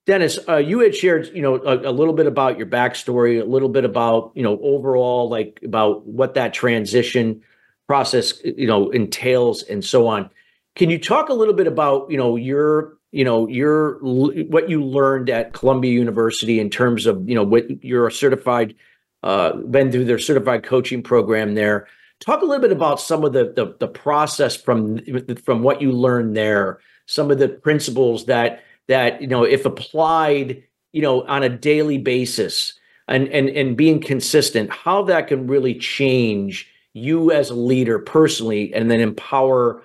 Dennis, 0.06 0.38
uh, 0.48 0.56
you 0.56 0.80
had 0.80 0.96
shared, 0.96 1.30
you 1.34 1.42
know, 1.42 1.56
a, 1.56 1.90
a, 1.90 1.92
little 1.92 2.14
bit 2.14 2.26
about 2.26 2.56
your 2.56 2.66
backstory, 2.66 3.40
a 3.40 3.44
little 3.44 3.68
bit 3.68 3.84
about, 3.84 4.32
you 4.34 4.42
know, 4.42 4.58
overall, 4.62 5.28
like 5.28 5.60
about 5.62 6.06
what 6.06 6.34
that 6.34 6.54
transition 6.54 7.42
process, 7.86 8.42
you 8.42 8.66
know, 8.66 8.90
entails, 8.90 9.62
and 9.64 9.84
so 9.84 10.06
on. 10.06 10.30
Can 10.74 10.88
you 10.88 10.98
talk 10.98 11.28
a 11.28 11.34
little 11.34 11.54
bit 11.54 11.66
about, 11.66 12.10
you 12.10 12.16
know, 12.16 12.36
your 12.36 12.96
you 13.12 13.24
know 13.24 13.48
your 13.48 13.98
what 14.00 14.68
you 14.68 14.84
learned 14.84 15.30
at 15.30 15.52
Columbia 15.52 15.92
University 15.92 16.60
in 16.60 16.70
terms 16.70 17.06
of 17.06 17.28
you 17.28 17.34
know 17.34 17.42
what 17.42 17.84
you're 17.84 18.06
a 18.06 18.12
certified 18.12 18.74
uh, 19.22 19.54
been 19.56 19.90
through 19.90 20.04
their 20.04 20.18
certified 20.18 20.62
coaching 20.62 21.02
program 21.02 21.54
there. 21.54 21.86
Talk 22.20 22.42
a 22.42 22.44
little 22.44 22.60
bit 22.60 22.72
about 22.72 23.00
some 23.00 23.24
of 23.24 23.32
the, 23.32 23.52
the 23.54 23.74
the 23.78 23.88
process 23.88 24.56
from 24.56 25.00
from 25.36 25.62
what 25.62 25.82
you 25.82 25.92
learned 25.92 26.36
there, 26.36 26.80
some 27.06 27.30
of 27.30 27.38
the 27.38 27.48
principles 27.48 28.26
that 28.26 28.62
that 28.88 29.20
you 29.20 29.26
know 29.26 29.44
if 29.44 29.64
applied 29.66 30.62
you 30.92 31.02
know 31.02 31.22
on 31.26 31.42
a 31.42 31.48
daily 31.48 31.98
basis 31.98 32.78
and 33.08 33.26
and 33.28 33.48
and 33.48 33.76
being 33.76 34.00
consistent, 34.00 34.70
how 34.70 35.02
that 35.02 35.28
can 35.28 35.46
really 35.48 35.74
change 35.74 36.68
you 36.92 37.32
as 37.32 37.50
a 37.50 37.54
leader 37.54 37.98
personally, 37.98 38.72
and 38.74 38.90
then 38.90 39.00
empower 39.00 39.82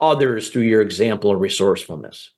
others 0.00 0.50
through 0.50 0.62
your 0.62 0.82
example 0.82 1.30
of 1.30 1.40
resourcefulness 1.40 2.30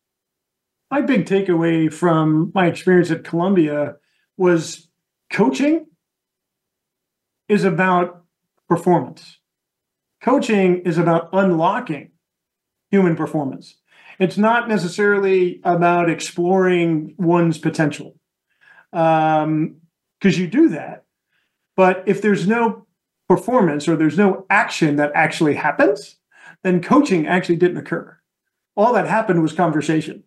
my 0.91 1.01
big 1.01 1.27
takeaway 1.27 1.93
from 1.93 2.51
my 2.55 2.67
experience 2.67 3.11
at 3.11 3.25
Columbia 3.25 3.97
was 4.37 4.89
coaching 5.31 5.87
is 7.49 7.65
about 7.65 8.25
performance. 8.69 9.39
Coaching 10.23 10.81
is 10.83 10.99
about 10.99 11.29
unlocking 11.33 12.11
human 12.91 13.17
performance. 13.17 13.77
It's 14.19 14.39
not 14.39 14.69
necessarily 14.69 15.61
about 15.63 16.11
exploring 16.11 17.15
one's 17.19 17.59
potential, 17.59 18.17
because 18.91 19.45
um, 19.45 19.81
you 20.23 20.49
do 20.49 20.71
that. 20.71 21.05
But 21.77 22.03
if 22.07 22.21
there's 22.21 22.47
no 22.47 22.87
performance 23.29 23.87
or 23.87 23.95
there's 23.95 24.19
no 24.19 24.47
action 24.51 24.97
that 24.97 25.13
actually 25.15 25.55
happens, 25.55 26.17
then 26.65 26.83
coaching 26.83 27.27
actually 27.27 27.57
didn't 27.57 27.77
occur. 27.77 28.19
All 28.77 28.93
that 28.95 29.07
happened 29.07 29.43
was 29.43 29.53
conversation. 29.53 30.25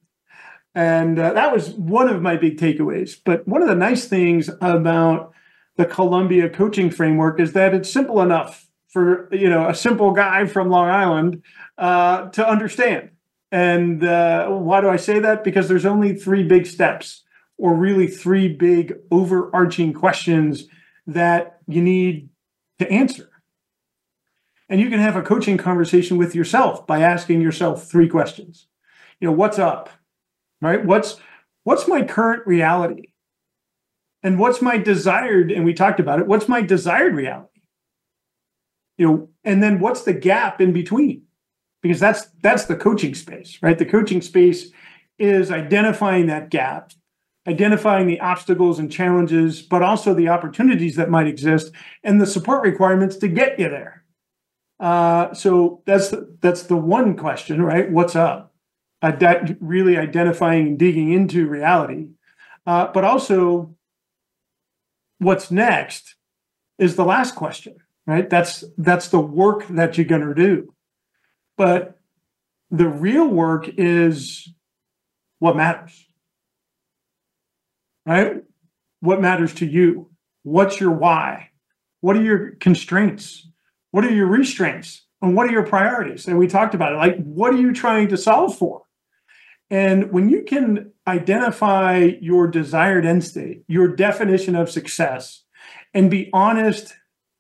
And 0.74 1.20
uh, 1.20 1.34
that 1.34 1.54
was 1.54 1.72
one 1.72 2.08
of 2.08 2.22
my 2.22 2.38
big 2.38 2.58
takeaways. 2.58 3.18
But 3.24 3.48
one 3.48 3.62
of 3.62 3.68
the 3.68 3.76
nice 3.76 4.06
things 4.08 4.50
about 4.62 5.34
the 5.78 5.86
Columbia 5.86 6.50
coaching 6.50 6.90
framework 6.90 7.40
is 7.40 7.54
that 7.54 7.74
it's 7.74 7.92
simple 7.92 8.22
enough 8.22 8.68
for 8.88 9.34
you 9.34 9.50
know 9.50 9.70
a 9.70 9.76
simple 9.76 10.12
guy 10.12 10.46
from 10.46 10.70
Long 10.70 10.90
Island 10.90 11.44
uh, 11.78 12.30
to 12.30 12.48
understand. 12.48 13.12
And 13.52 14.04
uh, 14.04 14.48
why 14.50 14.80
do 14.80 14.90
I 14.90 14.96
say 14.96 15.20
that? 15.20 15.44
Because 15.44 15.68
there's 15.68 15.86
only 15.86 16.16
three 16.16 16.44
big 16.44 16.66
steps, 16.66 17.24
or 17.58 17.76
really 17.76 18.08
three 18.08 18.48
big 18.48 18.96
overarching 19.12 19.94
questions 19.94 20.68
that 21.06 21.60
you 21.68 21.82
need 21.82 22.30
to 22.80 22.90
answer. 22.90 23.30
And 24.70 24.80
you 24.80 24.90
can 24.90 25.00
have 25.00 25.18
a 25.18 25.22
coaching 25.22 25.58
conversation 25.58 26.18
with 26.18 26.34
yourself 26.34 26.88
by 26.88 27.02
asking 27.02 27.42
yourself 27.42 27.90
three 27.90 28.08
questions. 28.08 28.68
You 29.20 29.28
know, 29.28 29.34
what's 29.34 29.60
up? 29.60 29.90
Right? 30.62 30.86
What's 30.86 31.18
what's 31.64 31.88
my 31.88 32.04
current 32.04 32.46
reality? 32.46 33.08
And 34.24 34.38
what's 34.38 34.62
my 34.62 34.78
desired, 34.78 35.52
and 35.52 35.66
we 35.66 35.74
talked 35.74 36.00
about 36.00 36.20
it, 36.20 36.28
what's 36.28 36.48
my 36.48 36.62
desired 36.62 37.16
reality? 37.16 37.62
You 38.98 39.08
know, 39.08 39.30
and 39.44 39.64
then 39.64 39.80
what's 39.80 40.04
the 40.04 40.14
gap 40.14 40.62
in 40.62 40.74
between? 40.74 41.24
Because 41.82 42.00
that's 42.00 42.28
that's 42.42 42.66
the 42.66 42.76
coaching 42.76 43.16
space, 43.16 43.58
right? 43.62 43.78
The 43.78 43.86
coaching 43.86 44.22
space 44.22 44.70
is 45.18 45.52
identifying 45.52 46.28
that 46.28 46.50
gap, 46.50 46.92
identifying 47.48 48.06
the 48.06 48.20
obstacles 48.20 48.78
and 48.78 48.92
challenges, 48.92 49.62
but 49.64 49.82
also 49.82 50.14
the 50.14 50.30
opportunities 50.30 50.96
that 50.98 51.10
might 51.10 51.28
exist 51.28 51.72
and 52.04 52.22
the 52.22 52.28
support 52.28 52.64
requirements 52.64 53.18
to 53.18 53.28
get 53.28 53.60
you 53.60 53.70
there. 53.70 54.04
Uh, 54.80 55.34
so 55.34 55.82
that's 55.86 56.10
the, 56.10 56.36
that's 56.42 56.64
the 56.64 56.76
one 56.76 57.16
question, 57.16 57.62
right? 57.62 57.92
What's 57.92 58.16
up? 58.16 58.51
Really 59.60 59.98
identifying 59.98 60.68
and 60.68 60.80
digging 60.80 61.12
into 61.12 61.48
reality. 61.48 62.08
Uh, 62.66 62.88
but 62.94 63.04
also, 63.04 63.76
what's 65.20 65.52
next 65.52 66.16
is 66.78 66.96
the 66.96 67.06
last 67.06 67.36
question, 67.36 67.76
right? 68.06 68.30
That's 68.30 68.64
that's 68.78 69.10
the 69.10 69.20
work 69.20 69.68
that 69.70 69.98
you're 69.98 70.06
going 70.06 70.28
to 70.28 70.36
do. 70.36 70.74
But 71.58 72.00
the 72.70 72.88
real 72.88 73.28
work 73.28 73.68
is 73.78 74.48
what 75.40 75.56
matters, 75.56 76.08
right? 78.06 78.44
What 79.00 79.22
matters 79.22 79.54
to 79.56 79.66
you? 79.66 80.12
What's 80.44 80.80
your 80.80 80.92
why? 80.92 81.50
What 82.02 82.16
are 82.16 82.24
your 82.24 82.52
constraints? 82.56 83.48
What 83.92 84.06
are 84.06 84.14
your 84.14 84.28
restraints? 84.28 85.06
And 85.22 85.36
what 85.36 85.48
are 85.48 85.52
your 85.52 85.66
priorities? 85.66 86.28
And 86.28 86.38
we 86.38 86.48
talked 86.48 86.74
about 86.74 86.94
it. 86.94 86.98
Like, 86.98 87.18
what 87.24 87.54
are 87.54 87.58
you 87.58 87.74
trying 87.74 88.08
to 88.08 88.18
solve 88.18 88.58
for? 88.58 88.84
And 89.72 90.12
when 90.12 90.28
you 90.28 90.44
can 90.44 90.92
identify 91.08 92.12
your 92.20 92.46
desired 92.48 93.06
end 93.06 93.24
state, 93.24 93.64
your 93.68 93.88
definition 93.88 94.54
of 94.54 94.70
success, 94.70 95.44
and 95.94 96.12
be 96.12 96.30
honest, 96.34 96.94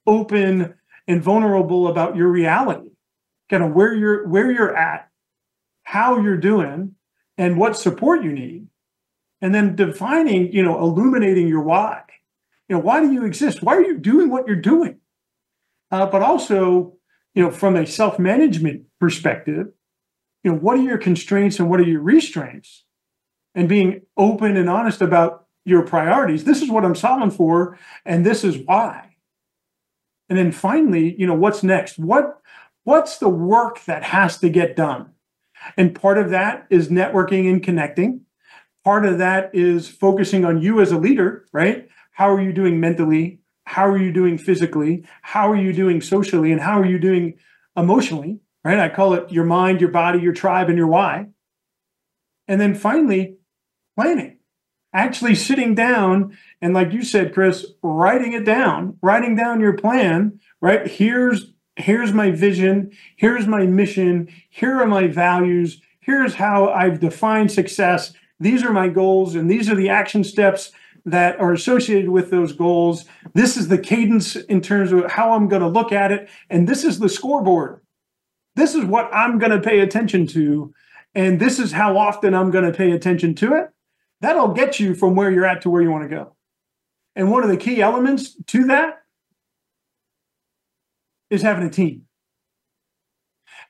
open, 0.08 0.76
and 1.10 1.22
vulnerable 1.22 1.90
about 1.90 2.16
your 2.16 2.30
reality, 2.30 2.90
kind 3.50 3.64
of 3.64 3.74
where 3.74 3.94
you're 3.94 4.26
where 4.30 4.50
you're 4.50 4.76
at, 4.76 5.10
how 5.84 6.22
you're 6.22 6.38
doing, 6.38 6.96
and 7.38 7.58
what 7.58 7.78
support 7.78 8.24
you 8.24 8.32
need, 8.32 8.68
and 9.42 9.54
then 9.54 9.76
defining, 9.76 10.54
you 10.54 10.64
know, 10.64 10.80
illuminating 10.80 11.50
your 11.50 11.62
why. 11.62 12.04
You 12.70 12.78
know, 12.78 12.82
why 12.82 13.02
do 13.02 13.12
you 13.12 13.26
exist? 13.26 13.62
Why 13.62 13.76
are 13.76 13.84
you 13.84 13.98
doing 13.98 14.30
what 14.30 14.48
you're 14.48 14.56
doing? 14.56 15.00
Uh, 15.92 16.06
but 16.06 16.22
also, 16.22 16.94
you 17.36 17.44
know, 17.44 17.52
from 17.52 17.76
a 17.76 17.86
self-management 17.86 18.86
perspective, 19.02 19.74
you 20.44 20.52
know, 20.52 20.58
what 20.58 20.78
are 20.78 20.82
your 20.82 20.98
constraints 20.98 21.60
and 21.60 21.70
what 21.70 21.80
are 21.80 21.84
your 21.84 22.02
restraints? 22.02 22.86
And 23.54 23.68
being 23.68 24.02
open 24.18 24.56
and 24.56 24.70
honest 24.70 25.02
about 25.02 25.48
your 25.66 25.84
priorities. 25.84 26.44
This 26.44 26.62
is 26.62 26.70
what 26.70 26.86
I'm 26.86 26.96
solving 26.96 27.32
for, 27.32 27.78
and 28.06 28.26
this 28.26 28.44
is 28.44 28.58
why. 28.58 29.16
And 30.30 30.38
then 30.38 30.52
finally, 30.52 31.16
you 31.20 31.28
know, 31.28 31.36
what's 31.36 31.62
next? 31.62 32.00
What 32.00 32.40
what's 32.84 33.18
the 33.18 33.30
work 33.30 33.84
that 33.86 34.04
has 34.04 34.38
to 34.40 34.50
get 34.50 34.76
done? 34.76 35.12
And 35.78 35.94
part 35.94 36.18
of 36.18 36.30
that 36.32 36.66
is 36.70 36.88
networking 36.88 37.50
and 37.50 37.62
connecting. 37.62 38.22
Part 38.84 39.06
of 39.06 39.20
that 39.20 39.54
is 39.54 39.88
focusing 39.88 40.44
on 40.46 40.62
you 40.62 40.82
as 40.82 40.92
a 40.92 40.98
leader, 40.98 41.46
right? 41.52 41.88
How 42.14 42.34
are 42.34 42.42
you 42.42 42.54
doing 42.54 42.80
mentally? 42.80 43.42
How 43.66 43.88
are 43.88 43.98
you 43.98 44.12
doing 44.12 44.38
physically? 44.38 45.06
How 45.22 45.52
are 45.52 45.56
you 45.56 45.72
doing 45.72 46.02
socially? 46.02 46.52
And 46.52 46.62
how 46.62 46.80
are 46.80 46.86
you 46.86 46.98
doing 46.98 47.36
emotionally? 47.78 48.40
Right? 48.64 48.80
I 48.80 48.90
call 48.90 49.14
it 49.14 49.32
your 49.32 49.46
mind, 49.46 49.82
your 49.82 49.92
body, 49.92 50.20
your 50.20 50.34
tribe, 50.34 50.70
and 50.70 50.78
your 50.78 50.88
why. 50.88 51.28
And 52.48 52.60
then 52.60 52.76
finally, 52.76 53.38
planning, 53.96 54.38
actually 54.94 55.36
sitting 55.36 55.76
down 55.76 56.38
and, 56.62 56.74
like 56.74 56.92
you 56.92 57.04
said, 57.04 57.34
Chris, 57.34 57.66
writing 57.82 58.34
it 58.34 58.46
down, 58.46 58.98
writing 59.02 59.36
down 59.36 59.62
your 59.62 59.74
plan, 59.74 60.40
right? 60.60 60.88
Here's 60.88 61.54
here's 61.78 62.14
my 62.14 62.32
vision, 62.32 62.92
here's 63.16 63.48
my 63.48 63.66
mission, 63.66 64.28
here 64.50 64.82
are 64.82 64.88
my 64.88 65.08
values, 65.08 65.82
here's 66.02 66.36
how 66.36 66.70
I've 66.70 67.00
defined 67.00 67.52
success. 67.52 68.14
These 68.40 68.64
are 68.64 68.74
my 68.74 68.90
goals, 68.90 69.36
and 69.36 69.50
these 69.50 69.70
are 69.70 69.76
the 69.76 69.90
action 69.90 70.24
steps 70.24 70.72
that 71.06 71.40
are 71.40 71.54
associated 71.54 72.10
with 72.10 72.30
those 72.30 72.54
goals. 72.54 73.06
This 73.34 73.58
is 73.58 73.70
the 73.70 73.78
cadence 73.78 74.36
in 74.36 74.62
terms 74.62 74.92
of 74.92 75.12
how 75.12 75.34
I'm 75.34 75.48
going 75.48 75.62
to 75.62 75.68
look 75.68 75.92
at 75.92 76.12
it, 76.12 76.30
and 76.50 76.68
this 76.68 76.84
is 76.84 77.00
the 77.00 77.10
scoreboard 77.10 77.81
this 78.56 78.76
is 78.76 78.86
what 78.86 79.10
I'm 79.14 79.40
going 79.40 79.52
to 79.52 79.62
pay 79.62 79.80
attention 79.80 80.28
to. 80.28 80.74
and 81.14 81.40
this 81.40 81.60
is 81.60 81.74
how 81.74 81.98
often 81.98 82.34
I'm 82.34 82.52
going 82.52 82.64
to 82.64 82.78
pay 82.78 82.92
attention 82.92 83.36
to 83.36 83.54
it, 83.54 83.70
that'll 84.22 84.54
get 84.54 84.80
you 84.80 84.96
from 84.96 85.16
where 85.16 85.30
you're 85.30 85.46
at 85.46 85.62
to 85.64 85.70
where 85.70 85.82
you 85.82 85.92
want 85.92 86.10
to 86.10 86.16
go. 86.16 86.36
And 87.16 87.30
one 87.30 87.44
of 87.44 87.50
the 87.50 87.58
key 87.58 87.82
elements 87.82 88.38
to 88.48 88.66
that 88.68 89.02
is 91.30 91.42
having 91.42 91.66
a 91.66 91.70
team. 91.70 92.04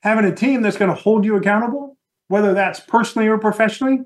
Having 0.04 0.26
a 0.26 0.36
team 0.36 0.62
that's 0.62 0.78
going 0.78 0.94
to 0.94 1.02
hold 1.02 1.26
you 1.26 1.36
accountable, 1.36 1.98
whether 2.28 2.54
that's 2.54 2.80
personally 2.80 3.28
or 3.28 3.38
professionally, 3.38 4.00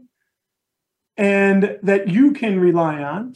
and 1.18 1.78
that 1.84 2.10
you 2.10 2.32
can 2.32 2.60
rely 2.60 3.02
on. 3.02 3.36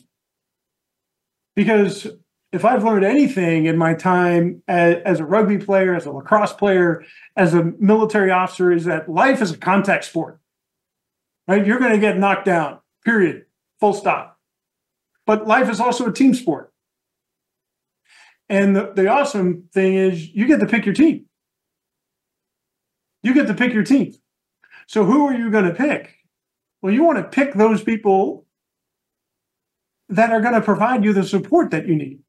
Because 1.56 2.08
if 2.52 2.66
I've 2.66 2.84
learned 2.84 3.06
anything 3.06 3.66
in 3.66 3.78
my 3.78 3.94
time 3.94 4.64
as, 4.68 4.98
as, 5.06 5.20
a 5.20 5.26
rugby 5.26 5.58
player, 5.58 5.94
as 5.94 6.06
a 6.06 6.12
lacrosse 6.12 6.54
player, 6.54 7.04
as 7.36 7.54
a 7.54 7.64
military 7.80 8.32
officer, 8.32 8.72
is 8.72 8.86
that 8.86 9.08
life 9.08 9.42
is 9.42 9.52
a 9.52 9.58
contact 9.58 10.06
sport. 10.06 10.40
Right? 11.48 11.66
You're 11.66 11.80
going 11.80 11.92
to 11.92 12.00
get 12.00 12.18
knocked 12.18 12.46
down, 12.46 12.80
period, 13.06 13.46
full 13.80 13.94
stop. 13.94 14.40
But 15.26 15.48
life 15.48 15.70
is 15.70 15.80
also 15.80 16.08
a 16.08 16.14
team 16.14 16.34
sport. 16.34 16.74
And 18.50 18.76
the, 18.76 18.94
the 18.96 19.08
awesome 19.08 19.70
thing 19.72 19.94
is 19.94 20.30
you 20.30 20.48
get 20.48 20.60
to 20.60 20.66
pick 20.66 20.86
your 20.86 20.96
team. 20.96 21.26
You 23.22 23.34
get 23.34 23.48
to 23.48 23.54
pick 23.54 23.74
your 23.74 23.84
team. 23.84 24.14
So 24.88 25.06
who 25.06 25.28
are 25.28 25.34
you 25.34 25.52
going 25.52 25.66
to 25.66 25.74
pick? 25.74 26.16
Well, 26.82 26.94
you 26.94 27.04
want 27.04 27.18
to 27.18 27.24
pick 27.24 27.54
those 27.54 27.84
people 27.84 28.48
that 30.08 30.32
are 30.32 30.42
going 30.42 30.56
to 30.56 30.62
provide 30.62 31.04
you 31.04 31.14
the 31.14 31.24
support 31.24 31.70
that 31.72 31.88
you 31.88 31.96
need, 31.96 32.22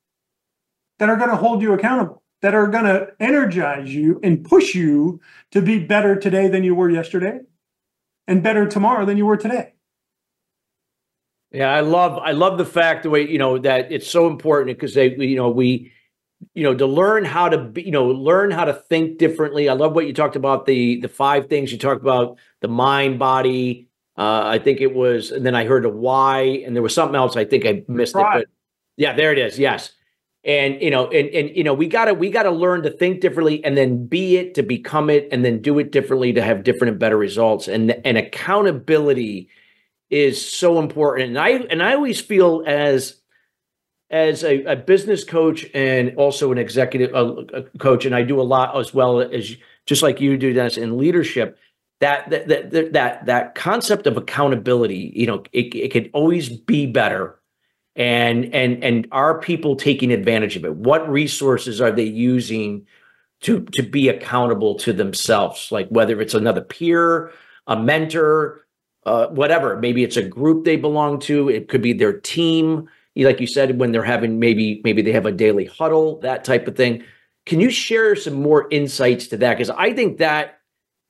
that 1.00 1.08
are 1.08 1.16
going 1.16 1.30
to 1.30 1.36
hold 1.36 1.62
you 1.62 1.72
accountable, 1.72 2.22
that 2.42 2.54
are 2.54 2.68
going 2.68 2.84
to 2.84 3.08
energize 3.18 3.92
you 3.92 4.20
and 4.22 4.44
push 4.44 4.74
you 4.74 5.20
to 5.50 5.60
be 5.60 5.80
better 5.80 6.14
today 6.14 6.46
than 6.46 6.62
you 6.62 6.74
were 6.74 6.88
yesterday 6.88 7.40
and 8.28 8.42
better 8.42 8.66
tomorrow 8.66 9.04
than 9.04 9.16
you 9.16 9.26
were 9.26 9.36
today. 9.36 9.72
Yeah, 11.50 11.72
I 11.72 11.80
love 11.80 12.16
I 12.18 12.30
love 12.30 12.58
the 12.58 12.64
fact 12.64 13.02
the 13.02 13.10
way 13.10 13.28
you 13.28 13.38
know 13.38 13.58
that 13.58 13.90
it's 13.90 14.06
so 14.06 14.28
important 14.28 14.78
because 14.78 14.94
they 14.94 15.16
you 15.16 15.34
know 15.34 15.50
we 15.50 15.90
you 16.54 16.62
know 16.62 16.76
to 16.76 16.86
learn 16.86 17.24
how 17.24 17.48
to 17.48 17.58
be, 17.58 17.82
you 17.82 17.90
know 17.90 18.06
learn 18.06 18.52
how 18.52 18.64
to 18.66 18.72
think 18.72 19.18
differently. 19.18 19.68
I 19.68 19.72
love 19.72 19.92
what 19.92 20.06
you 20.06 20.12
talked 20.12 20.36
about 20.36 20.66
the 20.66 21.00
the 21.00 21.08
five 21.08 21.48
things 21.48 21.72
you 21.72 21.78
talked 21.78 22.02
about 22.02 22.38
the 22.60 22.68
mind 22.68 23.18
body 23.18 23.88
uh, 24.16 24.42
I 24.44 24.58
think 24.58 24.82
it 24.82 24.94
was, 24.94 25.30
and 25.30 25.46
then 25.46 25.54
I 25.54 25.64
heard 25.64 25.86
a 25.86 25.88
why, 25.88 26.42
and 26.42 26.76
there 26.76 26.82
was 26.82 26.94
something 26.94 27.16
else. 27.16 27.36
I 27.36 27.46
think 27.46 27.64
I 27.64 27.82
missed 27.88 28.14
right. 28.14 28.42
it, 28.42 28.48
but 28.48 28.48
yeah, 28.98 29.14
there 29.14 29.32
it 29.32 29.38
is. 29.38 29.58
Yes, 29.58 29.92
and 30.44 30.81
you 30.81 30.90
know, 30.90 31.09
and 31.09 31.29
and 31.29 31.55
you 31.57 31.64
know, 31.64 31.74
we 31.74 31.87
gotta 31.87 32.14
we 32.14 32.31
gotta 32.31 32.50
learn 32.50 32.83
to 32.83 32.90
think 32.90 33.20
differently, 33.20 33.62
and 33.64 33.76
then 33.76 34.07
be 34.07 34.37
it 34.37 34.55
to 34.55 34.62
become 34.62 35.11
it, 35.11 35.29
and 35.31 35.44
then 35.44 35.61
do 35.61 35.79
it 35.79 35.92
differently 35.92 36.33
to 36.33 36.42
have 36.42 36.64
different 36.64 36.92
and 36.92 36.98
better 36.98 37.16
results. 37.16 37.68
And 37.68 37.90
and 38.05 38.16
accountability 38.16 39.48
is 40.09 40.44
so 40.44 40.79
important. 40.79 41.29
And 41.31 41.38
I 41.38 41.50
and 41.50 41.83
I 41.83 41.94
always 41.94 42.20
feel 42.20 42.64
as 42.66 43.16
as 44.11 44.42
a, 44.42 44.64
a 44.64 44.76
business 44.76 45.24
coach 45.24 45.66
and 45.72 46.16
also 46.16 46.50
an 46.50 46.59
executive 46.59 47.14
uh, 47.14 47.62
coach, 47.79 48.07
and 48.07 48.14
I 48.14 48.22
do 48.22 48.40
a 48.40 48.42
lot 48.42 48.76
as 48.79 48.94
well 48.94 49.20
as 49.20 49.57
just 49.87 50.03
like 50.03 50.20
you 50.20 50.37
do, 50.37 50.53
Dennis, 50.53 50.76
in 50.76 50.96
leadership 50.96 51.59
that 52.00 52.31
that 52.31 52.48
that 52.48 52.92
that, 52.92 53.26
that 53.26 53.55
concept 53.55 54.07
of 54.07 54.16
accountability 54.16 55.12
you 55.14 55.26
know 55.26 55.42
it, 55.53 55.74
it 55.74 55.92
could 55.92 56.11
always 56.12 56.48
be 56.48 56.87
better 56.87 57.38
and 58.00 58.52
and 58.54 58.82
and 58.82 59.06
are 59.12 59.38
people 59.40 59.76
taking 59.76 60.10
advantage 60.10 60.56
of 60.56 60.64
it? 60.64 60.74
What 60.74 61.08
resources 61.08 61.80
are 61.80 61.92
they 61.92 62.04
using 62.04 62.86
to 63.42 63.60
to 63.74 63.82
be 63.82 64.08
accountable 64.08 64.74
to 64.76 64.92
themselves? 64.92 65.70
Like 65.70 65.88
whether 65.88 66.20
it's 66.20 66.34
another 66.34 66.62
peer 66.62 67.30
a 67.66 67.80
mentor 67.80 68.62
uh, 69.06 69.28
whatever. 69.28 69.78
Maybe 69.78 70.04
it's 70.04 70.16
a 70.16 70.22
group 70.22 70.64
they 70.64 70.76
belong 70.76 71.20
to. 71.20 71.48
It 71.48 71.68
could 71.68 71.82
be 71.82 71.92
their 71.92 72.12
team. 72.20 72.88
Like 73.16 73.40
you 73.40 73.46
said 73.46 73.78
when 73.78 73.92
they're 73.92 74.02
having 74.02 74.38
maybe 74.38 74.80
maybe 74.84 75.02
they 75.02 75.12
have 75.12 75.26
a 75.26 75.32
daily 75.32 75.66
huddle 75.66 76.20
that 76.20 76.44
type 76.44 76.66
of 76.68 76.76
thing. 76.76 77.04
Can 77.44 77.60
you 77.60 77.70
share 77.70 78.16
some 78.16 78.34
more 78.34 78.68
insights 78.70 79.26
to 79.28 79.36
that? 79.38 79.54
Because 79.54 79.70
i 79.70 79.92
think 79.92 80.18
that 80.18 80.60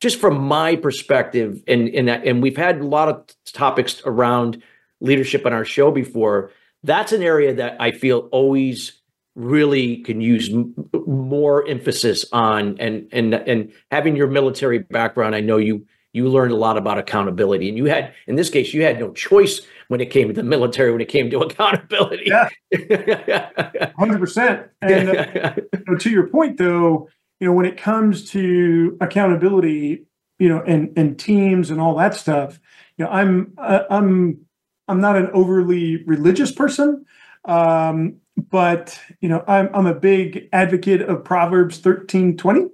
just 0.01 0.19
from 0.19 0.39
my 0.39 0.77
perspective, 0.77 1.63
and 1.69 1.89
and 1.89 2.09
and 2.09 2.43
we've 2.43 2.57
had 2.57 2.81
a 2.81 2.87
lot 2.87 3.09
of 3.09 3.27
topics 3.53 4.03
around 4.05 4.63
leadership 5.01 5.47
on 5.47 5.53
our 5.53 5.65
show 5.65 5.91
before. 5.91 6.51
That's 6.83 7.13
an 7.13 7.23
area 7.23 7.55
that 7.55 7.77
I 7.81 7.91
feel 7.93 8.29
always 8.33 9.01
really 9.35 9.99
can 9.99 10.21
use 10.21 10.51
m- 10.51 10.75
more 11.07 11.67
emphasis 11.67 12.25
on 12.33 12.77
and 12.79 13.09
and 13.13 13.35
and 13.35 13.73
having 13.91 14.17
your 14.17 14.27
military 14.27 14.81
background 14.81 15.37
i 15.37 15.41
know 15.41 15.57
you 15.57 15.87
you 16.13 16.29
learned 16.29 16.51
a 16.51 16.57
lot 16.57 16.77
about 16.77 16.99
accountability 16.99 17.69
and 17.69 17.79
you 17.79 17.85
had 17.85 18.13
in 18.27 18.35
this 18.35 18.51
case 18.51 18.75
you 18.75 18.83
had 18.83 18.99
no 18.99 19.13
choice 19.13 19.61
when 19.87 20.01
it 20.01 20.07
came 20.07 20.27
to 20.27 20.35
the 20.35 20.43
military 20.43 20.91
when 20.91 21.01
it 21.01 21.09
came 21.09 21.31
to 21.31 21.39
accountability. 21.47 22.25
Yeah. 22.27 22.49
100% 22.75 24.69
and 24.83 25.09
uh, 25.09 25.55
you 25.73 25.85
know, 25.87 25.97
to 25.97 26.11
your 26.11 26.27
point 26.27 26.59
though 26.59 27.09
you 27.41 27.47
know, 27.47 27.55
when 27.55 27.67
it 27.67 27.79
comes 27.79 28.31
to 28.31 28.97
accountability, 29.01 30.05
you 30.39 30.49
know, 30.49 30.63
and 30.67 30.93
and 30.97 31.19
teams 31.19 31.71
and 31.71 31.81
all 31.81 31.97
that 31.97 32.15
stuff, 32.15 32.61
you 32.97 33.05
know, 33.05 33.11
I'm 33.11 33.55
uh, 33.59 33.85
I'm 33.91 34.47
I'm 34.91 35.01
not 35.01 35.17
an 35.17 35.31
overly 35.33 36.03
religious 36.05 36.53
person, 36.53 37.07
um, 37.45 38.17
but 38.37 38.99
you 39.21 39.29
know, 39.29 39.45
I'm 39.47 39.71
I'm 39.73 39.87
a 39.87 39.95
big 39.95 40.49
advocate 40.53 41.03
of 41.03 41.25
Proverbs 41.25 41.79
thirteen 41.79 42.37
twenty, 42.37 42.67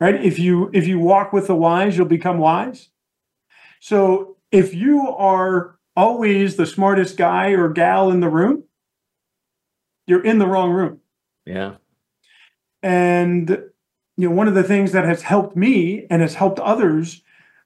right? 0.00 0.16
If 0.16 0.38
you 0.38 0.70
if 0.72 0.86
you 0.86 0.98
walk 0.98 1.32
with 1.32 1.46
the 1.46 1.56
wise, 1.56 1.96
you'll 1.96 2.06
become 2.06 2.38
wise. 2.38 2.88
So 3.80 4.36
if 4.50 4.74
you 4.74 5.08
are 5.08 5.78
always 5.96 6.56
the 6.56 6.66
smartest 6.66 7.16
guy 7.16 7.50
or 7.50 7.68
gal 7.68 8.10
in 8.10 8.20
the 8.20 8.28
room, 8.28 8.64
you're 10.06 10.24
in 10.24 10.38
the 10.38 10.46
wrong 10.46 10.70
room. 10.70 11.00
Yeah. 11.46 11.76
And 12.82 13.48
you 14.16 14.28
know, 14.28 14.34
one 14.34 14.48
of 14.48 14.54
the 14.54 14.62
things 14.62 14.92
that 14.92 15.04
has 15.04 15.22
helped 15.22 15.56
me 15.56 16.06
and 16.10 16.22
has 16.22 16.34
helped 16.34 16.58
others 16.58 17.22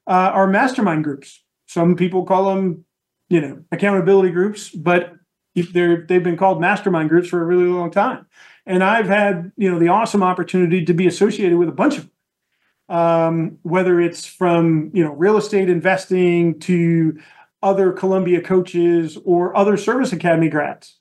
uh, 0.07 0.31
are 0.33 0.47
mastermind 0.47 1.03
groups. 1.03 1.43
Some 1.67 1.95
people 1.95 2.25
call 2.25 2.55
them, 2.55 2.85
you 3.29 3.41
know, 3.41 3.63
accountability 3.71 4.31
groups, 4.31 4.69
but 4.69 5.13
they're 5.55 6.05
they've 6.05 6.23
been 6.23 6.37
called 6.37 6.61
mastermind 6.61 7.09
groups 7.09 7.29
for 7.29 7.41
a 7.41 7.45
really 7.45 7.65
long 7.65 7.91
time. 7.91 8.25
And 8.65 8.83
I've 8.83 9.07
had, 9.07 9.51
you 9.57 9.71
know, 9.71 9.79
the 9.79 9.87
awesome 9.87 10.23
opportunity 10.23 10.83
to 10.85 10.93
be 10.93 11.07
associated 11.07 11.57
with 11.57 11.69
a 11.69 11.73
bunch 11.73 11.97
of 11.97 12.03
them. 12.03 12.11
Um, 12.89 13.57
whether 13.63 13.99
it's 13.99 14.25
from 14.25 14.91
you 14.93 15.03
know 15.03 15.11
real 15.11 15.35
estate 15.35 15.69
investing 15.69 16.57
to 16.61 17.19
other 17.61 17.91
Columbia 17.91 18.39
coaches 18.39 19.17
or 19.25 19.55
other 19.57 19.75
service 19.75 20.13
academy 20.13 20.47
grads, 20.47 20.97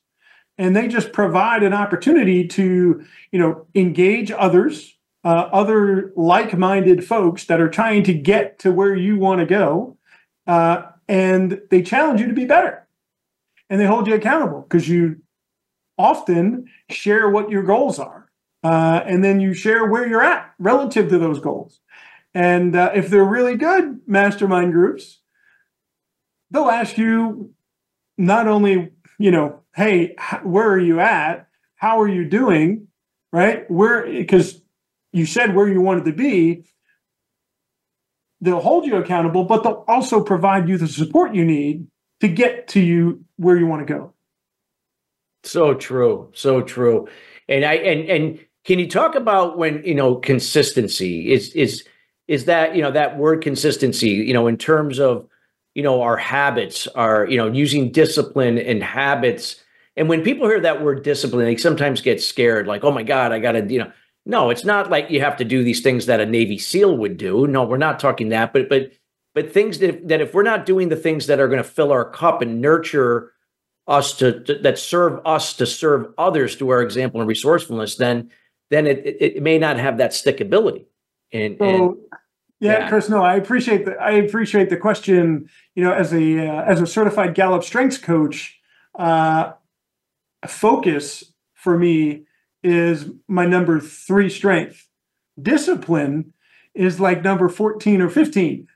and 0.58 0.74
they 0.74 0.88
just 0.88 1.12
provide 1.12 1.62
an 1.62 1.72
opportunity 1.72 2.48
to 2.48 3.04
you 3.30 3.38
know 3.38 3.66
engage 3.76 4.32
others 4.32 4.96
uh, 5.26 5.48
other 5.52 6.12
like-minded 6.14 7.04
folks 7.04 7.46
that 7.46 7.60
are 7.60 7.68
trying 7.68 8.04
to 8.04 8.14
get 8.14 8.60
to 8.60 8.70
where 8.70 8.94
you 8.94 9.18
want 9.18 9.40
to 9.40 9.46
go 9.46 9.96
uh, 10.46 10.82
and 11.08 11.60
they 11.70 11.82
challenge 11.82 12.20
you 12.20 12.26
to 12.28 12.34
be 12.34 12.44
better. 12.44 12.86
And 13.68 13.80
they 13.80 13.86
hold 13.86 14.06
you 14.06 14.14
accountable 14.14 14.62
because 14.62 14.88
you 14.88 15.22
often 15.98 16.66
share 16.90 17.28
what 17.28 17.50
your 17.50 17.62
goals 17.62 17.98
are 17.98 18.30
uh, 18.62 19.02
and 19.06 19.24
then 19.24 19.40
you 19.40 19.54
share 19.54 19.86
where 19.86 20.06
you're 20.06 20.22
at 20.22 20.52
relative 20.58 21.08
to 21.08 21.18
those 21.18 21.40
goals. 21.40 21.80
And 22.34 22.76
uh, 22.76 22.92
if 22.94 23.08
they're 23.08 23.24
really 23.24 23.56
good 23.56 24.00
mastermind 24.06 24.72
groups 24.72 25.20
they'll 26.50 26.70
ask 26.70 26.96
you 26.96 27.52
not 28.16 28.48
only 28.48 28.92
you 29.18 29.30
know 29.30 29.60
hey 29.74 30.14
where 30.42 30.70
are 30.70 30.78
you 30.78 31.00
at? 31.00 31.48
How 31.76 32.00
are 32.00 32.08
you 32.08 32.28
doing? 32.28 32.88
Right? 33.32 33.70
Where 33.70 34.06
because 34.06 34.62
you 35.12 35.26
said 35.26 35.54
where 35.54 35.68
you 35.68 35.80
wanted 35.80 36.04
to 36.06 36.12
be, 36.12 36.64
they'll 38.40 38.60
hold 38.60 38.86
you 38.86 38.96
accountable, 38.96 39.44
but 39.44 39.62
they'll 39.62 39.84
also 39.88 40.22
provide 40.22 40.68
you 40.68 40.78
the 40.78 40.88
support 40.88 41.34
you 41.34 41.44
need 41.44 41.86
to 42.20 42.28
get 42.28 42.68
to 42.68 42.80
you 42.80 43.24
where 43.36 43.56
you 43.56 43.66
want 43.66 43.86
to 43.86 43.92
go. 43.92 44.12
So 45.44 45.74
true. 45.74 46.30
So 46.34 46.62
true. 46.62 47.08
And 47.48 47.64
I 47.64 47.74
and 47.74 48.08
and 48.08 48.38
can 48.64 48.78
you 48.78 48.88
talk 48.88 49.14
about 49.14 49.56
when, 49.56 49.82
you 49.84 49.94
know, 49.94 50.16
consistency 50.16 51.32
is 51.32 51.50
is 51.54 51.84
is 52.26 52.46
that, 52.46 52.74
you 52.74 52.82
know, 52.82 52.90
that 52.90 53.16
word 53.16 53.42
consistency, 53.42 54.08
you 54.08 54.34
know, 54.34 54.48
in 54.48 54.56
terms 54.56 54.98
of, 54.98 55.28
you 55.74 55.82
know, 55.82 56.02
our 56.02 56.16
habits, 56.16 56.88
are, 56.88 57.26
you 57.26 57.36
know, 57.36 57.46
using 57.52 57.92
discipline 57.92 58.58
and 58.58 58.82
habits. 58.82 59.62
And 59.96 60.08
when 60.08 60.22
people 60.22 60.48
hear 60.48 60.60
that 60.60 60.82
word 60.82 61.04
discipline, 61.04 61.44
they 61.44 61.56
sometimes 61.56 62.00
get 62.00 62.20
scared, 62.20 62.66
like, 62.66 62.82
oh 62.82 62.90
my 62.90 63.04
God, 63.04 63.30
I 63.30 63.38
gotta, 63.38 63.64
you 63.72 63.78
know, 63.78 63.92
no, 64.28 64.50
it's 64.50 64.64
not 64.64 64.90
like 64.90 65.08
you 65.08 65.20
have 65.20 65.36
to 65.36 65.44
do 65.44 65.62
these 65.62 65.80
things 65.80 66.06
that 66.06 66.18
a 66.18 66.26
Navy 66.26 66.58
SEAL 66.58 66.96
would 66.96 67.16
do. 67.16 67.46
No, 67.46 67.62
we're 67.62 67.76
not 67.76 68.00
talking 68.00 68.30
that, 68.30 68.52
but 68.52 68.68
but 68.68 68.90
but 69.34 69.52
things 69.52 69.78
that 69.78 70.08
that 70.08 70.20
if 70.20 70.34
we're 70.34 70.42
not 70.42 70.66
doing 70.66 70.88
the 70.88 70.96
things 70.96 71.28
that 71.28 71.38
are 71.38 71.46
going 71.46 71.62
to 71.62 71.68
fill 71.68 71.92
our 71.92 72.04
cup 72.10 72.42
and 72.42 72.60
nurture 72.60 73.32
us 73.86 74.16
to, 74.16 74.40
to, 74.40 74.58
that 74.58 74.80
serve 74.80 75.20
us 75.24 75.54
to 75.54 75.64
serve 75.64 76.12
others 76.18 76.56
through 76.56 76.70
our 76.70 76.82
example 76.82 77.20
and 77.20 77.28
resourcefulness, 77.28 77.96
then 77.96 78.28
then 78.68 78.88
it, 78.88 78.98
it, 79.06 79.36
it 79.36 79.42
may 79.42 79.58
not 79.58 79.78
have 79.78 79.98
that 79.98 80.10
stickability. 80.10 80.86
And, 81.32 81.56
so, 81.58 81.64
and 81.64 81.96
Yeah, 82.58 82.78
Yeah. 82.80 82.88
Chris. 82.88 83.08
No, 83.08 83.22
I 83.22 83.36
appreciate 83.36 83.84
the 83.84 83.92
I 83.92 84.10
appreciate 84.10 84.70
the 84.70 84.76
question. 84.76 85.48
You 85.76 85.84
know, 85.84 85.92
as 85.92 86.12
a 86.12 86.48
uh, 86.48 86.62
as 86.64 86.80
a 86.80 86.86
certified 86.86 87.36
Gallup 87.36 87.62
strengths 87.62 87.98
coach, 87.98 88.58
uh, 88.98 89.52
focus 90.48 91.32
for 91.54 91.78
me 91.78 92.25
is 92.66 93.08
my 93.28 93.46
number 93.46 93.78
three 93.80 94.28
strength. 94.28 94.88
Discipline 95.40 96.32
is 96.74 96.98
like 97.00 97.22
number 97.22 97.48
fourteen 97.48 98.00
or 98.00 98.10
fifteen. 98.10 98.68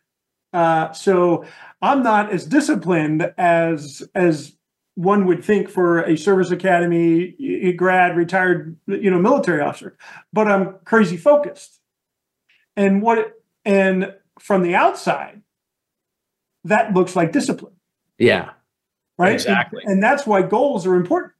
Uh, 0.52 0.92
so 0.92 1.44
I'm 1.82 2.02
not 2.02 2.32
as 2.32 2.46
disciplined 2.46 3.32
as 3.36 4.02
as 4.14 4.56
one 4.94 5.26
would 5.26 5.44
think 5.44 5.68
for 5.68 6.02
a 6.02 6.16
service 6.16 6.50
academy 6.50 7.72
grad, 7.76 8.16
retired, 8.16 8.76
you 8.86 9.10
know, 9.10 9.18
military 9.18 9.60
officer, 9.62 9.96
but 10.32 10.46
I'm 10.48 10.74
crazy 10.84 11.16
focused. 11.16 11.80
And 12.76 13.00
what 13.02 13.32
and 13.64 14.14
from 14.38 14.62
the 14.62 14.74
outside, 14.74 15.42
that 16.64 16.92
looks 16.94 17.16
like 17.16 17.32
discipline, 17.32 17.74
Yeah. 18.18 18.50
right? 19.18 19.32
Exactly. 19.32 19.82
And, 19.84 19.94
and 19.94 20.02
that's 20.02 20.26
why 20.26 20.42
goals 20.42 20.86
are 20.86 20.94
important. 20.96 21.32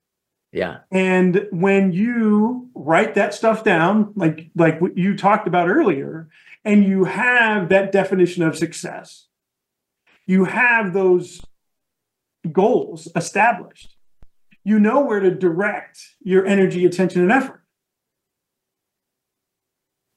Yeah. 0.53 0.79
And 0.91 1.47
when 1.53 1.93
you 1.93 2.69
write 2.75 3.15
that 3.15 3.35
stuff 3.35 3.63
down, 3.63 4.13
like 4.17 4.51
like 4.57 4.81
what 4.81 4.99
you 4.99 5.17
talked 5.17 5.47
about 5.47 5.69
earlier, 5.69 6.29
and 6.65 6.85
you 6.85 7.05
have 7.05 7.69
that 7.69 7.93
definition 7.93 8.43
of 8.43 8.57
success, 8.57 9.27
you 10.27 10.45
have 10.47 10.93
those 10.93 11.41
goals 12.51 13.09
established. 13.15 13.97
You 14.65 14.79
know 14.79 15.01
where 15.01 15.21
to 15.21 15.31
direct 15.31 16.01
your 16.21 16.45
energy, 16.45 16.85
attention, 16.85 17.23
and 17.23 17.33
effort. 17.33 17.63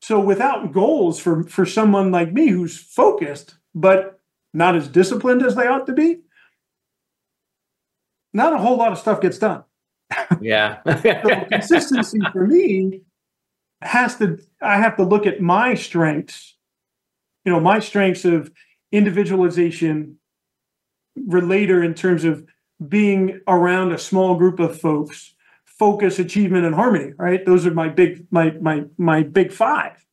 So 0.01 0.19
without 0.19 0.73
goals 0.73 1.19
for 1.19 1.43
for 1.43 1.65
someone 1.65 2.11
like 2.11 2.33
me 2.33 2.47
who's 2.47 2.77
focused 2.77 3.55
but 3.75 4.19
not 4.53 4.75
as 4.75 4.87
disciplined 4.87 5.43
as 5.43 5.55
they 5.55 5.65
ought 5.67 5.87
to 5.87 5.93
be, 5.93 6.19
not 8.33 8.53
a 8.53 8.57
whole 8.57 8.77
lot 8.77 8.91
of 8.91 8.99
stuff 8.99 9.21
gets 9.21 9.37
done. 9.37 9.63
Yeah. 10.41 10.79
So 10.85 11.45
consistency 11.45 12.19
for 12.31 12.47
me 12.47 13.01
has 13.81 14.17
to 14.17 14.39
I 14.61 14.77
have 14.77 14.95
to 14.97 15.03
look 15.03 15.25
at 15.25 15.41
my 15.41 15.73
strengths, 15.73 16.55
you 17.45 17.51
know, 17.51 17.59
my 17.59 17.79
strengths 17.79 18.25
of 18.25 18.51
individualization, 18.91 20.17
relator 21.15 21.83
in 21.83 21.93
terms 21.93 22.23
of 22.23 22.45
being 22.87 23.41
around 23.47 23.91
a 23.91 23.97
small 23.97 24.35
group 24.35 24.59
of 24.59 24.79
folks, 24.79 25.33
focus, 25.65 26.19
achievement, 26.19 26.65
and 26.65 26.75
harmony. 26.75 27.13
Right, 27.17 27.45
those 27.45 27.65
are 27.65 27.73
my 27.73 27.89
big 27.89 28.27
my 28.31 28.51
my 28.61 28.85
my 28.97 29.23
big 29.23 29.51
five. 29.51 30.05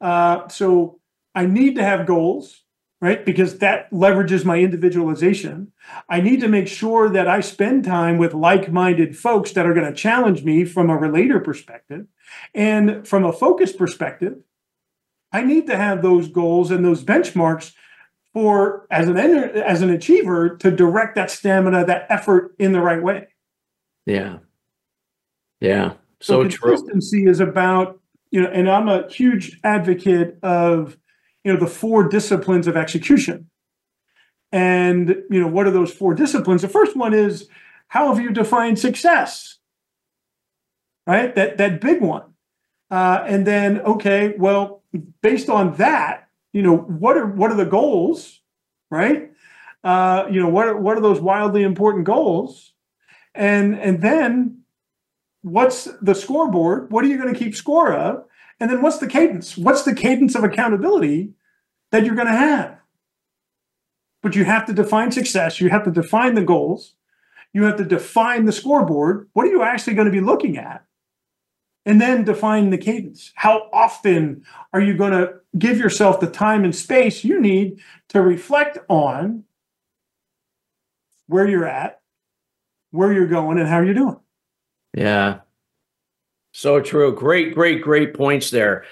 Uh, 0.00 0.46
so 0.48 1.00
I 1.34 1.46
need 1.46 1.76
to 1.76 1.82
have 1.82 2.06
goals, 2.06 2.62
right, 3.00 3.24
because 3.24 3.58
that 3.58 3.90
leverages 3.90 4.44
my 4.44 4.58
individualization. 4.58 5.72
I 6.08 6.20
need 6.20 6.40
to 6.40 6.48
make 6.48 6.68
sure 6.68 7.08
that 7.10 7.28
I 7.28 7.40
spend 7.40 7.84
time 7.84 8.18
with 8.18 8.34
like-minded 8.34 9.16
folks 9.16 9.52
that 9.52 9.66
are 9.66 9.74
going 9.74 9.86
to 9.86 9.94
challenge 9.94 10.42
me 10.44 10.64
from 10.64 10.90
a 10.90 10.96
relator 10.96 11.40
perspective, 11.40 12.06
and 12.54 13.06
from 13.06 13.24
a 13.24 13.32
focus 13.32 13.72
perspective. 13.72 14.38
I 15.32 15.42
need 15.42 15.66
to 15.66 15.76
have 15.76 16.02
those 16.02 16.28
goals 16.28 16.70
and 16.70 16.84
those 16.84 17.04
benchmarks 17.04 17.72
for 18.32 18.86
as 18.90 19.08
an 19.08 19.16
as 19.18 19.82
an 19.82 19.90
achiever 19.90 20.56
to 20.56 20.70
direct 20.70 21.14
that 21.16 21.30
stamina, 21.30 21.84
that 21.84 22.06
effort 22.08 22.54
in 22.58 22.72
the 22.72 22.80
right 22.80 23.02
way. 23.02 23.28
yeah. 24.06 24.38
Yeah. 25.60 25.94
So 26.20 26.48
true. 26.48 26.70
consistency 26.70 27.26
is 27.26 27.40
about 27.40 28.00
you 28.30 28.42
know, 28.42 28.48
and 28.48 28.70
I'm 28.70 28.88
a 28.88 29.08
huge 29.08 29.58
advocate 29.64 30.38
of 30.42 30.96
you 31.44 31.52
know 31.52 31.58
the 31.58 31.66
four 31.66 32.08
disciplines 32.08 32.66
of 32.66 32.76
execution. 32.76 33.50
And 34.50 35.08
you 35.30 35.40
know, 35.40 35.46
what 35.46 35.66
are 35.66 35.70
those 35.70 35.92
four 35.92 36.14
disciplines? 36.14 36.62
The 36.62 36.68
first 36.68 36.96
one 36.96 37.14
is 37.14 37.48
how 37.88 38.08
have 38.12 38.22
you 38.22 38.30
defined 38.30 38.78
success? 38.78 39.58
Right, 41.06 41.34
that 41.34 41.58
that 41.58 41.80
big 41.80 42.02
one. 42.02 42.34
Uh, 42.90 43.22
and 43.26 43.46
then, 43.46 43.80
okay, 43.80 44.34
well, 44.38 44.82
based 45.22 45.50
on 45.50 45.74
that, 45.76 46.28
you 46.52 46.62
know, 46.62 46.76
what 46.76 47.16
are 47.16 47.26
what 47.26 47.50
are 47.50 47.56
the 47.56 47.66
goals, 47.66 48.40
right? 48.90 49.30
Uh, 49.84 50.26
you 50.30 50.40
know, 50.40 50.48
what 50.48 50.68
are, 50.68 50.76
what 50.76 50.96
are 50.96 51.00
those 51.00 51.20
wildly 51.20 51.62
important 51.62 52.04
goals? 52.04 52.72
And 53.34 53.78
and 53.78 54.02
then 54.02 54.62
what's 55.42 55.84
the 56.02 56.14
scoreboard? 56.14 56.90
What 56.90 57.04
are 57.04 57.08
you 57.08 57.18
going 57.18 57.32
to 57.32 57.38
keep 57.38 57.54
score 57.54 57.92
of? 57.92 58.24
And 58.60 58.70
then 58.70 58.82
what's 58.82 58.98
the 58.98 59.06
cadence? 59.06 59.56
What's 59.56 59.82
the 59.82 59.94
cadence 59.94 60.34
of 60.34 60.44
accountability 60.44 61.32
that 61.92 62.04
you're 62.04 62.14
going 62.14 62.26
to 62.26 62.32
have? 62.32 62.78
But 64.22 64.34
you 64.34 64.44
have 64.44 64.66
to 64.66 64.72
define 64.72 65.12
success. 65.12 65.60
You 65.60 65.70
have 65.70 65.84
to 65.84 65.90
define 65.90 66.34
the 66.34 66.44
goals. 66.44 66.94
You 67.52 67.64
have 67.64 67.76
to 67.76 67.84
define 67.84 68.44
the 68.44 68.52
scoreboard. 68.52 69.28
What 69.32 69.46
are 69.46 69.50
you 69.50 69.62
actually 69.62 69.94
going 69.94 70.06
to 70.06 70.12
be 70.12 70.20
looking 70.20 70.58
at? 70.58 70.84
And 71.86 72.00
then 72.00 72.24
define 72.24 72.70
the 72.70 72.78
cadence. 72.78 73.32
How 73.36 73.70
often 73.72 74.44
are 74.72 74.80
you 74.80 74.96
going 74.96 75.12
to 75.12 75.34
give 75.56 75.78
yourself 75.78 76.20
the 76.20 76.26
time 76.26 76.64
and 76.64 76.74
space 76.74 77.24
you 77.24 77.40
need 77.40 77.80
to 78.08 78.20
reflect 78.20 78.78
on 78.88 79.44
where 81.28 81.48
you're 81.48 81.66
at, 81.66 82.00
where 82.90 83.12
you're 83.12 83.26
going, 83.26 83.58
and 83.58 83.68
how 83.68 83.80
you're 83.80 83.94
doing? 83.94 84.20
Yeah. 84.94 85.40
So 86.58 86.80
true. 86.80 87.14
Great, 87.14 87.54
great, 87.54 87.82
great 87.82 88.14
points 88.14 88.50
there. 88.50 88.84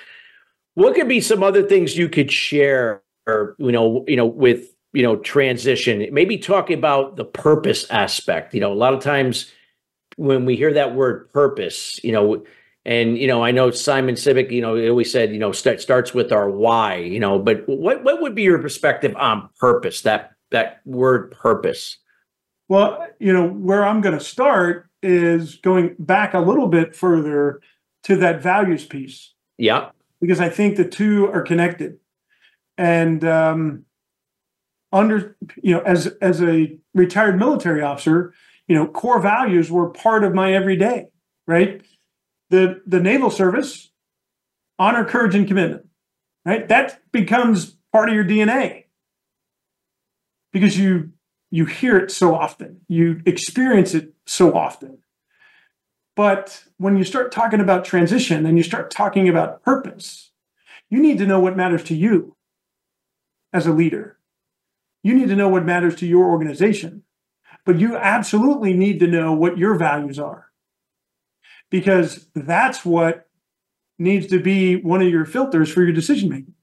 What 0.74 0.94
could 0.94 1.08
be 1.08 1.20
some 1.20 1.42
other 1.42 1.64
things 1.64 1.98
you 1.98 2.08
could 2.08 2.30
share 2.30 3.02
or 3.26 3.56
you 3.58 3.72
know, 3.72 4.04
you 4.06 4.14
know, 4.14 4.24
with 4.24 4.68
you 4.92 5.02
know, 5.02 5.16
transition? 5.16 6.06
Maybe 6.12 6.38
talk 6.38 6.70
about 6.70 7.16
the 7.16 7.24
purpose 7.24 7.84
aspect. 7.90 8.54
You 8.54 8.60
know, 8.60 8.72
a 8.72 8.78
lot 8.78 8.94
of 8.94 9.02
times 9.02 9.50
when 10.14 10.44
we 10.44 10.54
hear 10.54 10.72
that 10.74 10.94
word 10.94 11.32
purpose, 11.32 11.98
you 12.04 12.12
know, 12.12 12.44
and 12.84 13.18
you 13.18 13.26
know, 13.26 13.42
I 13.42 13.50
know 13.50 13.72
Simon 13.72 14.14
Sinek, 14.14 14.52
you 14.52 14.62
know, 14.62 14.78
always 14.88 15.10
said, 15.10 15.32
you 15.32 15.40
know, 15.40 15.50
start 15.50 15.80
starts 15.80 16.14
with 16.14 16.30
our 16.30 16.48
why, 16.48 16.98
you 16.98 17.18
know, 17.18 17.40
but 17.40 17.68
what 17.68 18.04
what 18.04 18.22
would 18.22 18.36
be 18.36 18.42
your 18.42 18.60
perspective 18.60 19.16
on 19.16 19.48
purpose? 19.58 20.02
That 20.02 20.36
that 20.52 20.82
word 20.84 21.32
purpose. 21.32 21.98
Well, 22.68 23.08
you 23.18 23.32
know, 23.32 23.48
where 23.48 23.84
I'm 23.84 24.02
going 24.02 24.16
to 24.16 24.24
start 24.24 24.85
is 25.02 25.56
going 25.56 25.94
back 25.98 26.34
a 26.34 26.40
little 26.40 26.68
bit 26.68 26.94
further 26.96 27.60
to 28.04 28.16
that 28.16 28.42
values 28.42 28.84
piece 28.84 29.34
Yeah. 29.58 29.90
because 30.20 30.40
I 30.40 30.48
think 30.48 30.76
the 30.76 30.88
two 30.88 31.26
are 31.32 31.42
connected. 31.42 31.98
And 32.78 33.24
um, 33.24 33.84
under, 34.92 35.36
you 35.62 35.74
know, 35.74 35.80
as 35.80 36.06
as 36.20 36.42
a 36.42 36.78
retired 36.94 37.38
military 37.38 37.82
officer, 37.82 38.34
you 38.68 38.74
know, 38.76 38.86
core 38.86 39.20
values 39.20 39.70
were 39.70 39.90
part 39.90 40.24
of 40.24 40.34
my 40.34 40.52
everyday. 40.52 41.06
Right, 41.46 41.80
the 42.50 42.82
the 42.86 43.00
naval 43.00 43.30
service, 43.30 43.90
honor, 44.78 45.04
courage, 45.04 45.34
and 45.34 45.46
commitment. 45.46 45.86
Right, 46.44 46.68
that 46.68 47.00
becomes 47.12 47.76
part 47.92 48.08
of 48.08 48.14
your 48.14 48.24
DNA 48.24 48.84
because 50.52 50.78
you 50.78 51.12
you 51.50 51.64
hear 51.64 51.96
it 51.96 52.10
so 52.10 52.34
often, 52.34 52.80
you 52.88 53.22
experience 53.26 53.94
it 53.94 54.14
so 54.26 54.54
often. 54.54 54.98
But 56.14 56.64
when 56.78 56.96
you 56.96 57.04
start 57.04 57.30
talking 57.30 57.60
about 57.60 57.84
transition 57.84 58.46
and 58.46 58.56
you 58.56 58.64
start 58.64 58.90
talking 58.90 59.28
about 59.28 59.62
purpose, 59.62 60.32
you 60.88 61.00
need 61.00 61.18
to 61.18 61.26
know 61.26 61.40
what 61.40 61.56
matters 61.56 61.84
to 61.84 61.94
you 61.94 62.36
as 63.52 63.66
a 63.66 63.72
leader. 63.72 64.18
You 65.02 65.14
need 65.14 65.28
to 65.28 65.36
know 65.36 65.48
what 65.48 65.64
matters 65.64 65.94
to 65.96 66.06
your 66.06 66.26
organization, 66.26 67.02
but 67.64 67.78
you 67.78 67.96
absolutely 67.96 68.72
need 68.72 68.98
to 69.00 69.06
know 69.06 69.32
what 69.32 69.58
your 69.58 69.76
values 69.76 70.18
are 70.18 70.50
because 71.70 72.28
that's 72.34 72.84
what 72.84 73.28
needs 73.98 74.26
to 74.28 74.40
be 74.40 74.76
one 74.76 75.02
of 75.02 75.08
your 75.08 75.24
filters 75.24 75.70
for 75.70 75.82
your 75.82 75.92
decision 75.92 76.28
making. 76.28 76.54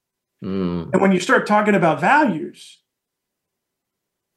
Mm. 0.43 0.91
And 0.91 1.01
when 1.01 1.11
you 1.11 1.19
start 1.19 1.47
talking 1.47 1.75
about 1.75 2.01
values, 2.01 2.79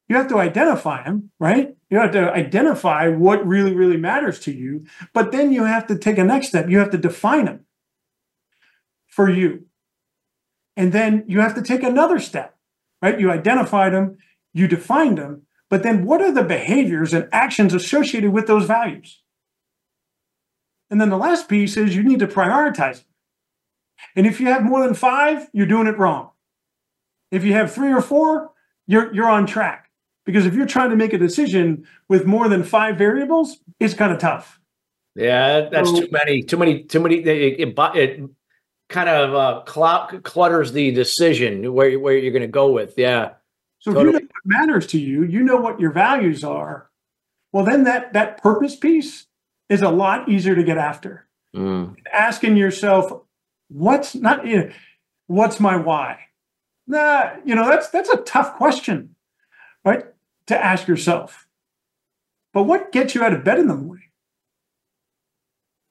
you 0.09 0.17
have 0.17 0.29
to 0.29 0.39
identify 0.39 1.03
them, 1.05 1.31
right? 1.39 1.77
You 1.91 1.99
have 1.99 2.13
to 2.13 2.33
identify 2.33 3.09
what 3.09 3.47
really, 3.47 3.75
really 3.75 3.97
matters 3.97 4.39
to 4.41 4.53
you. 4.53 4.87
But 5.13 5.33
then 5.33 5.53
you 5.53 5.65
have 5.65 5.87
to 5.89 5.99
take 5.99 6.19
a 6.19 6.25
next 6.25 6.49
step. 6.49 6.69
You 6.69 6.79
have 6.79 6.91
to 6.91 6.99
define 6.99 7.47
them 7.47 7.67
for 9.07 9.29
you. 9.29 9.67
And 10.77 10.93
then 10.93 11.25
you 11.27 11.41
have 11.41 11.55
to 11.55 11.63
take 11.63 11.83
another 11.83 12.19
step, 12.19 12.57
right? 13.01 13.19
You 13.19 13.31
identified 13.31 13.93
them, 13.93 14.19
you 14.53 14.69
defined 14.69 15.19
them, 15.19 15.43
but 15.69 15.83
then 15.83 16.05
what 16.05 16.23
are 16.23 16.33
the 16.33 16.45
behaviors 16.45 17.13
and 17.13 17.29
actions 17.33 17.75
associated 17.75 18.33
with 18.33 18.47
those 18.47 18.67
values? 18.67 19.23
And 20.91 21.01
then 21.01 21.09
the 21.09 21.17
last 21.17 21.49
piece 21.49 21.77
is 21.77 21.97
you 21.97 22.05
need 22.05 22.21
to 22.21 22.29
prioritize 22.29 22.99
them. 22.99 23.07
And 24.15 24.27
if 24.27 24.41
you 24.41 24.47
have 24.49 24.63
more 24.63 24.85
than 24.85 24.95
five, 24.95 25.49
you're 25.53 25.67
doing 25.67 25.87
it 25.87 25.99
wrong. 25.99 26.31
If 27.31 27.45
you 27.45 27.55
have 27.55 27.73
three 27.73 27.93
or 27.93 28.03
four, 28.03 28.53
you're 28.87 29.13
you're 29.13 29.29
on 29.29 29.47
track. 29.47 29.86
Because 30.27 30.45
if 30.45 30.55
you're 30.55 30.67
trying 30.67 30.91
to 30.91 30.97
make 30.97 31.13
a 31.13 31.19
decision 31.19 31.87
with 32.09 32.27
more 32.27 32.49
than 32.49 32.65
five 32.65 32.99
variables, 32.99 33.59
it's 33.81 33.95
kind 33.95 34.13
of 34.13 34.19
tough. 34.19 34.61
Yeah, 35.15 35.69
that's 35.71 35.89
So- 35.89 36.01
too 36.01 36.09
many, 36.11 36.43
too 36.43 36.59
many, 36.59 36.83
too 36.83 37.01
many. 37.01 37.17
It, 37.21 37.61
it, 37.61 37.79
it 37.79 38.31
kind 38.89 39.09
of 39.09 39.35
uh, 39.35 39.65
cl- 39.67 40.21
clutters 40.23 40.73
the 40.73 40.91
decision 40.91 41.73
where 41.73 41.99
where 41.99 42.17
you're 42.17 42.33
going 42.33 42.43
to 42.43 42.49
go 42.49 42.71
with. 42.71 42.95
Yeah. 42.97 43.31
So 43.79 43.93
totally. 43.93 44.09
if 44.09 44.15
you 44.15 44.21
know 44.21 44.29
what 44.45 44.67
matters 44.67 44.87
to 44.89 44.99
you, 44.99 45.25
you 45.25 45.43
know 45.43 45.57
what 45.57 45.81
your 45.81 45.93
values 45.93 46.45
are. 46.45 46.91
Well, 47.53 47.65
then 47.65 47.85
that 47.85 48.13
that 48.13 48.43
purpose 48.43 48.77
piece 48.77 49.27
is 49.69 49.83
a 49.83 49.91
lot 49.91 50.29
easier 50.29 50.55
to 50.55 50.63
get 50.63 50.79
after. 50.79 51.27
Mm. 51.55 51.97
Asking 52.13 52.57
yourself, 52.57 53.13
what's 53.69 54.15
not 54.15 54.47
you 54.47 54.57
know, 54.57 54.71
what's 55.27 55.61
my 55.61 55.77
why? 55.77 56.19
Nah, 56.87 57.37
you 57.45 57.55
know 57.55 57.67
that's 57.67 57.89
that's 57.89 58.11
a 58.11 58.19
tough 58.19 58.57
question, 58.57 59.15
right? 59.85 60.05
To 60.47 60.65
ask 60.65 60.87
yourself. 60.87 61.47
But 62.53 62.65
what 62.65 62.93
gets 62.93 63.15
you 63.15 63.23
out 63.23 63.33
of 63.33 63.45
bed 63.45 63.59
in 63.59 63.69
the 63.69 63.75
morning? 63.75 64.09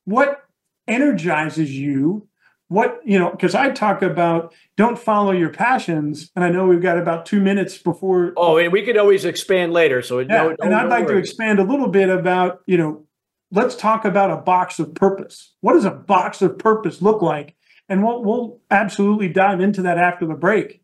What 0.05 0.45
energizes 0.87 1.71
you 1.75 2.27
what 2.67 2.99
you 3.05 3.17
know 3.17 3.29
because 3.29 3.53
i 3.53 3.69
talk 3.69 4.01
about 4.01 4.53
don't 4.75 4.97
follow 4.97 5.31
your 5.31 5.49
passions 5.49 6.31
and 6.35 6.43
i 6.43 6.49
know 6.49 6.65
we've 6.65 6.81
got 6.81 6.97
about 6.97 7.25
two 7.25 7.39
minutes 7.39 7.77
before 7.77 8.33
oh 8.37 8.57
and 8.57 8.71
we 8.71 8.83
could 8.83 8.97
always 8.97 9.25
expand 9.25 9.71
later 9.71 10.01
so 10.01 10.19
yeah, 10.19 10.25
no, 10.27 10.55
and 10.61 10.73
i'd 10.73 10.89
like 10.89 11.07
to 11.07 11.17
expand 11.17 11.59
a 11.59 11.63
little 11.63 11.87
bit 11.87 12.09
about 12.09 12.61
you 12.65 12.77
know 12.77 13.05
let's 13.51 13.75
talk 13.75 14.03
about 14.03 14.31
a 14.31 14.37
box 14.37 14.79
of 14.79 14.93
purpose 14.95 15.53
what 15.61 15.73
does 15.73 15.85
a 15.85 15.91
box 15.91 16.41
of 16.41 16.57
purpose 16.57 17.01
look 17.01 17.21
like 17.21 17.55
and 17.87 18.03
we'll, 18.03 18.23
we'll 18.23 18.59
absolutely 18.71 19.29
dive 19.29 19.61
into 19.61 19.83
that 19.83 19.99
after 19.99 20.25
the 20.25 20.33
break 20.33 20.81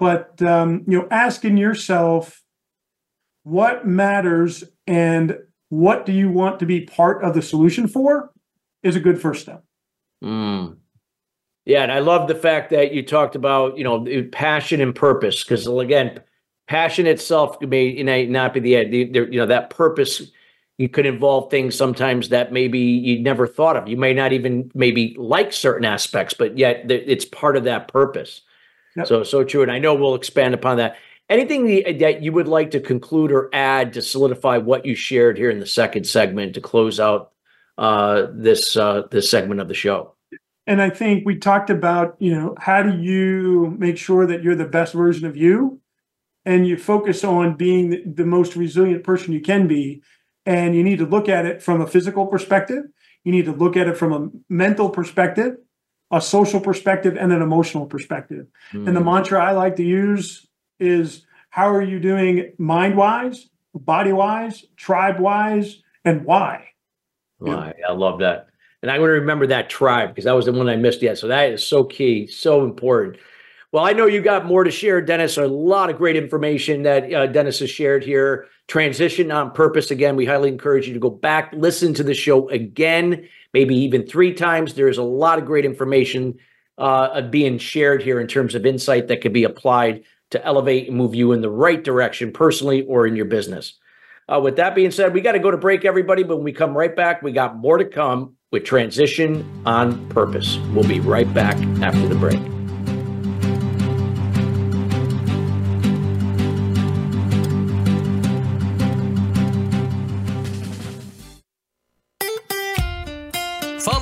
but 0.00 0.40
um, 0.42 0.84
you 0.88 0.98
know 0.98 1.06
asking 1.12 1.56
yourself 1.56 2.42
what 3.42 3.86
matters 3.86 4.64
and 4.86 5.38
what 5.68 6.04
do 6.04 6.12
you 6.12 6.30
want 6.30 6.58
to 6.58 6.66
be 6.66 6.80
part 6.82 7.22
of 7.24 7.34
the 7.34 7.42
solution 7.42 7.86
for 7.86 8.32
is 8.82 8.96
a 8.96 9.00
good 9.00 9.20
first 9.20 9.42
step 9.42 9.64
mm. 10.22 10.76
Yeah, 11.66 11.82
and 11.82 11.92
I 11.92 11.98
love 11.98 12.26
the 12.26 12.34
fact 12.34 12.70
that 12.70 12.92
you 12.92 13.04
talked 13.04 13.36
about 13.36 13.76
you 13.76 13.84
know 13.84 14.04
passion 14.32 14.80
and 14.80 14.94
purpose 14.94 15.44
because 15.44 15.66
again, 15.66 16.20
passion 16.66 17.06
itself 17.06 17.60
may 17.62 18.02
not 18.02 18.54
be 18.54 18.60
the, 18.60 18.76
end. 18.76 18.92
you 18.92 19.38
know 19.38 19.46
that 19.46 19.70
purpose. 19.70 20.30
You 20.78 20.88
could 20.88 21.04
involve 21.04 21.50
things 21.50 21.76
sometimes 21.76 22.30
that 22.30 22.52
maybe 22.52 22.78
you 22.78 23.20
never 23.20 23.46
thought 23.46 23.76
of. 23.76 23.86
You 23.86 23.98
may 23.98 24.14
not 24.14 24.32
even 24.32 24.70
maybe 24.74 25.14
like 25.18 25.52
certain 25.52 25.84
aspects, 25.84 26.32
but 26.32 26.56
yet 26.56 26.90
it's 26.90 27.26
part 27.26 27.58
of 27.58 27.64
that 27.64 27.88
purpose. 27.88 28.40
Yep. 28.96 29.06
So 29.06 29.22
so 29.22 29.44
true, 29.44 29.62
and 29.62 29.70
I 29.70 29.78
know 29.78 29.94
we'll 29.94 30.14
expand 30.14 30.54
upon 30.54 30.78
that. 30.78 30.96
Anything 31.30 31.66
that 31.98 32.22
you 32.22 32.32
would 32.32 32.48
like 32.48 32.72
to 32.72 32.80
conclude 32.80 33.32
or 33.32 33.48
add 33.54 33.94
to 33.94 34.02
solidify 34.02 34.58
what 34.58 34.84
you 34.84 34.94
shared 34.94 35.38
here 35.38 35.48
in 35.48 35.60
the 35.60 35.66
second 35.66 36.04
segment 36.04 36.54
to 36.54 36.60
close 36.60 37.00
out 37.00 37.32
uh, 37.78 38.26
this 38.32 38.76
uh, 38.76 39.04
this 39.10 39.30
segment 39.30 39.60
of 39.60 39.68
the 39.68 39.74
show? 39.74 40.14
and 40.70 40.80
I 40.80 40.88
think 40.88 41.26
we 41.26 41.36
talked 41.36 41.68
about, 41.68 42.14
you 42.20 42.32
know, 42.32 42.54
how 42.56 42.80
do 42.80 42.96
you 42.96 43.74
make 43.76 43.98
sure 43.98 44.24
that 44.24 44.44
you're 44.44 44.54
the 44.54 44.66
best 44.66 44.94
version 44.94 45.26
of 45.26 45.36
you? 45.36 45.80
And 46.44 46.64
you 46.64 46.76
focus 46.76 47.24
on 47.24 47.56
being 47.56 48.14
the, 48.14 48.24
most 48.24 48.54
resilient 48.54 49.02
person 49.02 49.32
you 49.32 49.40
can 49.40 49.66
be. 49.66 50.00
And 50.46 50.76
you 50.76 50.84
need 50.84 50.98
to 50.98 51.06
look 51.06 51.28
at 51.28 51.44
it 51.44 51.60
from 51.60 51.80
a 51.80 51.88
physical 51.88 52.26
perspective. 52.26 52.84
You 53.24 53.32
need 53.32 53.46
to 53.46 53.52
look 53.52 53.76
at 53.76 53.88
it 53.88 53.96
from 53.96 54.12
a 54.12 54.28
mental 54.48 54.88
perspective, 54.88 55.56
a 56.12 56.20
social 56.20 56.60
perspective, 56.60 57.16
and 57.18 57.32
an 57.32 57.42
emotional 57.42 57.86
perspective. 57.86 58.46
Mm. 58.72 58.86
And 58.86 58.96
the 58.96 59.00
mantra 59.00 59.44
I 59.44 59.50
like 59.50 59.74
to 59.76 59.84
use 59.84 60.46
is 60.80 61.26
how 61.50 61.68
are 61.68 61.82
you 61.82 62.00
doing 62.00 62.52
mind 62.58 62.96
wise, 62.96 63.48
body 63.74 64.12
wise, 64.12 64.64
tribe 64.76 65.20
wise, 65.20 65.82
and 66.04 66.24
why? 66.24 66.68
Why? 67.38 67.74
I 67.88 67.92
love 67.92 68.20
that. 68.20 68.48
And 68.82 68.90
I'm 68.90 68.98
going 68.98 69.08
to 69.08 69.20
remember 69.20 69.46
that 69.48 69.68
tribe 69.68 70.10
because 70.10 70.24
that 70.24 70.32
was 70.32 70.46
the 70.46 70.52
one 70.52 70.68
I 70.68 70.76
missed 70.76 71.02
yet. 71.02 71.18
So 71.18 71.28
that 71.28 71.52
is 71.52 71.66
so 71.66 71.84
key, 71.84 72.26
so 72.26 72.64
important. 72.64 73.18
Well, 73.72 73.84
I 73.84 73.92
know 73.92 74.06
you 74.06 74.20
got 74.20 74.46
more 74.46 74.64
to 74.64 74.70
share, 74.70 75.00
Dennis. 75.00 75.36
A 75.36 75.46
lot 75.46 75.90
of 75.90 75.96
great 75.96 76.16
information 76.16 76.82
that 76.82 77.12
uh, 77.12 77.26
Dennis 77.26 77.60
has 77.60 77.70
shared 77.70 78.02
here. 78.02 78.46
Transition 78.66 79.30
on 79.30 79.52
purpose. 79.52 79.90
Again, 79.90 80.16
we 80.16 80.24
highly 80.24 80.48
encourage 80.48 80.88
you 80.88 80.94
to 80.94 81.00
go 81.00 81.10
back, 81.10 81.52
listen 81.52 81.94
to 81.94 82.02
the 82.02 82.14
show 82.14 82.48
again, 82.48 83.28
maybe 83.52 83.76
even 83.76 84.06
three 84.06 84.32
times. 84.32 84.74
There's 84.74 84.98
a 84.98 85.02
lot 85.02 85.38
of 85.38 85.44
great 85.44 85.64
information 85.64 86.38
uh, 86.78 87.20
being 87.22 87.58
shared 87.58 88.02
here 88.02 88.20
in 88.20 88.26
terms 88.26 88.54
of 88.54 88.64
insight 88.64 89.08
that 89.08 89.20
could 89.20 89.32
be 89.32 89.44
applied 89.44 90.02
to 90.30 90.44
elevate 90.44 90.88
and 90.88 90.96
move 90.96 91.14
you 91.14 91.32
in 91.32 91.40
the 91.40 91.50
right 91.50 91.82
direction 91.82 92.32
personally 92.32 92.82
or 92.82 93.06
in 93.06 93.16
your 93.16 93.24
business. 93.24 93.74
Uh, 94.28 94.40
with 94.40 94.56
that 94.56 94.74
being 94.74 94.90
said, 94.90 95.12
we 95.12 95.20
got 95.20 95.32
to 95.32 95.38
go 95.38 95.50
to 95.50 95.56
break, 95.56 95.84
everybody. 95.84 96.22
But 96.22 96.36
when 96.36 96.44
we 96.44 96.52
come 96.52 96.76
right 96.76 96.94
back, 96.94 97.22
we 97.22 97.32
got 97.32 97.56
more 97.56 97.78
to 97.78 97.84
come 97.84 98.36
with 98.52 98.64
Transition 98.64 99.62
on 99.66 100.08
Purpose. 100.08 100.58
We'll 100.72 100.88
be 100.88 101.00
right 101.00 101.32
back 101.34 101.56
after 101.82 102.06
the 102.06 102.14
break. 102.14 102.40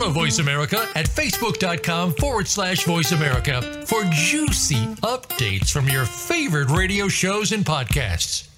Follow 0.08 0.24
Voice 0.24 0.38
America 0.38 0.88
at 0.94 1.06
facebook.com 1.06 2.14
forward 2.14 2.48
slash 2.48 2.84
voice 2.84 3.12
America 3.12 3.60
for 3.86 4.02
juicy 4.10 4.86
updates 5.02 5.70
from 5.70 5.86
your 5.88 6.06
favorite 6.06 6.70
radio 6.70 7.08
shows 7.08 7.52
and 7.52 7.64
podcasts. 7.64 8.48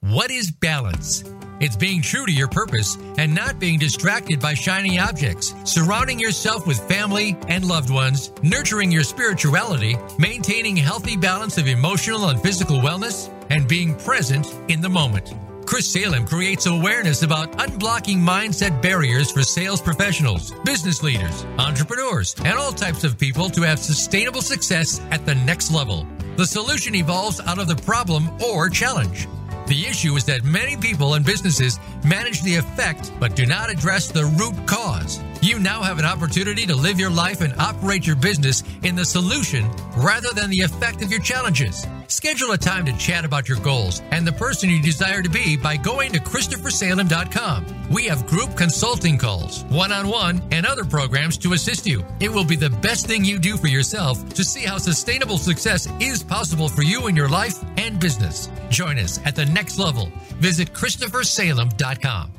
What 0.00 0.30
is 0.30 0.50
balance? 0.50 1.24
It's 1.60 1.76
being 1.76 2.00
true 2.00 2.24
to 2.26 2.32
your 2.32 2.48
purpose 2.48 2.96
and 3.18 3.34
not 3.34 3.58
being 3.58 3.78
distracted 3.78 4.40
by 4.40 4.54
shiny 4.54 4.98
objects, 4.98 5.54
surrounding 5.64 6.18
yourself 6.18 6.66
with 6.66 6.80
family 6.88 7.36
and 7.48 7.66
loved 7.66 7.90
ones, 7.90 8.32
nurturing 8.42 8.90
your 8.90 9.04
spirituality, 9.04 9.96
maintaining 10.18 10.76
healthy 10.76 11.16
balance 11.16 11.58
of 11.58 11.68
emotional 11.68 12.30
and 12.30 12.40
physical 12.40 12.78
wellness, 12.78 13.30
and 13.50 13.68
being 13.68 13.94
present 13.94 14.46
in 14.68 14.80
the 14.80 14.88
moment. 14.88 15.34
Chris 15.66 15.90
Salem 15.90 16.26
creates 16.26 16.66
awareness 16.66 17.22
about 17.22 17.52
unblocking 17.52 18.18
mindset 18.18 18.82
barriers 18.82 19.30
for 19.30 19.42
sales 19.42 19.80
professionals, 19.80 20.52
business 20.64 21.02
leaders, 21.02 21.44
entrepreneurs, 21.58 22.34
and 22.44 22.58
all 22.58 22.72
types 22.72 23.04
of 23.04 23.18
people 23.18 23.48
to 23.48 23.62
have 23.62 23.78
sustainable 23.78 24.42
success 24.42 25.00
at 25.10 25.24
the 25.24 25.34
next 25.34 25.70
level. 25.70 26.06
The 26.36 26.46
solution 26.46 26.94
evolves 26.94 27.40
out 27.40 27.58
of 27.58 27.68
the 27.68 27.76
problem 27.76 28.28
or 28.42 28.68
challenge. 28.68 29.28
The 29.66 29.86
issue 29.86 30.16
is 30.16 30.24
that 30.24 30.44
many 30.44 30.76
people 30.76 31.14
and 31.14 31.24
businesses 31.24 31.78
manage 32.04 32.42
the 32.42 32.56
effect 32.56 33.12
but 33.20 33.36
do 33.36 33.46
not 33.46 33.70
address 33.70 34.10
the 34.10 34.26
root 34.26 34.66
cause. 34.66 35.20
You 35.40 35.58
now 35.58 35.82
have 35.82 35.98
an 35.98 36.04
opportunity 36.04 36.66
to 36.66 36.74
live 36.74 36.98
your 36.98 37.10
life 37.10 37.40
and 37.40 37.54
operate 37.58 38.06
your 38.06 38.16
business 38.16 38.62
in 38.82 38.96
the 38.96 39.04
solution 39.04 39.70
rather 39.96 40.28
than 40.34 40.50
the 40.50 40.60
effect 40.60 41.02
of 41.02 41.10
your 41.10 41.20
challenges. 41.20 41.86
Schedule 42.12 42.52
a 42.52 42.58
time 42.58 42.84
to 42.84 42.92
chat 42.98 43.24
about 43.24 43.48
your 43.48 43.58
goals 43.60 44.02
and 44.10 44.26
the 44.26 44.32
person 44.32 44.68
you 44.68 44.82
desire 44.82 45.22
to 45.22 45.30
be 45.30 45.56
by 45.56 45.78
going 45.78 46.12
to 46.12 46.20
ChristopherSalem.com. 46.20 47.88
We 47.88 48.04
have 48.04 48.26
group 48.26 48.54
consulting 48.54 49.16
calls, 49.16 49.64
one 49.64 49.92
on 49.92 50.06
one, 50.08 50.42
and 50.50 50.66
other 50.66 50.84
programs 50.84 51.38
to 51.38 51.54
assist 51.54 51.86
you. 51.86 52.04
It 52.20 52.30
will 52.30 52.44
be 52.44 52.54
the 52.54 52.68
best 52.68 53.06
thing 53.06 53.24
you 53.24 53.38
do 53.38 53.56
for 53.56 53.68
yourself 53.68 54.28
to 54.34 54.44
see 54.44 54.60
how 54.60 54.76
sustainable 54.76 55.38
success 55.38 55.88
is 56.00 56.22
possible 56.22 56.68
for 56.68 56.82
you 56.82 57.06
in 57.06 57.16
your 57.16 57.30
life 57.30 57.64
and 57.78 57.98
business. 57.98 58.50
Join 58.68 58.98
us 58.98 59.18
at 59.24 59.34
the 59.34 59.46
next 59.46 59.78
level. 59.78 60.12
Visit 60.38 60.74
ChristopherSalem.com. 60.74 62.32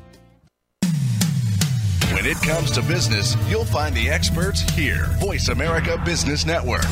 When 2.12 2.26
it 2.26 2.36
comes 2.42 2.70
to 2.70 2.82
business, 2.82 3.36
you'll 3.48 3.64
find 3.64 3.92
the 3.92 4.08
experts 4.08 4.60
here. 4.76 5.06
Voice 5.18 5.48
America 5.48 6.00
Business 6.04 6.46
Network. 6.46 6.86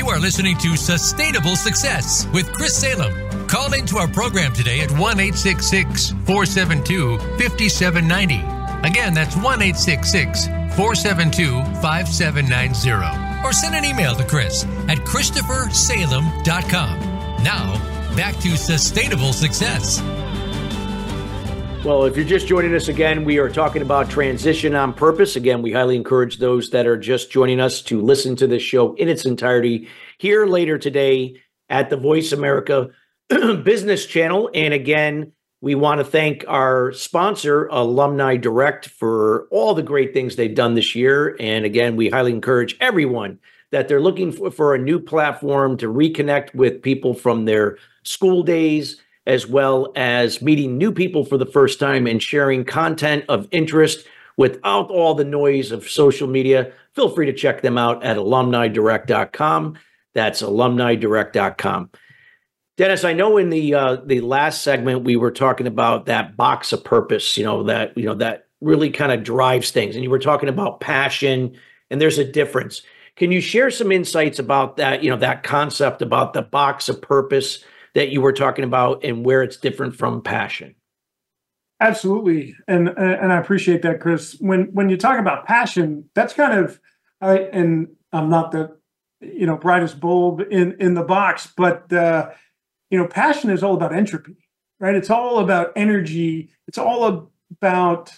You 0.00 0.08
are 0.08 0.18
listening 0.18 0.56
to 0.60 0.76
Sustainable 0.78 1.56
Success 1.56 2.26
with 2.32 2.50
Chris 2.54 2.74
Salem. 2.74 3.12
Call 3.46 3.74
into 3.74 3.98
our 3.98 4.08
program 4.08 4.54
today 4.54 4.80
at 4.80 4.90
1 4.92 5.16
472 5.18 7.18
5790. 7.18 8.36
Again, 8.88 9.12
that's 9.12 9.36
1 9.36 9.58
472 10.74 11.62
5790. 11.82 13.44
Or 13.44 13.52
send 13.52 13.74
an 13.74 13.84
email 13.84 14.14
to 14.14 14.24
Chris 14.24 14.64
at 14.88 14.96
ChristopherSalem.com. 15.00 17.00
Now, 17.44 17.74
back 18.16 18.38
to 18.38 18.56
sustainable 18.56 19.34
success. 19.34 20.00
Well, 21.82 22.04
if 22.04 22.14
you're 22.14 22.26
just 22.26 22.46
joining 22.46 22.74
us 22.74 22.88
again, 22.88 23.24
we 23.24 23.38
are 23.38 23.48
talking 23.48 23.80
about 23.80 24.10
transition 24.10 24.74
on 24.74 24.92
purpose. 24.92 25.34
Again, 25.34 25.62
we 25.62 25.72
highly 25.72 25.96
encourage 25.96 26.36
those 26.36 26.68
that 26.70 26.86
are 26.86 26.98
just 26.98 27.30
joining 27.30 27.58
us 27.58 27.80
to 27.82 28.02
listen 28.02 28.36
to 28.36 28.46
this 28.46 28.62
show 28.62 28.92
in 28.96 29.08
its 29.08 29.24
entirety 29.24 29.88
here 30.18 30.44
later 30.44 30.76
today 30.76 31.40
at 31.70 31.88
the 31.88 31.96
Voice 31.96 32.32
America 32.32 32.90
Business 33.28 34.04
Channel. 34.04 34.50
And 34.52 34.74
again, 34.74 35.32
we 35.62 35.74
want 35.74 36.00
to 36.00 36.04
thank 36.04 36.44
our 36.46 36.92
sponsor, 36.92 37.66
Alumni 37.68 38.36
Direct, 38.36 38.86
for 38.86 39.48
all 39.50 39.72
the 39.72 39.82
great 39.82 40.12
things 40.12 40.36
they've 40.36 40.54
done 40.54 40.74
this 40.74 40.94
year. 40.94 41.34
And 41.40 41.64
again, 41.64 41.96
we 41.96 42.10
highly 42.10 42.32
encourage 42.32 42.76
everyone 42.80 43.38
that 43.70 43.88
they're 43.88 44.02
looking 44.02 44.32
for, 44.32 44.50
for 44.50 44.74
a 44.74 44.78
new 44.78 45.00
platform 45.00 45.78
to 45.78 45.86
reconnect 45.86 46.54
with 46.54 46.82
people 46.82 47.14
from 47.14 47.46
their 47.46 47.78
school 48.02 48.42
days 48.42 49.00
as 49.30 49.46
well 49.46 49.92
as 49.94 50.42
meeting 50.42 50.76
new 50.76 50.90
people 50.90 51.24
for 51.24 51.38
the 51.38 51.46
first 51.46 51.78
time 51.78 52.08
and 52.08 52.20
sharing 52.20 52.64
content 52.64 53.24
of 53.28 53.46
interest 53.52 54.04
without 54.36 54.90
all 54.90 55.14
the 55.14 55.24
noise 55.24 55.70
of 55.70 55.88
social 55.88 56.26
media. 56.26 56.72
Feel 56.94 57.08
free 57.08 57.26
to 57.26 57.32
check 57.32 57.62
them 57.62 57.78
out 57.78 58.02
at 58.02 58.16
alumnidirect.com. 58.16 59.78
That's 60.14 60.42
alumnidirect.com. 60.42 61.90
Dennis, 62.76 63.04
I 63.04 63.12
know 63.12 63.36
in 63.36 63.50
the 63.50 63.72
uh, 63.72 63.96
the 64.04 64.20
last 64.20 64.62
segment 64.62 65.04
we 65.04 65.14
were 65.14 65.30
talking 65.30 65.68
about 65.68 66.06
that 66.06 66.36
box 66.36 66.72
of 66.72 66.82
purpose, 66.82 67.36
you 67.36 67.44
know, 67.44 67.62
that 67.64 67.96
you 67.96 68.06
know 68.06 68.14
that 68.16 68.48
really 68.60 68.90
kind 68.90 69.12
of 69.12 69.22
drives 69.22 69.70
things. 69.70 69.94
And 69.94 70.02
you 70.02 70.10
were 70.10 70.18
talking 70.18 70.48
about 70.48 70.80
passion, 70.80 71.56
and 71.88 72.00
there's 72.00 72.18
a 72.18 72.24
difference. 72.24 72.82
Can 73.14 73.30
you 73.30 73.40
share 73.40 73.70
some 73.70 73.92
insights 73.92 74.40
about 74.40 74.78
that, 74.78 75.04
you 75.04 75.10
know, 75.10 75.18
that 75.18 75.44
concept 75.44 76.02
about 76.02 76.32
the 76.32 76.42
box 76.42 76.88
of 76.88 77.00
purpose 77.00 77.62
that 77.94 78.10
you 78.10 78.20
were 78.20 78.32
talking 78.32 78.64
about 78.64 79.04
and 79.04 79.24
where 79.24 79.42
it's 79.42 79.56
different 79.56 79.96
from 79.96 80.22
passion? 80.22 80.74
Absolutely, 81.80 82.54
and 82.68 82.88
and 82.88 83.32
I 83.32 83.38
appreciate 83.38 83.82
that, 83.82 84.00
Chris. 84.00 84.36
When 84.38 84.64
when 84.72 84.90
you 84.90 84.98
talk 84.98 85.18
about 85.18 85.46
passion, 85.46 86.10
that's 86.14 86.34
kind 86.34 86.58
of, 86.58 86.78
I 87.22 87.38
and 87.38 87.88
I'm 88.12 88.28
not 88.28 88.52
the, 88.52 88.76
you 89.20 89.46
know, 89.46 89.56
brightest 89.56 89.98
bulb 89.98 90.42
in 90.50 90.76
in 90.78 90.92
the 90.92 91.02
box, 91.02 91.50
but 91.56 91.90
uh, 91.90 92.30
you 92.90 92.98
know, 92.98 93.06
passion 93.06 93.48
is 93.48 93.62
all 93.62 93.74
about 93.74 93.94
entropy, 93.94 94.36
right? 94.78 94.94
It's 94.94 95.08
all 95.08 95.38
about 95.38 95.72
energy. 95.74 96.50
It's 96.68 96.76
all 96.76 97.30
about 97.50 98.12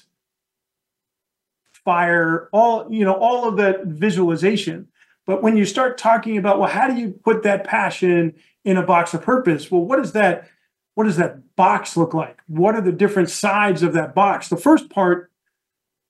fire, 1.84 2.48
all 2.52 2.86
you 2.90 3.04
know, 3.04 3.14
all 3.14 3.48
of 3.48 3.56
that 3.58 3.86
visualization. 3.86 4.88
But 5.24 5.40
when 5.40 5.56
you 5.56 5.64
start 5.64 5.98
talking 5.98 6.36
about, 6.36 6.58
well, 6.58 6.68
how 6.68 6.88
do 6.88 7.00
you 7.00 7.12
put 7.24 7.44
that 7.44 7.62
passion 7.62 8.34
in 8.64 8.76
a 8.76 8.82
box 8.82 9.14
of 9.14 9.22
purpose? 9.22 9.70
Well, 9.70 9.82
what 9.82 9.98
is 9.98 10.12
that? 10.12 10.48
what 10.94 11.04
does 11.04 11.16
that 11.16 11.56
box 11.56 11.96
look 11.96 12.14
like? 12.14 12.40
What 12.46 12.74
are 12.74 12.80
the 12.80 12.92
different 12.92 13.30
sides 13.30 13.82
of 13.82 13.94
that 13.94 14.14
box? 14.14 14.48
The 14.48 14.56
first 14.56 14.90
part 14.90 15.30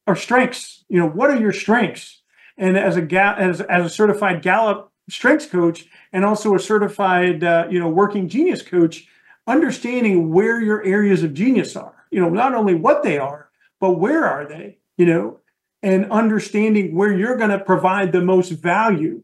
are 0.06 0.16
strengths. 0.16 0.84
You 0.88 0.98
know, 0.98 1.08
what 1.08 1.30
are 1.30 1.38
your 1.38 1.52
strengths? 1.52 2.22
And 2.58 2.76
as 2.76 2.96
a 2.96 3.02
as 3.38 3.60
as 3.60 3.86
a 3.86 3.90
certified 3.90 4.42
Gallup 4.42 4.92
strengths 5.08 5.46
coach 5.46 5.86
and 6.12 6.24
also 6.24 6.54
a 6.54 6.60
certified 6.60 7.42
uh, 7.42 7.66
you 7.70 7.78
know 7.78 7.88
working 7.88 8.28
genius 8.28 8.62
coach, 8.62 9.06
understanding 9.46 10.32
where 10.32 10.60
your 10.60 10.82
areas 10.84 11.22
of 11.22 11.34
genius 11.34 11.76
are. 11.76 11.94
You 12.10 12.20
know, 12.20 12.28
not 12.28 12.54
only 12.54 12.74
what 12.74 13.02
they 13.02 13.18
are, 13.18 13.48
but 13.80 13.92
where 13.92 14.26
are 14.26 14.46
they? 14.46 14.78
You 14.96 15.06
know, 15.06 15.40
and 15.82 16.10
understanding 16.10 16.94
where 16.94 17.16
you're 17.16 17.36
going 17.36 17.50
to 17.50 17.58
provide 17.58 18.12
the 18.12 18.20
most 18.20 18.50
value. 18.50 19.22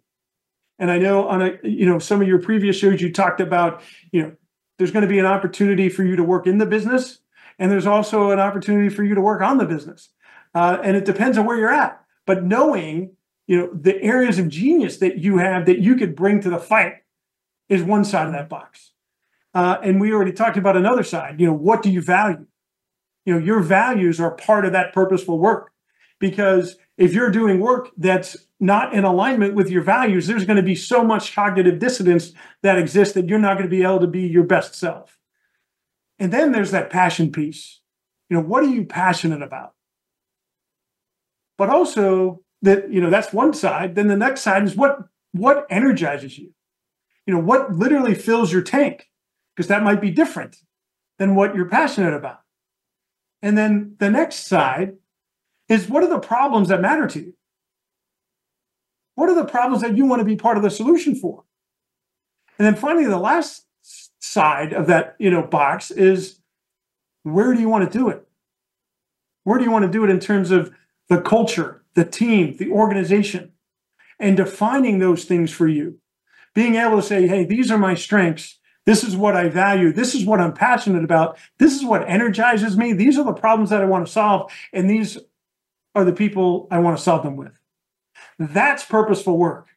And 0.79 0.91
I 0.91 0.99
know 0.99 1.29
on 1.29 1.43
a 1.43 1.59
you 1.62 1.87
know 1.87 1.99
some 1.99 2.22
of 2.22 2.29
your 2.29 2.41
previous 2.41 2.76
shows 2.76 3.01
you 3.01 3.12
talked 3.12 3.41
about 3.41 3.83
you 4.12 4.22
know 4.22 4.33
there's 4.79 4.93
going 4.93 5.03
to 5.03 5.09
be 5.09 5.18
an 5.18 5.26
opportunity 5.26 5.89
for 5.89 6.05
you 6.05 6.16
to 6.16 6.22
work 6.22 6.47
in 6.47 6.59
the 6.59 6.66
business, 6.66 7.18
and 7.59 7.70
there's 7.70 7.87
also 7.87 8.31
an 8.31 8.39
opportunity 8.39 8.89
for 8.89 9.03
you 9.03 9.14
to 9.14 9.20
work 9.20 9.43
on 9.43 9.59
the 9.59 9.66
business. 9.66 10.11
Uh, 10.55 10.79
and 10.83 10.97
it 10.97 11.05
depends 11.05 11.37
on 11.37 11.45
where 11.45 11.59
you're 11.59 11.72
at. 11.72 12.03
But 12.26 12.45
knowing, 12.45 13.16
you 13.47 13.59
know, 13.59 13.70
the 13.72 14.01
areas 14.03 14.39
of 14.39 14.49
genius 14.49 14.99
that 14.99 15.18
you 15.18 15.39
have 15.39 15.66
that 15.66 15.81
you 15.81 15.97
could 15.97 16.14
bring 16.14 16.41
to 16.43 16.51
the 16.51 16.59
fight 16.59 16.95
is 17.68 17.83
one 17.83 18.05
side 18.05 18.26
of 18.26 18.33
that 18.33 18.49
box. 18.49 18.93
Uh, 19.55 19.79
and 19.83 20.01
we 20.01 20.12
already 20.12 20.33
talked 20.33 20.57
about 20.57 20.76
another 20.76 21.03
side. 21.03 21.41
You 21.41 21.47
know, 21.47 21.53
what 21.53 21.83
do 21.83 21.91
you 21.91 22.01
value? 22.01 22.47
You 23.24 23.35
know, 23.35 23.41
your 23.41 23.61
values 23.61 24.20
are 24.20 24.31
part 24.31 24.64
of 24.64 24.72
that 24.72 24.93
purposeful 24.93 25.39
work 25.39 25.72
because 26.18 26.76
if 26.97 27.12
you're 27.12 27.31
doing 27.31 27.61
work 27.61 27.91
that's 27.97 28.37
not 28.61 28.93
in 28.93 29.05
alignment 29.05 29.55
with 29.55 29.71
your 29.71 29.83
values, 29.83 30.27
there's 30.27 30.45
going 30.45 30.57
to 30.57 30.63
be 30.63 30.75
so 30.75 31.05
much 31.05 31.35
cognitive 31.35 31.79
dissonance 31.79 32.33
that 32.63 32.79
exists 32.79 33.15
that 33.15 33.29
you're 33.29 33.39
not 33.39 33.55
going 33.55 33.69
to 33.69 33.77
be 33.77 33.83
able 33.83 34.01
to 34.01 34.07
be 34.07 34.23
your 34.23 34.45
best 34.45 34.75
self. 34.75 35.19
And 36.19 36.33
then 36.33 36.53
there's 36.53 36.73
that 36.73 36.91
passion 36.91 37.31
piece. 37.31 37.81
You 38.29 38.37
know, 38.37 38.43
what 38.43 38.65
are 38.65 38.69
you 38.69 38.85
passionate 38.85 39.43
about? 39.43 39.75
But 41.57 41.71
also 41.71 42.43
that, 42.63 42.91
you 42.91 43.01
know, 43.01 43.11
that's 43.11 43.33
one 43.33 43.55
side. 43.55 43.95
Then 43.95 44.09
the 44.09 44.17
next 44.17 44.43
side 44.43 44.65
is 44.65 44.77
what 44.77 44.99
what 45.33 45.67
energizes 45.71 46.39
you? 46.39 46.53
You 47.27 47.35
know, 47.35 47.41
what 47.41 47.75
literally 47.75 48.15
fills 48.15 48.53
your 48.53 48.63
tank? 48.63 49.09
Because 49.55 49.69
that 49.69 49.83
might 49.83 50.01
be 50.01 50.11
different 50.11 50.57
than 51.19 51.35
what 51.35 51.55
you're 51.55 51.69
passionate 51.69 52.15
about. 52.15 52.41
And 53.43 53.57
then 53.57 53.97
the 53.99 54.11
next 54.11 54.47
side 54.47 54.95
is 55.69 55.89
what 55.89 56.03
are 56.03 56.09
the 56.09 56.19
problems 56.19 56.69
that 56.69 56.81
matter 56.81 57.07
to 57.07 57.21
you? 57.21 57.35
What 59.19 59.29
are 59.29 59.35
the 59.35 59.47
problems 59.47 59.83
that 59.83 59.97
you 59.97 60.07
want 60.07 60.21
to 60.21 60.25
be 60.25 60.37
part 60.37 60.57
of 60.57 60.62
the 60.62 60.71
solution 60.71 61.16
for? 61.16 61.43
And 62.57 62.64
then 62.64 62.77
finally, 62.77 63.05
the 63.05 63.19
last 63.19 63.64
side 64.21 64.73
of 64.73 64.87
that 64.87 65.16
you 65.19 65.29
know 65.29 65.43
box 65.43 65.91
is 65.91 66.39
where 67.25 67.53
do 67.53 67.61
you 67.61 67.69
want 67.69 67.91
to 67.91 67.99
do 67.99 68.09
it? 68.11 68.25
Where 69.43 69.59
do 69.59 69.64
you 69.64 69.73
want 69.73 69.87
to 69.87 69.91
do 69.91 70.05
it 70.05 70.11
in 70.11 70.21
terms 70.21 70.53
of 70.53 70.73
the 71.09 71.21
culture, 71.21 71.83
the 71.95 72.05
team, 72.05 72.59
the 72.59 72.71
organization, 72.71 73.55
and 74.21 74.37
defining 74.37 75.01
those 75.01 75.25
things 75.25 75.51
for 75.51 75.66
you? 75.66 75.99
Being 76.55 76.77
able 76.77 76.95
to 76.95 77.03
say, 77.03 77.27
hey, 77.27 77.45
these 77.45 77.73
are 77.73 77.79
my 77.79 77.97
strengths. 77.97 78.61
This 78.87 79.03
is 79.03 79.16
what 79.16 79.35
I 79.35 79.49
value. 79.49 79.93
This 79.93 80.14
is 80.14 80.25
what 80.25 80.39
I'm 80.39 80.53
passionate 80.53 81.03
about. 81.03 81.37
This 81.59 81.75
is 81.75 81.85
what 81.85 82.09
energizes 82.09 82.77
me. 82.77 82.93
These 82.93 83.19
are 83.19 83.25
the 83.25 83.33
problems 83.33 83.71
that 83.71 83.83
I 83.83 83.87
want 83.87 84.07
to 84.07 84.12
solve. 84.12 84.53
And 84.73 84.89
these 84.89 85.19
are 85.97 86.05
the 86.05 86.12
people 86.12 86.69
I 86.71 86.79
want 86.79 86.97
to 86.97 87.03
solve 87.03 87.25
them 87.25 87.35
with. 87.35 87.51
That's 88.39 88.84
purposeful 88.84 89.36
work. 89.36 89.68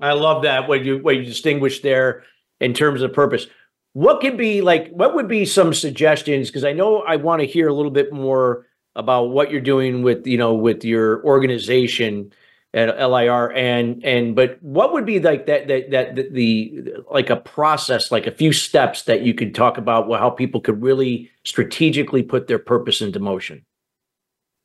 I 0.00 0.12
love 0.12 0.42
that 0.42 0.68
what 0.68 0.84
you 0.84 0.98
what 0.98 1.16
you 1.16 1.24
distinguish 1.24 1.80
there 1.80 2.24
in 2.60 2.74
terms 2.74 3.02
of 3.02 3.12
purpose. 3.12 3.46
What 3.92 4.20
could 4.20 4.36
be 4.36 4.60
like 4.60 4.90
what 4.90 5.14
would 5.14 5.28
be 5.28 5.44
some 5.44 5.74
suggestions 5.74 6.48
because 6.48 6.64
I 6.64 6.72
know 6.72 7.00
I 7.00 7.16
want 7.16 7.40
to 7.40 7.46
hear 7.46 7.68
a 7.68 7.74
little 7.74 7.90
bit 7.90 8.12
more 8.12 8.66
about 8.94 9.30
what 9.30 9.50
you're 9.50 9.60
doing 9.60 10.02
with 10.02 10.26
you 10.26 10.38
know 10.38 10.54
with 10.54 10.84
your 10.84 11.24
organization 11.24 12.32
at 12.74 12.96
LIR 12.98 13.52
and 13.52 14.04
and 14.04 14.36
but 14.36 14.62
what 14.62 14.92
would 14.92 15.06
be 15.06 15.18
like 15.18 15.46
that 15.46 15.66
that 15.68 15.90
that 15.90 16.16
the, 16.16 16.28
the 16.30 17.04
like 17.10 17.30
a 17.30 17.36
process 17.36 18.12
like 18.12 18.26
a 18.26 18.32
few 18.32 18.52
steps 18.52 19.02
that 19.04 19.22
you 19.22 19.34
could 19.34 19.54
talk 19.54 19.78
about 19.78 20.08
how 20.10 20.30
people 20.30 20.60
could 20.60 20.80
really 20.82 21.30
strategically 21.44 22.22
put 22.22 22.46
their 22.46 22.58
purpose 22.58 23.00
into 23.00 23.18
motion 23.18 23.64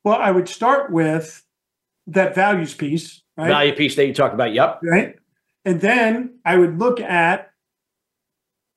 well, 0.03 0.17
I 0.19 0.31
would 0.31 0.49
start 0.49 0.91
with 0.91 1.43
that 2.07 2.35
values 2.35 2.73
piece, 2.73 3.21
right? 3.37 3.47
Value 3.47 3.75
piece 3.75 3.95
that 3.95 4.05
you 4.05 4.13
talked 4.13 4.33
about. 4.33 4.53
Yep. 4.53 4.81
Right. 4.83 5.15
And 5.65 5.79
then 5.81 6.39
I 6.45 6.57
would 6.57 6.77
look 6.79 6.99
at, 6.99 7.51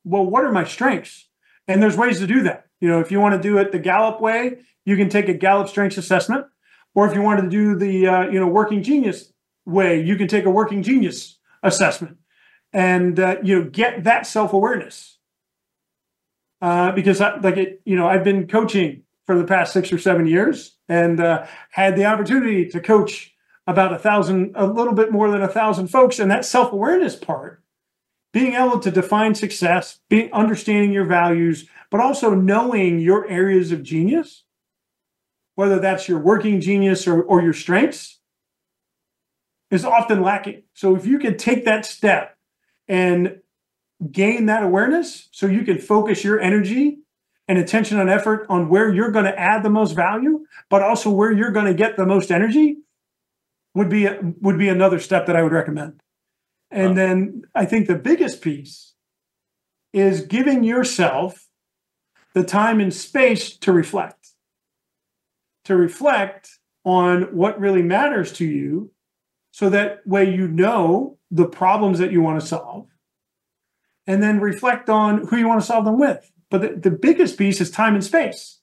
well, 0.04 0.24
what 0.24 0.44
are 0.44 0.52
my 0.52 0.64
strengths? 0.64 1.28
And 1.66 1.82
there's 1.82 1.96
ways 1.96 2.20
to 2.20 2.26
do 2.26 2.42
that. 2.44 2.66
You 2.80 2.88
know, 2.88 3.00
if 3.00 3.10
you 3.10 3.20
want 3.20 3.40
to 3.40 3.48
do 3.48 3.58
it 3.58 3.72
the 3.72 3.78
Gallup 3.78 4.20
way, 4.20 4.58
you 4.84 4.96
can 4.96 5.08
take 5.08 5.28
a 5.28 5.34
Gallup 5.34 5.68
strengths 5.68 5.96
assessment. 5.96 6.46
Or 6.94 7.08
if 7.08 7.14
you 7.14 7.22
wanted 7.22 7.42
to 7.42 7.48
do 7.50 7.76
the, 7.76 8.06
uh, 8.06 8.22
you 8.30 8.38
know, 8.38 8.46
working 8.46 8.82
genius 8.82 9.32
way, 9.64 10.00
you 10.00 10.16
can 10.16 10.28
take 10.28 10.44
a 10.44 10.50
working 10.50 10.82
genius 10.82 11.38
assessment 11.62 12.18
and, 12.72 13.18
uh, 13.18 13.36
you 13.42 13.60
know, 13.60 13.68
get 13.68 14.04
that 14.04 14.26
self 14.26 14.52
awareness. 14.52 15.18
Uh, 16.62 16.92
because, 16.92 17.20
I, 17.20 17.36
like, 17.36 17.58
it, 17.58 17.82
you 17.84 17.96
know, 17.96 18.08
I've 18.08 18.24
been 18.24 18.46
coaching 18.46 19.02
for 19.26 19.36
the 19.36 19.44
past 19.44 19.72
six 19.72 19.92
or 19.92 19.98
seven 19.98 20.26
years 20.26 20.75
and 20.88 21.20
uh, 21.20 21.46
had 21.70 21.96
the 21.96 22.04
opportunity 22.04 22.68
to 22.68 22.80
coach 22.80 23.34
about 23.66 23.92
a 23.92 23.98
thousand, 23.98 24.52
a 24.54 24.66
little 24.66 24.92
bit 24.92 25.10
more 25.10 25.30
than 25.30 25.42
a 25.42 25.48
thousand 25.48 25.88
folks. 25.88 26.18
And 26.18 26.30
that 26.30 26.44
self 26.44 26.72
awareness 26.72 27.16
part, 27.16 27.62
being 28.32 28.54
able 28.54 28.78
to 28.80 28.90
define 28.90 29.34
success, 29.34 30.00
being 30.08 30.32
understanding 30.32 30.92
your 30.92 31.06
values, 31.06 31.68
but 31.90 32.00
also 32.00 32.34
knowing 32.34 32.98
your 32.98 33.28
areas 33.28 33.72
of 33.72 33.82
genius, 33.82 34.44
whether 35.54 35.78
that's 35.78 36.08
your 36.08 36.18
working 36.18 36.60
genius 36.60 37.06
or, 37.06 37.22
or 37.22 37.42
your 37.42 37.52
strengths, 37.52 38.20
is 39.70 39.84
often 39.84 40.22
lacking. 40.22 40.62
So 40.74 40.94
if 40.94 41.06
you 41.06 41.18
can 41.18 41.36
take 41.36 41.64
that 41.64 41.84
step 41.84 42.36
and 42.86 43.40
gain 44.12 44.46
that 44.46 44.62
awareness 44.62 45.28
so 45.32 45.46
you 45.46 45.62
can 45.62 45.78
focus 45.78 46.22
your 46.22 46.38
energy 46.38 46.98
and 47.48 47.58
attention 47.58 48.00
and 48.00 48.10
effort 48.10 48.46
on 48.48 48.68
where 48.68 48.92
you're 48.92 49.10
going 49.10 49.24
to 49.24 49.38
add 49.38 49.62
the 49.62 49.70
most 49.70 49.92
value, 49.92 50.44
but 50.68 50.82
also 50.82 51.10
where 51.10 51.30
you're 51.30 51.52
going 51.52 51.66
to 51.66 51.74
get 51.74 51.96
the 51.96 52.06
most 52.06 52.30
energy 52.30 52.78
would 53.74 53.88
be 53.88 54.08
would 54.40 54.58
be 54.58 54.68
another 54.68 54.98
step 54.98 55.26
that 55.26 55.36
I 55.36 55.42
would 55.42 55.52
recommend. 55.52 56.00
And 56.70 56.90
wow. 56.90 56.94
then 56.94 57.42
I 57.54 57.64
think 57.64 57.86
the 57.86 57.94
biggest 57.94 58.40
piece 58.40 58.94
is 59.92 60.22
giving 60.22 60.64
yourself 60.64 61.46
the 62.34 62.44
time 62.44 62.80
and 62.80 62.92
space 62.92 63.56
to 63.58 63.72
reflect. 63.72 64.28
To 65.64 65.76
reflect 65.76 66.58
on 66.84 67.34
what 67.36 67.58
really 67.60 67.82
matters 67.82 68.32
to 68.34 68.44
you 68.44 68.90
so 69.52 69.70
that 69.70 70.06
way 70.06 70.34
you 70.34 70.46
know 70.48 71.18
the 71.30 71.46
problems 71.46 71.98
that 71.98 72.12
you 72.12 72.20
want 72.20 72.40
to 72.40 72.46
solve 72.46 72.86
and 74.06 74.22
then 74.22 74.38
reflect 74.38 74.88
on 74.88 75.26
who 75.26 75.36
you 75.36 75.48
want 75.48 75.60
to 75.60 75.66
solve 75.66 75.84
them 75.84 75.98
with 75.98 76.30
but 76.50 76.60
the, 76.60 76.90
the 76.90 76.96
biggest 76.96 77.38
piece 77.38 77.60
is 77.60 77.70
time 77.70 77.94
and 77.94 78.04
space. 78.04 78.58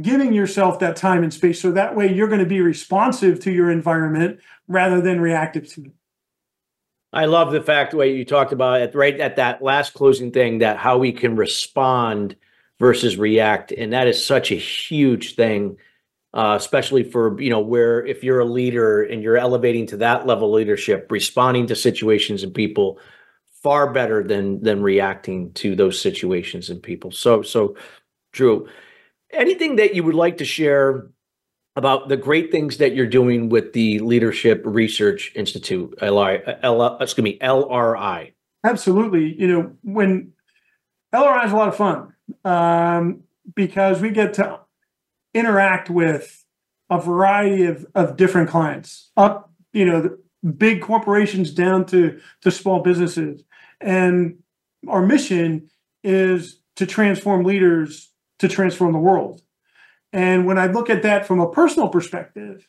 Giving 0.00 0.32
yourself 0.32 0.78
that 0.78 0.96
time 0.96 1.22
and 1.22 1.34
space 1.34 1.60
so 1.60 1.72
that 1.72 1.96
way 1.96 2.12
you're 2.12 2.28
going 2.28 2.40
to 2.40 2.46
be 2.46 2.60
responsive 2.60 3.40
to 3.40 3.52
your 3.52 3.70
environment 3.70 4.40
rather 4.68 5.00
than 5.00 5.20
reactive 5.20 5.68
to 5.74 5.84
it. 5.86 5.92
I 7.12 7.24
love 7.24 7.50
the 7.50 7.60
fact 7.60 7.90
the 7.90 7.96
way 7.96 8.14
you 8.14 8.24
talked 8.24 8.52
about 8.52 8.80
it 8.80 8.94
right 8.94 9.18
at 9.18 9.36
that 9.36 9.62
last 9.62 9.94
closing 9.94 10.30
thing 10.30 10.58
that 10.58 10.76
how 10.76 10.98
we 10.98 11.10
can 11.12 11.34
respond 11.34 12.36
versus 12.78 13.16
react, 13.16 13.72
and 13.72 13.92
that 13.92 14.06
is 14.06 14.24
such 14.24 14.52
a 14.52 14.56
huge 14.56 15.34
thing, 15.34 15.76
uh, 16.34 16.54
especially 16.56 17.02
for 17.02 17.40
you 17.40 17.50
know 17.50 17.60
where 17.60 18.06
if 18.06 18.22
you're 18.22 18.40
a 18.40 18.44
leader 18.44 19.02
and 19.02 19.24
you're 19.24 19.36
elevating 19.36 19.86
to 19.86 19.96
that 19.96 20.24
level 20.26 20.52
leadership, 20.52 21.08
responding 21.10 21.66
to 21.66 21.74
situations 21.74 22.44
and 22.44 22.54
people 22.54 23.00
far 23.62 23.92
better 23.92 24.22
than 24.22 24.62
than 24.62 24.82
reacting 24.82 25.52
to 25.54 25.74
those 25.74 26.00
situations 26.00 26.70
and 26.70 26.82
people. 26.82 27.10
So 27.10 27.42
so, 27.42 27.76
true, 28.32 28.68
anything 29.32 29.76
that 29.76 29.94
you 29.94 30.04
would 30.04 30.14
like 30.14 30.38
to 30.38 30.44
share 30.44 31.10
about 31.76 32.08
the 32.08 32.16
great 32.16 32.50
things 32.50 32.78
that 32.78 32.94
you're 32.94 33.06
doing 33.06 33.48
with 33.48 33.72
the 33.72 34.00
Leadership 34.00 34.62
Research 34.64 35.32
Institute, 35.34 35.94
LI, 36.02 36.42
L, 36.62 36.98
excuse 36.98 37.22
me, 37.22 37.38
LRI. 37.38 38.32
Absolutely. 38.64 39.34
You 39.40 39.46
know, 39.48 39.72
when 39.82 40.32
LRI 41.14 41.46
is 41.46 41.52
a 41.52 41.56
lot 41.56 41.68
of 41.68 41.76
fun 41.76 42.12
um, 42.44 43.22
because 43.54 44.00
we 44.00 44.10
get 44.10 44.34
to 44.34 44.60
interact 45.32 45.88
with 45.88 46.44
a 46.90 47.00
variety 47.00 47.66
of, 47.66 47.86
of 47.94 48.16
different 48.16 48.50
clients, 48.50 49.10
up, 49.16 49.52
you 49.72 49.86
know, 49.86 50.16
big 50.56 50.82
corporations 50.82 51.52
down 51.52 51.86
to, 51.86 52.20
to 52.42 52.50
small 52.50 52.80
businesses. 52.80 53.42
And 53.80 54.38
our 54.88 55.04
mission 55.04 55.70
is 56.02 56.60
to 56.76 56.86
transform 56.86 57.44
leaders 57.44 58.10
to 58.40 58.48
transform 58.48 58.92
the 58.92 58.98
world. 58.98 59.42
And 60.12 60.46
when 60.46 60.58
I 60.58 60.66
look 60.66 60.90
at 60.90 61.02
that 61.04 61.26
from 61.26 61.40
a 61.40 61.50
personal 61.50 61.88
perspective, 61.88 62.68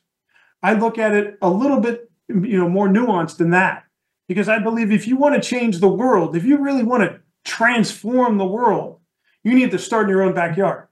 I 0.62 0.74
look 0.74 0.98
at 0.98 1.14
it 1.14 1.38
a 1.42 1.50
little 1.50 1.80
bit, 1.80 2.12
you 2.28 2.58
know, 2.58 2.70
more 2.70 2.88
nuanced 2.88 3.38
than 3.38 3.50
that. 3.52 3.86
Because 4.28 4.48
I 4.48 4.60
believe 4.60 4.92
if 4.92 5.08
you 5.08 5.18
want 5.18 5.36
to 5.36 5.50
change 5.50 5.80
the 5.80 5.90
world, 5.90 6.36
if 6.36 6.46
you 6.46 6.58
really 6.58 6.84
want 6.84 7.04
to 7.04 7.20
transform 7.44 8.38
the 8.38 8.46
world, 8.46 9.00
you 9.44 9.54
need 9.54 9.72
to 9.72 9.80
start 9.80 10.04
in 10.04 10.10
your 10.10 10.22
own 10.22 10.34
backyard. 10.34 10.88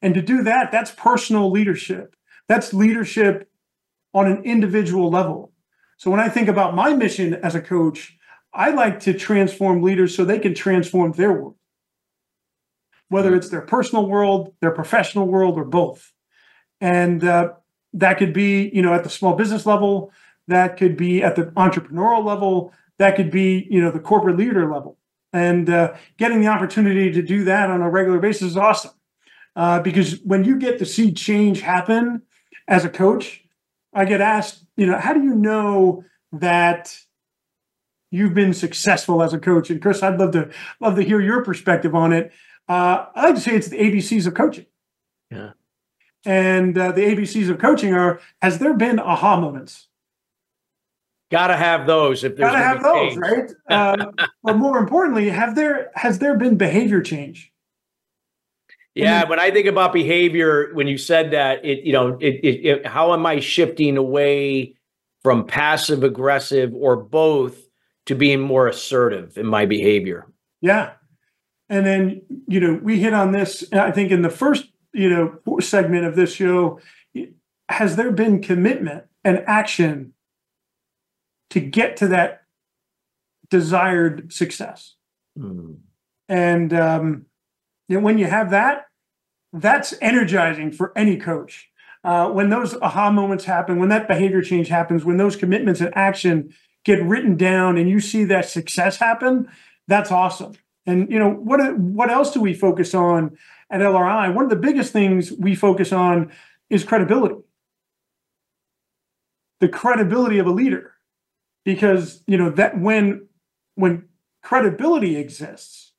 And 0.00 0.14
to 0.14 0.22
do 0.22 0.42
that, 0.44 0.70
that's 0.70 0.92
personal 0.92 1.50
leadership. 1.50 2.14
That's 2.48 2.72
leadership 2.72 3.50
on 4.14 4.26
an 4.30 4.42
individual 4.44 5.10
level. 5.10 5.52
So 5.96 6.10
when 6.10 6.20
I 6.20 6.28
think 6.28 6.48
about 6.48 6.74
my 6.74 6.94
mission 6.94 7.34
as 7.34 7.54
a 7.54 7.60
coach, 7.60 8.16
I 8.54 8.70
like 8.70 9.00
to 9.00 9.14
transform 9.14 9.82
leaders 9.82 10.14
so 10.14 10.24
they 10.24 10.38
can 10.38 10.54
transform 10.54 11.12
their 11.12 11.32
world 11.32 11.56
whether 13.12 13.36
it's 13.36 13.50
their 13.50 13.60
personal 13.60 14.06
world, 14.06 14.54
their 14.60 14.70
professional 14.70 15.28
world, 15.28 15.58
or 15.58 15.64
both. 15.64 16.14
And 16.80 17.22
uh, 17.22 17.52
that 17.92 18.16
could 18.16 18.32
be, 18.32 18.70
you 18.72 18.80
know, 18.80 18.94
at 18.94 19.04
the 19.04 19.10
small 19.10 19.34
business 19.34 19.66
level, 19.66 20.10
that 20.48 20.78
could 20.78 20.96
be 20.96 21.22
at 21.22 21.36
the 21.36 21.44
entrepreneurial 21.48 22.24
level, 22.24 22.72
that 22.98 23.14
could 23.14 23.30
be, 23.30 23.68
you 23.70 23.82
know, 23.82 23.90
the 23.90 24.00
corporate 24.00 24.38
leader 24.38 24.72
level. 24.72 24.96
And 25.30 25.68
uh, 25.68 25.92
getting 26.16 26.40
the 26.40 26.46
opportunity 26.46 27.12
to 27.12 27.20
do 27.20 27.44
that 27.44 27.68
on 27.68 27.82
a 27.82 27.90
regular 27.90 28.18
basis 28.18 28.52
is 28.52 28.56
awesome. 28.56 28.92
Uh, 29.54 29.80
because 29.80 30.18
when 30.20 30.44
you 30.44 30.58
get 30.58 30.78
to 30.78 30.86
see 30.86 31.12
change 31.12 31.60
happen 31.60 32.22
as 32.66 32.86
a 32.86 32.88
coach, 32.88 33.44
I 33.92 34.06
get 34.06 34.22
asked, 34.22 34.64
you 34.74 34.86
know, 34.86 34.98
how 34.98 35.12
do 35.12 35.22
you 35.22 35.34
know 35.34 36.02
that 36.32 36.96
you've 38.12 38.34
been 38.34 38.54
successful 38.54 39.22
as 39.22 39.32
a 39.32 39.38
coach? 39.38 39.70
And 39.70 39.82
Chris, 39.82 40.02
I'd 40.02 40.20
love 40.20 40.30
to 40.32 40.50
love 40.78 40.94
to 40.96 41.02
hear 41.02 41.20
your 41.20 41.42
perspective 41.42 41.94
on 41.96 42.12
it. 42.12 42.30
Uh, 42.68 43.06
I 43.14 43.26
like 43.26 43.34
to 43.34 43.40
say 43.40 43.56
it's 43.56 43.68
the 43.68 43.78
ABCs 43.78 44.26
of 44.28 44.34
coaching. 44.34 44.66
Yeah. 45.30 45.52
And 46.24 46.78
uh, 46.78 46.92
the 46.92 47.00
ABCs 47.00 47.50
of 47.50 47.58
coaching 47.58 47.92
are: 47.94 48.20
Has 48.40 48.58
there 48.58 48.74
been 48.74 49.00
aha 49.00 49.40
moments? 49.40 49.88
Got 51.32 51.48
to 51.48 51.56
have 51.56 51.86
those. 51.86 52.22
If 52.22 52.36
there's 52.36 52.52
got 52.52 52.58
to 52.58 52.64
have 52.64 52.82
those, 52.82 53.16
right? 53.16 53.50
uh, 53.68 54.12
but 54.44 54.56
more 54.56 54.78
importantly, 54.78 55.30
have 55.30 55.56
there 55.56 55.90
has 55.94 56.18
there 56.18 56.36
been 56.36 56.56
behavior 56.56 57.00
change? 57.00 57.52
Yeah, 58.94 59.26
when 59.26 59.40
I 59.40 59.50
think 59.50 59.66
about 59.66 59.94
behavior, 59.94 60.70
when 60.74 60.86
you 60.86 60.98
said 60.98 61.30
that, 61.30 61.64
it 61.64 61.84
you 61.84 61.92
know, 61.92 62.18
it, 62.20 62.34
it, 62.44 62.66
it 62.66 62.86
how 62.86 63.14
am 63.14 63.24
I 63.24 63.40
shifting 63.40 63.96
away 63.96 64.74
from 65.22 65.46
passive 65.46 66.02
aggressive 66.02 66.74
or 66.74 66.96
both 66.96 67.56
to 68.06 68.14
being 68.14 68.40
more 68.40 68.68
assertive 68.68 69.36
in 69.38 69.46
my 69.46 69.66
behavior? 69.66 70.26
Yeah, 70.60 70.92
and 71.68 71.86
then, 71.86 72.20
you 72.46 72.60
know, 72.60 72.78
we 72.82 73.00
hit 73.00 73.14
on 73.14 73.32
this, 73.32 73.64
I 73.72 73.90
think, 73.90 74.10
in 74.10 74.20
the 74.20 74.28
first, 74.28 74.66
you 74.92 75.08
know, 75.08 75.58
segment 75.60 76.04
of 76.04 76.16
this 76.16 76.34
show. 76.34 76.80
Has 77.70 77.96
there 77.96 78.12
been 78.12 78.42
commitment 78.42 79.04
and 79.24 79.42
action 79.46 80.12
to 81.48 81.60
get 81.60 81.96
to 81.96 82.08
that 82.08 82.42
desired 83.48 84.32
success? 84.32 84.96
Mm. 85.38 85.78
And 86.28 86.74
um, 86.74 87.26
you 87.88 87.96
know, 87.96 88.04
when 88.04 88.18
you 88.18 88.26
have 88.26 88.50
that, 88.50 88.86
that's 89.52 89.94
energizing 90.00 90.72
for 90.72 90.92
any 90.96 91.16
coach. 91.16 91.70
Uh, 92.04 92.28
when 92.28 92.50
those 92.50 92.74
aha 92.82 93.10
moments 93.10 93.44
happen, 93.44 93.78
when 93.78 93.88
that 93.88 94.08
behavior 94.08 94.42
change 94.42 94.68
happens, 94.68 95.04
when 95.04 95.16
those 95.16 95.36
commitments 95.36 95.80
and 95.80 95.96
action 95.96 96.52
get 96.84 97.02
written 97.02 97.36
down 97.36 97.78
and 97.78 97.88
you 97.88 98.00
see 98.00 98.24
that 98.24 98.48
success 98.48 98.96
happen, 98.96 99.48
that's 99.88 100.10
awesome. 100.10 100.54
And 100.86 101.10
you 101.10 101.18
know 101.18 101.30
what? 101.30 101.76
What 101.78 102.10
else 102.10 102.32
do 102.32 102.40
we 102.40 102.54
focus 102.54 102.94
on 102.94 103.36
at 103.70 103.80
LRI? 103.80 104.34
One 104.34 104.44
of 104.44 104.50
the 104.50 104.56
biggest 104.56 104.92
things 104.92 105.32
we 105.32 105.54
focus 105.54 105.92
on 105.92 106.32
is 106.70 106.82
credibility. 106.82 107.36
The 109.60 109.68
credibility 109.68 110.38
of 110.38 110.46
a 110.46 110.50
leader, 110.50 110.94
because 111.64 112.24
you 112.26 112.36
know 112.36 112.50
that 112.50 112.80
when 112.80 113.28
when 113.76 114.08
credibility 114.42 115.16
exists, 115.16 115.92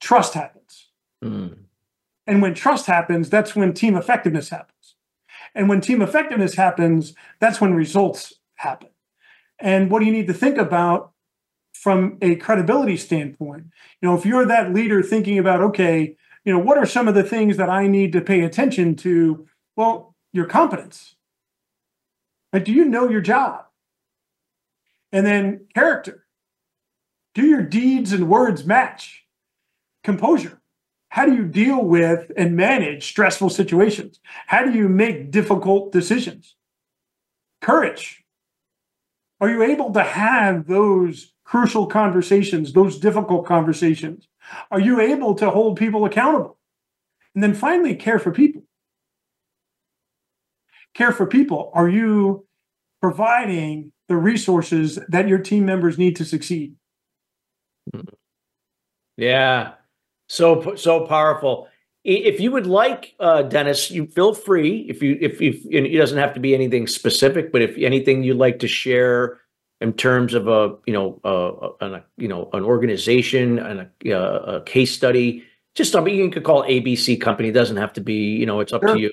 trust 0.00 0.34
happens. 0.34 0.88
Mm. 1.24 1.56
And 2.26 2.42
when 2.42 2.54
trust 2.54 2.86
happens, 2.86 3.30
that's 3.30 3.56
when 3.56 3.72
team 3.72 3.96
effectiveness 3.96 4.50
happens. 4.50 4.96
And 5.54 5.68
when 5.68 5.80
team 5.80 6.02
effectiveness 6.02 6.54
happens, 6.54 7.14
that's 7.40 7.60
when 7.60 7.72
results 7.74 8.34
happen. 8.56 8.88
And 9.58 9.90
what 9.90 10.00
do 10.00 10.06
you 10.06 10.12
need 10.12 10.26
to 10.26 10.34
think 10.34 10.58
about 10.58 11.12
from 11.86 12.18
a 12.20 12.36
credibility 12.36 12.96
standpoint. 12.96 13.66
You 14.00 14.08
know, 14.08 14.16
if 14.16 14.26
you're 14.26 14.46
that 14.46 14.72
leader 14.72 15.02
thinking 15.02 15.38
about, 15.38 15.60
okay, 15.60 16.16
you 16.44 16.52
know, 16.52 16.58
what 16.58 16.78
are 16.78 16.86
some 16.86 17.08
of 17.08 17.14
the 17.14 17.22
things 17.22 17.56
that 17.58 17.68
I 17.68 17.86
need 17.86 18.12
to 18.12 18.20
pay 18.20 18.40
attention 18.40 18.96
to? 18.96 19.46
Well, 19.76 20.14
your 20.32 20.46
competence. 20.46 21.14
But 22.50 22.64
do 22.64 22.72
you 22.72 22.84
know 22.84 23.08
your 23.08 23.20
job? 23.20 23.66
And 25.12 25.26
then 25.26 25.66
character. 25.74 26.26
Do 27.34 27.46
your 27.46 27.62
deeds 27.62 28.12
and 28.12 28.28
words 28.28 28.64
match? 28.64 29.24
Composure. 30.02 30.60
How 31.10 31.26
do 31.26 31.34
you 31.34 31.44
deal 31.44 31.84
with 31.84 32.30
and 32.36 32.56
manage 32.56 33.06
stressful 33.06 33.50
situations? 33.50 34.18
How 34.46 34.64
do 34.64 34.72
you 34.76 34.88
make 34.88 35.30
difficult 35.30 35.92
decisions? 35.92 36.56
Courage. 37.60 38.25
Are 39.40 39.50
you 39.50 39.62
able 39.62 39.92
to 39.92 40.02
have 40.02 40.66
those 40.66 41.32
crucial 41.44 41.86
conversations, 41.86 42.72
those 42.72 42.98
difficult 42.98 43.46
conversations? 43.46 44.28
Are 44.70 44.80
you 44.80 45.00
able 45.00 45.34
to 45.36 45.50
hold 45.50 45.78
people 45.78 46.04
accountable? 46.04 46.58
And 47.34 47.42
then 47.42 47.54
finally, 47.54 47.94
care 47.94 48.18
for 48.18 48.32
people. 48.32 48.62
Care 50.94 51.12
for 51.12 51.26
people. 51.26 51.70
Are 51.74 51.88
you 51.88 52.46
providing 53.02 53.92
the 54.08 54.16
resources 54.16 54.98
that 55.08 55.28
your 55.28 55.38
team 55.38 55.66
members 55.66 55.98
need 55.98 56.16
to 56.16 56.24
succeed? 56.24 56.74
Hmm. 57.92 58.00
Yeah, 59.18 59.72
so 60.28 60.74
so 60.76 61.06
powerful. 61.06 61.68
If 62.08 62.38
you 62.38 62.52
would 62.52 62.68
like, 62.68 63.16
uh, 63.18 63.42
Dennis, 63.42 63.90
you 63.90 64.06
feel 64.06 64.32
free. 64.32 64.86
If 64.88 65.02
you 65.02 65.18
if 65.20 65.42
if 65.42 65.66
it 65.68 65.98
doesn't 65.98 66.18
have 66.18 66.34
to 66.34 66.40
be 66.40 66.54
anything 66.54 66.86
specific, 66.86 67.50
but 67.50 67.62
if 67.62 67.76
anything 67.78 68.22
you'd 68.22 68.36
like 68.36 68.60
to 68.60 68.68
share 68.68 69.40
in 69.80 69.92
terms 69.92 70.34
of 70.34 70.48
a 70.48 70.76
you 70.86 70.92
know 70.92 71.20
a, 71.24 72.00
you 72.16 72.28
know 72.28 72.48
an 72.52 72.64
organization 72.64 73.58
and 73.58 73.88
a, 74.04 74.16
a, 74.16 74.60
case 74.62 74.92
study 74.92 75.44
just 75.74 75.92
something 75.92 76.14
you 76.14 76.30
could 76.30 76.44
call 76.44 76.62
abc 76.64 77.20
company 77.20 77.48
it 77.48 77.52
doesn't 77.52 77.76
have 77.76 77.92
to 77.92 78.00
be 78.00 78.36
you 78.36 78.46
know 78.46 78.60
it's 78.60 78.72
up 78.72 78.82
sure. 78.82 78.94
to 78.94 79.00
you 79.00 79.10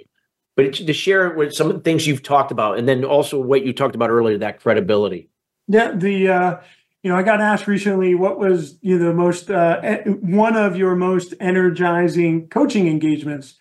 but 0.55 0.65
it, 0.65 0.73
to 0.73 0.93
share 0.93 1.31
with 1.31 1.53
some 1.53 1.69
of 1.69 1.75
the 1.75 1.81
things 1.81 2.07
you've 2.07 2.23
talked 2.23 2.51
about 2.51 2.77
and 2.77 2.87
then 2.87 3.03
also 3.03 3.39
what 3.39 3.65
you 3.65 3.73
talked 3.73 3.95
about 3.95 4.09
earlier 4.09 4.37
that 4.37 4.61
credibility 4.61 5.29
yeah 5.67 5.91
the 5.91 6.29
uh 6.29 6.57
you 7.03 7.11
know 7.11 7.17
i 7.17 7.21
got 7.21 7.41
asked 7.41 7.67
recently 7.67 8.15
what 8.15 8.39
was 8.39 8.79
you 8.81 8.97
know 8.97 9.05
the 9.05 9.13
most 9.13 9.51
uh 9.51 9.97
one 10.21 10.55
of 10.55 10.75
your 10.75 10.95
most 10.95 11.33
energizing 11.39 12.47
coaching 12.47 12.87
engagements. 12.87 13.55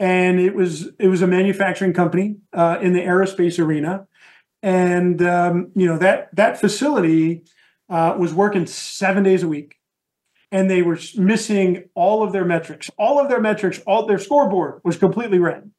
And 0.00 0.40
it 0.40 0.54
was 0.54 0.88
it 0.98 1.08
was 1.08 1.22
a 1.22 1.26
manufacturing 1.26 1.92
company 1.92 2.36
uh, 2.52 2.78
in 2.82 2.94
the 2.94 3.00
aerospace 3.00 3.64
arena. 3.64 4.06
And 4.62 5.22
um, 5.22 5.70
you 5.76 5.86
know 5.86 5.98
that 5.98 6.34
that 6.34 6.60
facility 6.60 7.44
uh, 7.88 8.16
was 8.18 8.34
working 8.34 8.66
seven 8.66 9.22
days 9.22 9.42
a 9.42 9.48
week. 9.48 9.76
And 10.50 10.70
they 10.70 10.82
were 10.82 10.98
missing 11.16 11.88
all 11.94 12.22
of 12.22 12.32
their 12.32 12.44
metrics. 12.44 12.90
All 12.96 13.18
of 13.20 13.28
their 13.28 13.40
metrics 13.40 13.80
all 13.86 14.06
their 14.06 14.18
scoreboard 14.18 14.80
was 14.84 14.96
completely 14.96 15.38
red. 15.38 15.70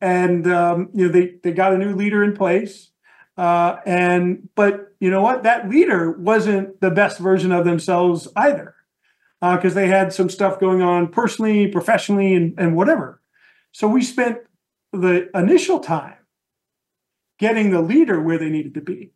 And 0.00 0.46
um, 0.46 0.90
you 0.94 1.06
know 1.06 1.12
they 1.12 1.34
they 1.42 1.52
got 1.52 1.72
a 1.72 1.78
new 1.78 1.94
leader 1.94 2.22
in 2.22 2.36
place 2.36 2.89
Uh, 3.40 3.80
and 3.86 4.50
but 4.54 4.92
you 5.00 5.08
know 5.08 5.22
what? 5.22 5.44
That 5.44 5.70
leader 5.70 6.10
wasn't 6.10 6.78
the 6.82 6.90
best 6.90 7.18
version 7.18 7.52
of 7.52 7.64
themselves 7.64 8.28
either, 8.36 8.74
because 9.40 9.72
uh, 9.72 9.80
they 9.80 9.86
had 9.86 10.12
some 10.12 10.28
stuff 10.28 10.60
going 10.60 10.82
on 10.82 11.08
personally, 11.08 11.66
professionally, 11.66 12.34
and, 12.34 12.52
and 12.58 12.76
whatever. 12.76 13.22
So 13.72 13.88
we 13.88 14.02
spent 14.02 14.40
the 14.92 15.30
initial 15.34 15.80
time 15.80 16.18
getting 17.38 17.70
the 17.70 17.80
leader 17.80 18.20
where 18.20 18.36
they 18.36 18.50
needed 18.50 18.74
to 18.74 18.82
be 18.82 19.14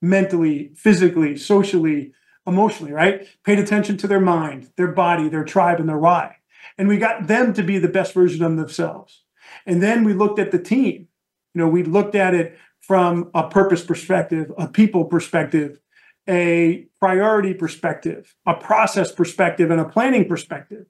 mentally, 0.00 0.70
physically, 0.74 1.36
socially, 1.36 2.12
emotionally, 2.46 2.92
right? 2.92 3.28
Paid 3.44 3.58
attention 3.58 3.98
to 3.98 4.06
their 4.06 4.20
mind, 4.20 4.70
their 4.76 4.92
body, 4.92 5.28
their 5.28 5.44
tribe, 5.44 5.80
and 5.80 5.88
their 5.88 5.98
why. 5.98 6.36
And 6.78 6.88
we 6.88 6.96
got 6.96 7.26
them 7.26 7.52
to 7.52 7.62
be 7.62 7.78
the 7.78 7.88
best 7.88 8.14
version 8.14 8.42
of 8.42 8.56
themselves. 8.56 9.24
And 9.66 9.82
then 9.82 10.02
we 10.02 10.14
looked 10.14 10.38
at 10.38 10.50
the 10.50 10.58
team. 10.58 11.08
You 11.52 11.60
know, 11.60 11.68
we 11.68 11.82
looked 11.82 12.14
at 12.14 12.34
it 12.34 12.58
from 12.86 13.30
a 13.34 13.48
purpose 13.48 13.84
perspective, 13.84 14.52
a 14.56 14.68
people 14.68 15.04
perspective, 15.06 15.80
a 16.28 16.86
priority 17.00 17.52
perspective, 17.52 18.36
a 18.46 18.54
process 18.54 19.10
perspective, 19.10 19.70
and 19.70 19.80
a 19.80 19.88
planning 19.88 20.28
perspective. 20.28 20.86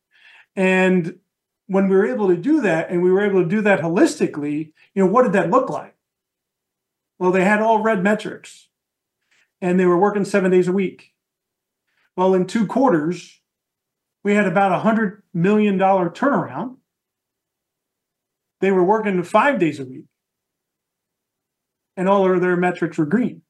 And 0.54 1.18
when 1.66 1.88
we 1.88 1.96
were 1.96 2.06
able 2.06 2.28
to 2.28 2.36
do 2.36 2.60
that, 2.60 2.90
and 2.90 3.02
we 3.02 3.10
were 3.10 3.24
able 3.24 3.42
to 3.42 3.48
do 3.48 3.62
that 3.62 3.80
holistically, 3.80 4.72
you 4.94 5.04
know, 5.04 5.06
what 5.06 5.22
did 5.22 5.32
that 5.32 5.50
look 5.50 5.70
like? 5.70 5.94
Well, 7.18 7.32
they 7.32 7.44
had 7.44 7.62
all 7.62 7.82
red 7.82 8.02
metrics 8.02 8.68
and 9.60 9.80
they 9.80 9.86
were 9.86 9.98
working 9.98 10.24
seven 10.24 10.50
days 10.50 10.68
a 10.68 10.72
week. 10.72 11.14
Well, 12.14 12.34
in 12.34 12.46
two 12.46 12.66
quarters, 12.66 13.40
we 14.22 14.34
had 14.34 14.46
about 14.46 14.72
a 14.72 14.86
$100 14.86 15.22
million 15.32 15.78
turnaround. 15.78 16.76
They 18.60 18.70
were 18.70 18.84
working 18.84 19.22
five 19.22 19.58
days 19.58 19.80
a 19.80 19.84
week, 19.84 20.04
and 21.96 22.08
all 22.08 22.30
of 22.30 22.40
their 22.40 22.56
metrics 22.56 22.98
were 22.98 23.06
green. 23.06 23.42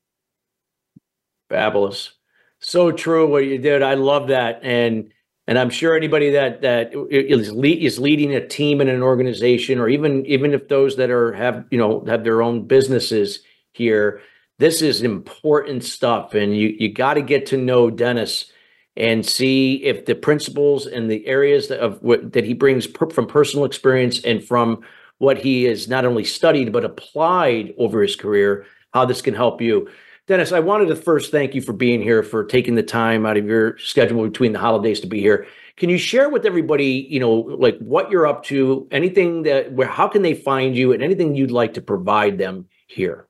Fabulous. 1.48 2.12
So 2.60 2.90
true 2.90 3.28
what 3.28 3.44
you 3.44 3.58
did. 3.58 3.82
I 3.82 3.94
love 3.94 4.28
that. 4.28 4.60
And 4.62 5.10
and 5.48 5.58
I'm 5.58 5.70
sure 5.70 5.96
anybody 5.96 6.30
that 6.30 6.62
that 6.62 6.92
is, 7.10 7.52
lead, 7.52 7.82
is 7.82 8.00
leading 8.00 8.34
a 8.34 8.46
team 8.46 8.80
in 8.80 8.88
an 8.88 9.02
organization, 9.02 9.78
or 9.78 9.88
even 9.88 10.26
even 10.26 10.54
if 10.54 10.68
those 10.68 10.96
that 10.96 11.10
are 11.10 11.32
have 11.34 11.64
you 11.70 11.78
know 11.78 12.04
have 12.06 12.24
their 12.24 12.42
own 12.42 12.66
businesses 12.66 13.40
here, 13.72 14.20
this 14.58 14.82
is 14.82 15.02
important 15.02 15.84
stuff. 15.84 16.34
And 16.34 16.56
you 16.56 16.74
you 16.78 16.92
got 16.92 17.14
to 17.14 17.22
get 17.22 17.46
to 17.46 17.56
know 17.56 17.90
Dennis 17.90 18.50
and 18.96 19.24
see 19.24 19.84
if 19.84 20.06
the 20.06 20.14
principles 20.14 20.86
and 20.86 21.10
the 21.10 21.26
areas 21.26 21.68
that 21.68 21.78
of 21.78 22.02
what 22.02 22.32
that 22.32 22.44
he 22.44 22.54
brings 22.54 22.86
per, 22.86 23.08
from 23.10 23.26
personal 23.26 23.64
experience 23.64 24.24
and 24.24 24.42
from 24.42 24.82
what 25.18 25.38
he 25.38 25.64
has 25.64 25.88
not 25.88 26.04
only 26.04 26.24
studied 26.24 26.72
but 26.72 26.84
applied 26.84 27.74
over 27.78 28.02
his 28.02 28.16
career, 28.16 28.66
how 28.92 29.04
this 29.04 29.22
can 29.22 29.34
help 29.34 29.60
you. 29.60 29.88
Dennis, 30.26 30.50
I 30.50 30.60
wanted 30.60 30.86
to 30.86 30.96
first 30.96 31.30
thank 31.30 31.54
you 31.54 31.60
for 31.60 31.72
being 31.72 32.02
here, 32.02 32.22
for 32.22 32.44
taking 32.44 32.74
the 32.74 32.82
time 32.82 33.24
out 33.24 33.36
of 33.36 33.46
your 33.46 33.78
schedule 33.78 34.24
between 34.24 34.52
the 34.52 34.58
holidays 34.58 35.00
to 35.00 35.06
be 35.06 35.20
here. 35.20 35.46
Can 35.76 35.88
you 35.88 35.98
share 35.98 36.28
with 36.28 36.44
everybody, 36.44 37.06
you 37.08 37.20
know, 37.20 37.32
like 37.32 37.78
what 37.78 38.10
you're 38.10 38.26
up 38.26 38.42
to, 38.44 38.88
anything 38.90 39.42
that 39.44 39.72
where 39.72 39.86
how 39.86 40.08
can 40.08 40.22
they 40.22 40.34
find 40.34 40.76
you 40.76 40.92
and 40.92 41.02
anything 41.02 41.34
you'd 41.34 41.50
like 41.50 41.74
to 41.74 41.80
provide 41.80 42.38
them 42.38 42.66
here? 42.88 43.28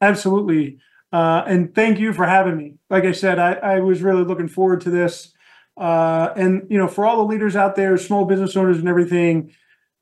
Absolutely. 0.00 0.78
Uh, 1.12 1.44
and 1.46 1.72
thank 1.74 2.00
you 2.00 2.12
for 2.12 2.26
having 2.26 2.56
me. 2.56 2.74
Like 2.90 3.04
I 3.04 3.12
said, 3.12 3.38
I, 3.38 3.52
I 3.52 3.80
was 3.80 4.02
really 4.02 4.24
looking 4.24 4.48
forward 4.48 4.80
to 4.80 4.90
this. 4.90 5.32
Uh, 5.76 6.32
and 6.36 6.66
you 6.68 6.78
know, 6.78 6.88
for 6.88 7.06
all 7.06 7.18
the 7.18 7.32
leaders 7.32 7.54
out 7.54 7.76
there, 7.76 7.96
small 7.96 8.24
business 8.24 8.56
owners, 8.56 8.78
and 8.78 8.88
everything, 8.88 9.52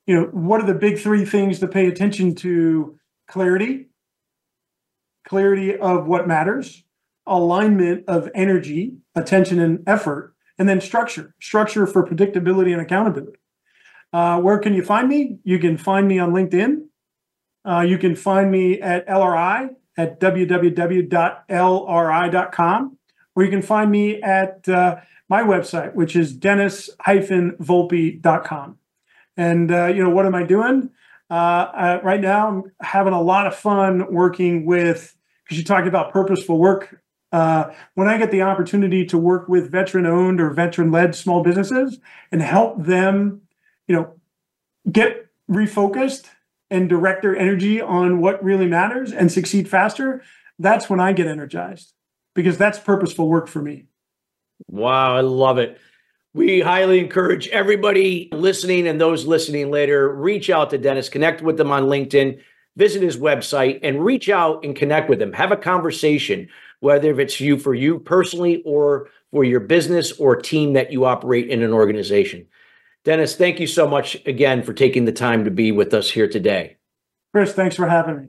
you 0.07 0.15
know, 0.15 0.25
what 0.33 0.61
are 0.61 0.67
the 0.67 0.75
big 0.75 0.99
three 0.99 1.25
things 1.25 1.59
to 1.61 1.69
pay 1.69 1.87
attention 1.87 2.35
to? 2.37 2.99
Clarity, 3.29 3.87
clarity 5.27 5.79
of 5.79 6.07
what 6.07 6.29
matters, 6.29 6.85
alignment 7.27 8.05
of 8.09 8.29
energy, 8.35 8.97
attention, 9.15 9.61
and 9.61 9.83
effort, 9.87 10.35
and 10.59 10.69
then 10.69 10.81
structure. 10.81 11.35
Structure 11.41 11.87
for 11.87 12.05
predictability 12.07 12.73
and 12.73 12.83
accountability. 12.83 13.39
Uh, 14.13 14.41
where 14.41 14.59
can 14.59 14.75
you 14.75 14.85
find 14.85 15.09
me? 15.09 15.39
You 15.45 15.59
can 15.59 15.79
find 15.79 16.07
me 16.07 16.19
on 16.19 16.33
LinkedIn. 16.33 16.83
Uh, 17.65 17.81
you 17.81 17.97
can 17.97 18.15
find 18.17 18.51
me 18.51 18.79
at 18.81 19.09
LRI 19.09 19.71
at 19.97 20.21
www.lri.com, 20.21 21.09
or 23.35 23.45
you 23.45 23.51
can 23.51 23.63
find 23.63 23.91
me 23.91 24.21
at 24.23 24.69
uh, 24.69 24.97
my 25.29 25.43
website, 25.43 25.95
which 25.95 26.15
is 26.17 26.35
dennis-volpe.com. 26.35 28.79
And, 29.37 29.71
uh, 29.73 29.87
you 29.87 30.03
know, 30.03 30.11
what 30.11 30.27
am 30.27 30.35
I 30.35 30.43
doing? 30.43 30.91
Uh, 31.31 31.99
right 32.03 32.21
now, 32.21 32.49
I'm 32.49 32.65
having 32.81 33.15
a 33.15 33.23
lot 33.23 33.47
of 33.47 33.55
fun 33.55 34.13
working 34.13 34.67
with, 34.67 35.17
because 35.45 35.57
you 35.57 35.65
talked 35.65 35.89
about 35.89 36.13
purposeful 36.13 36.59
work. 36.59 37.01
Uh, 37.33 37.73
when 37.95 38.09
I 38.09 38.19
get 38.19 38.31
the 38.31 38.43
opportunity 38.43 39.07
to 39.07 39.17
work 39.17 39.49
with 39.49 39.71
veteran 39.71 40.05
owned 40.05 40.41
or 40.41 40.51
veteran 40.51 40.93
led 40.93 41.15
small 41.15 41.43
businesses 41.43 41.99
and 42.31 42.43
help 42.43 42.85
them, 42.85 43.41
you 43.89 43.97
know, 43.97 44.15
get 44.91 45.29
refocused 45.51 46.27
and 46.71 46.89
direct 46.89 47.23
their 47.23 47.37
energy 47.37 47.81
on 47.81 48.21
what 48.21 48.43
really 48.45 48.67
matters 48.67 49.13
and 49.13 49.33
succeed 49.33 49.69
faster, 49.69 50.23
that's 50.59 50.91
when 50.91 51.01
I 51.01 51.13
get 51.13 51.27
energized 51.27 51.95
because 52.35 52.59
that's 52.59 52.79
purposeful 52.79 53.29
work 53.29 53.49
for 53.49 53.63
me. 53.63 53.87
Wow, 54.69 55.17
I 55.17 55.21
love 55.21 55.59
it. 55.59 55.79
We 56.35 56.61
highly 56.61 56.99
encourage 56.99 57.49
everybody 57.49 58.31
listening 58.33 58.87
and 58.87 59.01
those 59.01 59.27
listening 59.27 59.71
later, 59.71 60.15
reach 60.15 60.49
out 60.49 60.71
to 60.71 60.79
Dennis, 60.79 61.11
connect 61.11 61.43
with 61.43 61.59
them 61.59 61.71
on 61.71 61.85
LinkedIn, 61.85 62.41
visit 62.77 63.03
his 63.03 63.19
website, 63.19 63.81
and 63.83 64.03
reach 64.03 64.31
out 64.31 64.65
and 64.65 64.75
connect 64.75 65.11
with 65.11 65.21
him. 65.21 65.35
Have 65.35 65.53
a 65.53 65.57
conversation, 65.59 66.49
whether 66.81 67.11
if 67.11 67.19
it's 67.19 67.39
you 67.39 67.59
for 67.59 67.75
you 67.75 67.99
personally 67.99 68.63
or 68.65 69.11
for 69.31 69.45
your 69.45 69.61
business 69.61 70.13
or 70.13 70.35
team 70.35 70.73
that 70.73 70.91
you 70.91 71.05
operate 71.05 71.51
in 71.51 71.63
an 71.63 71.73
organization. 71.73 72.47
Dennis, 73.05 73.37
thank 73.37 73.61
you 73.61 73.67
so 73.67 73.87
much 73.87 74.17
again 74.27 74.63
for 74.63 74.73
taking 74.73 75.05
the 75.05 75.13
time 75.13 75.45
to 75.45 75.51
be 75.51 75.71
with 75.71 75.93
us 75.93 76.11
here 76.11 76.29
today. 76.29 76.77
Chris, 77.33 77.53
thanks 77.53 77.77
for 77.77 77.89
having 77.89 78.17
me. 78.17 78.29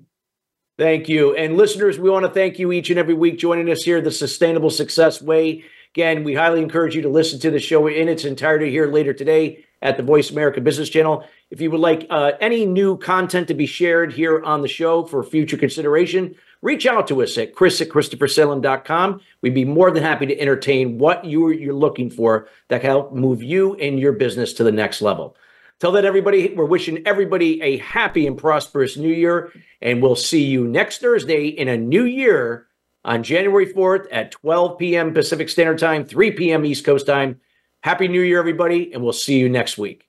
Thank 0.77 1.07
you. 1.07 1.35
And 1.35 1.55
listeners, 1.55 1.99
we 1.99 2.09
want 2.09 2.25
to 2.25 2.31
thank 2.31 2.57
you 2.57 2.71
each 2.71 2.89
and 2.89 2.97
every 2.97 3.13
week 3.13 3.37
joining 3.37 3.69
us 3.69 3.83
here, 3.83 4.01
the 4.01 4.11
Sustainable 4.11 4.71
Success 4.71 5.21
Way. 5.21 5.63
Again, 5.93 6.23
we 6.23 6.33
highly 6.33 6.59
encourage 6.59 6.95
you 6.95 7.03
to 7.03 7.09
listen 7.09 7.39
to 7.41 7.51
the 7.51 7.59
show 7.59 7.85
in 7.85 8.09
its 8.09 8.25
entirety 8.25 8.71
here 8.71 8.91
later 8.91 9.13
today 9.13 9.63
at 9.79 9.95
the 9.95 10.01
Voice 10.01 10.31
America 10.31 10.59
Business 10.59 10.89
Channel. 10.89 11.23
If 11.51 11.61
you 11.61 11.69
would 11.69 11.81
like 11.81 12.07
uh, 12.09 12.31
any 12.41 12.65
new 12.65 12.97
content 12.97 13.47
to 13.49 13.53
be 13.53 13.67
shared 13.67 14.11
here 14.11 14.41
on 14.41 14.63
the 14.63 14.67
show 14.67 15.03
for 15.05 15.21
future 15.23 15.55
consideration, 15.55 16.33
reach 16.63 16.87
out 16.87 17.07
to 17.09 17.21
us 17.21 17.37
at 17.37 17.53
chris 17.53 17.79
at 17.79 17.89
christophersalem.com. 17.89 19.21
We'd 19.41 19.53
be 19.53 19.65
more 19.65 19.91
than 19.91 20.01
happy 20.01 20.25
to 20.25 20.39
entertain 20.39 20.97
what 20.97 21.25
you're, 21.25 21.53
you're 21.53 21.75
looking 21.75 22.09
for 22.09 22.47
that 22.69 22.81
can 22.81 22.89
help 22.89 23.13
move 23.13 23.43
you 23.43 23.75
and 23.75 23.99
your 23.99 24.13
business 24.13 24.53
to 24.53 24.63
the 24.63 24.71
next 24.71 24.99
level. 24.99 25.37
Tell 25.79 25.91
that 25.91 26.05
everybody, 26.05 26.55
we're 26.55 26.65
wishing 26.65 27.05
everybody 27.05 27.61
a 27.61 27.77
happy 27.77 28.25
and 28.25 28.35
prosperous 28.35 28.97
new 28.97 29.13
year, 29.13 29.51
and 29.79 30.01
we'll 30.01 30.15
see 30.15 30.43
you 30.43 30.67
next 30.67 31.01
Thursday 31.01 31.49
in 31.49 31.67
a 31.67 31.77
new 31.77 32.03
year 32.03 32.65
on 33.05 33.23
January 33.23 33.65
4th 33.65 34.07
at 34.11 34.31
12 34.31 34.77
p.m. 34.77 35.13
Pacific 35.13 35.49
Standard 35.49 35.79
Time, 35.79 36.05
3 36.05 36.31
p.m. 36.31 36.65
East 36.65 36.85
Coast 36.85 37.05
Time. 37.05 37.39
Happy 37.81 38.07
New 38.07 38.21
Year, 38.21 38.39
everybody, 38.39 38.93
and 38.93 39.03
we'll 39.03 39.13
see 39.13 39.37
you 39.37 39.49
next 39.49 39.77
week. 39.77 40.07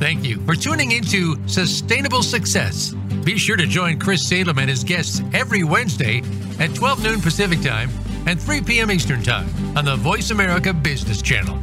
Thank 0.00 0.24
you 0.24 0.40
for 0.46 0.54
tuning 0.54 0.92
into 0.92 1.36
Sustainable 1.46 2.22
Success. 2.22 2.94
Be 3.22 3.36
sure 3.36 3.56
to 3.56 3.66
join 3.66 3.98
Chris 3.98 4.26
Salem 4.26 4.58
and 4.58 4.70
his 4.70 4.82
guests 4.82 5.20
every 5.34 5.62
Wednesday 5.62 6.22
at 6.58 6.74
12 6.74 7.04
noon 7.04 7.20
Pacific 7.20 7.60
Time 7.60 7.90
and 8.26 8.40
3 8.40 8.62
p.m. 8.62 8.90
Eastern 8.90 9.22
Time 9.22 9.46
on 9.76 9.84
the 9.84 9.96
Voice 9.96 10.30
America 10.30 10.72
Business 10.72 11.20
Channel. 11.20 11.56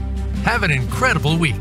Have 0.44 0.64
an 0.64 0.72
incredible 0.72 1.38
week. 1.38 1.56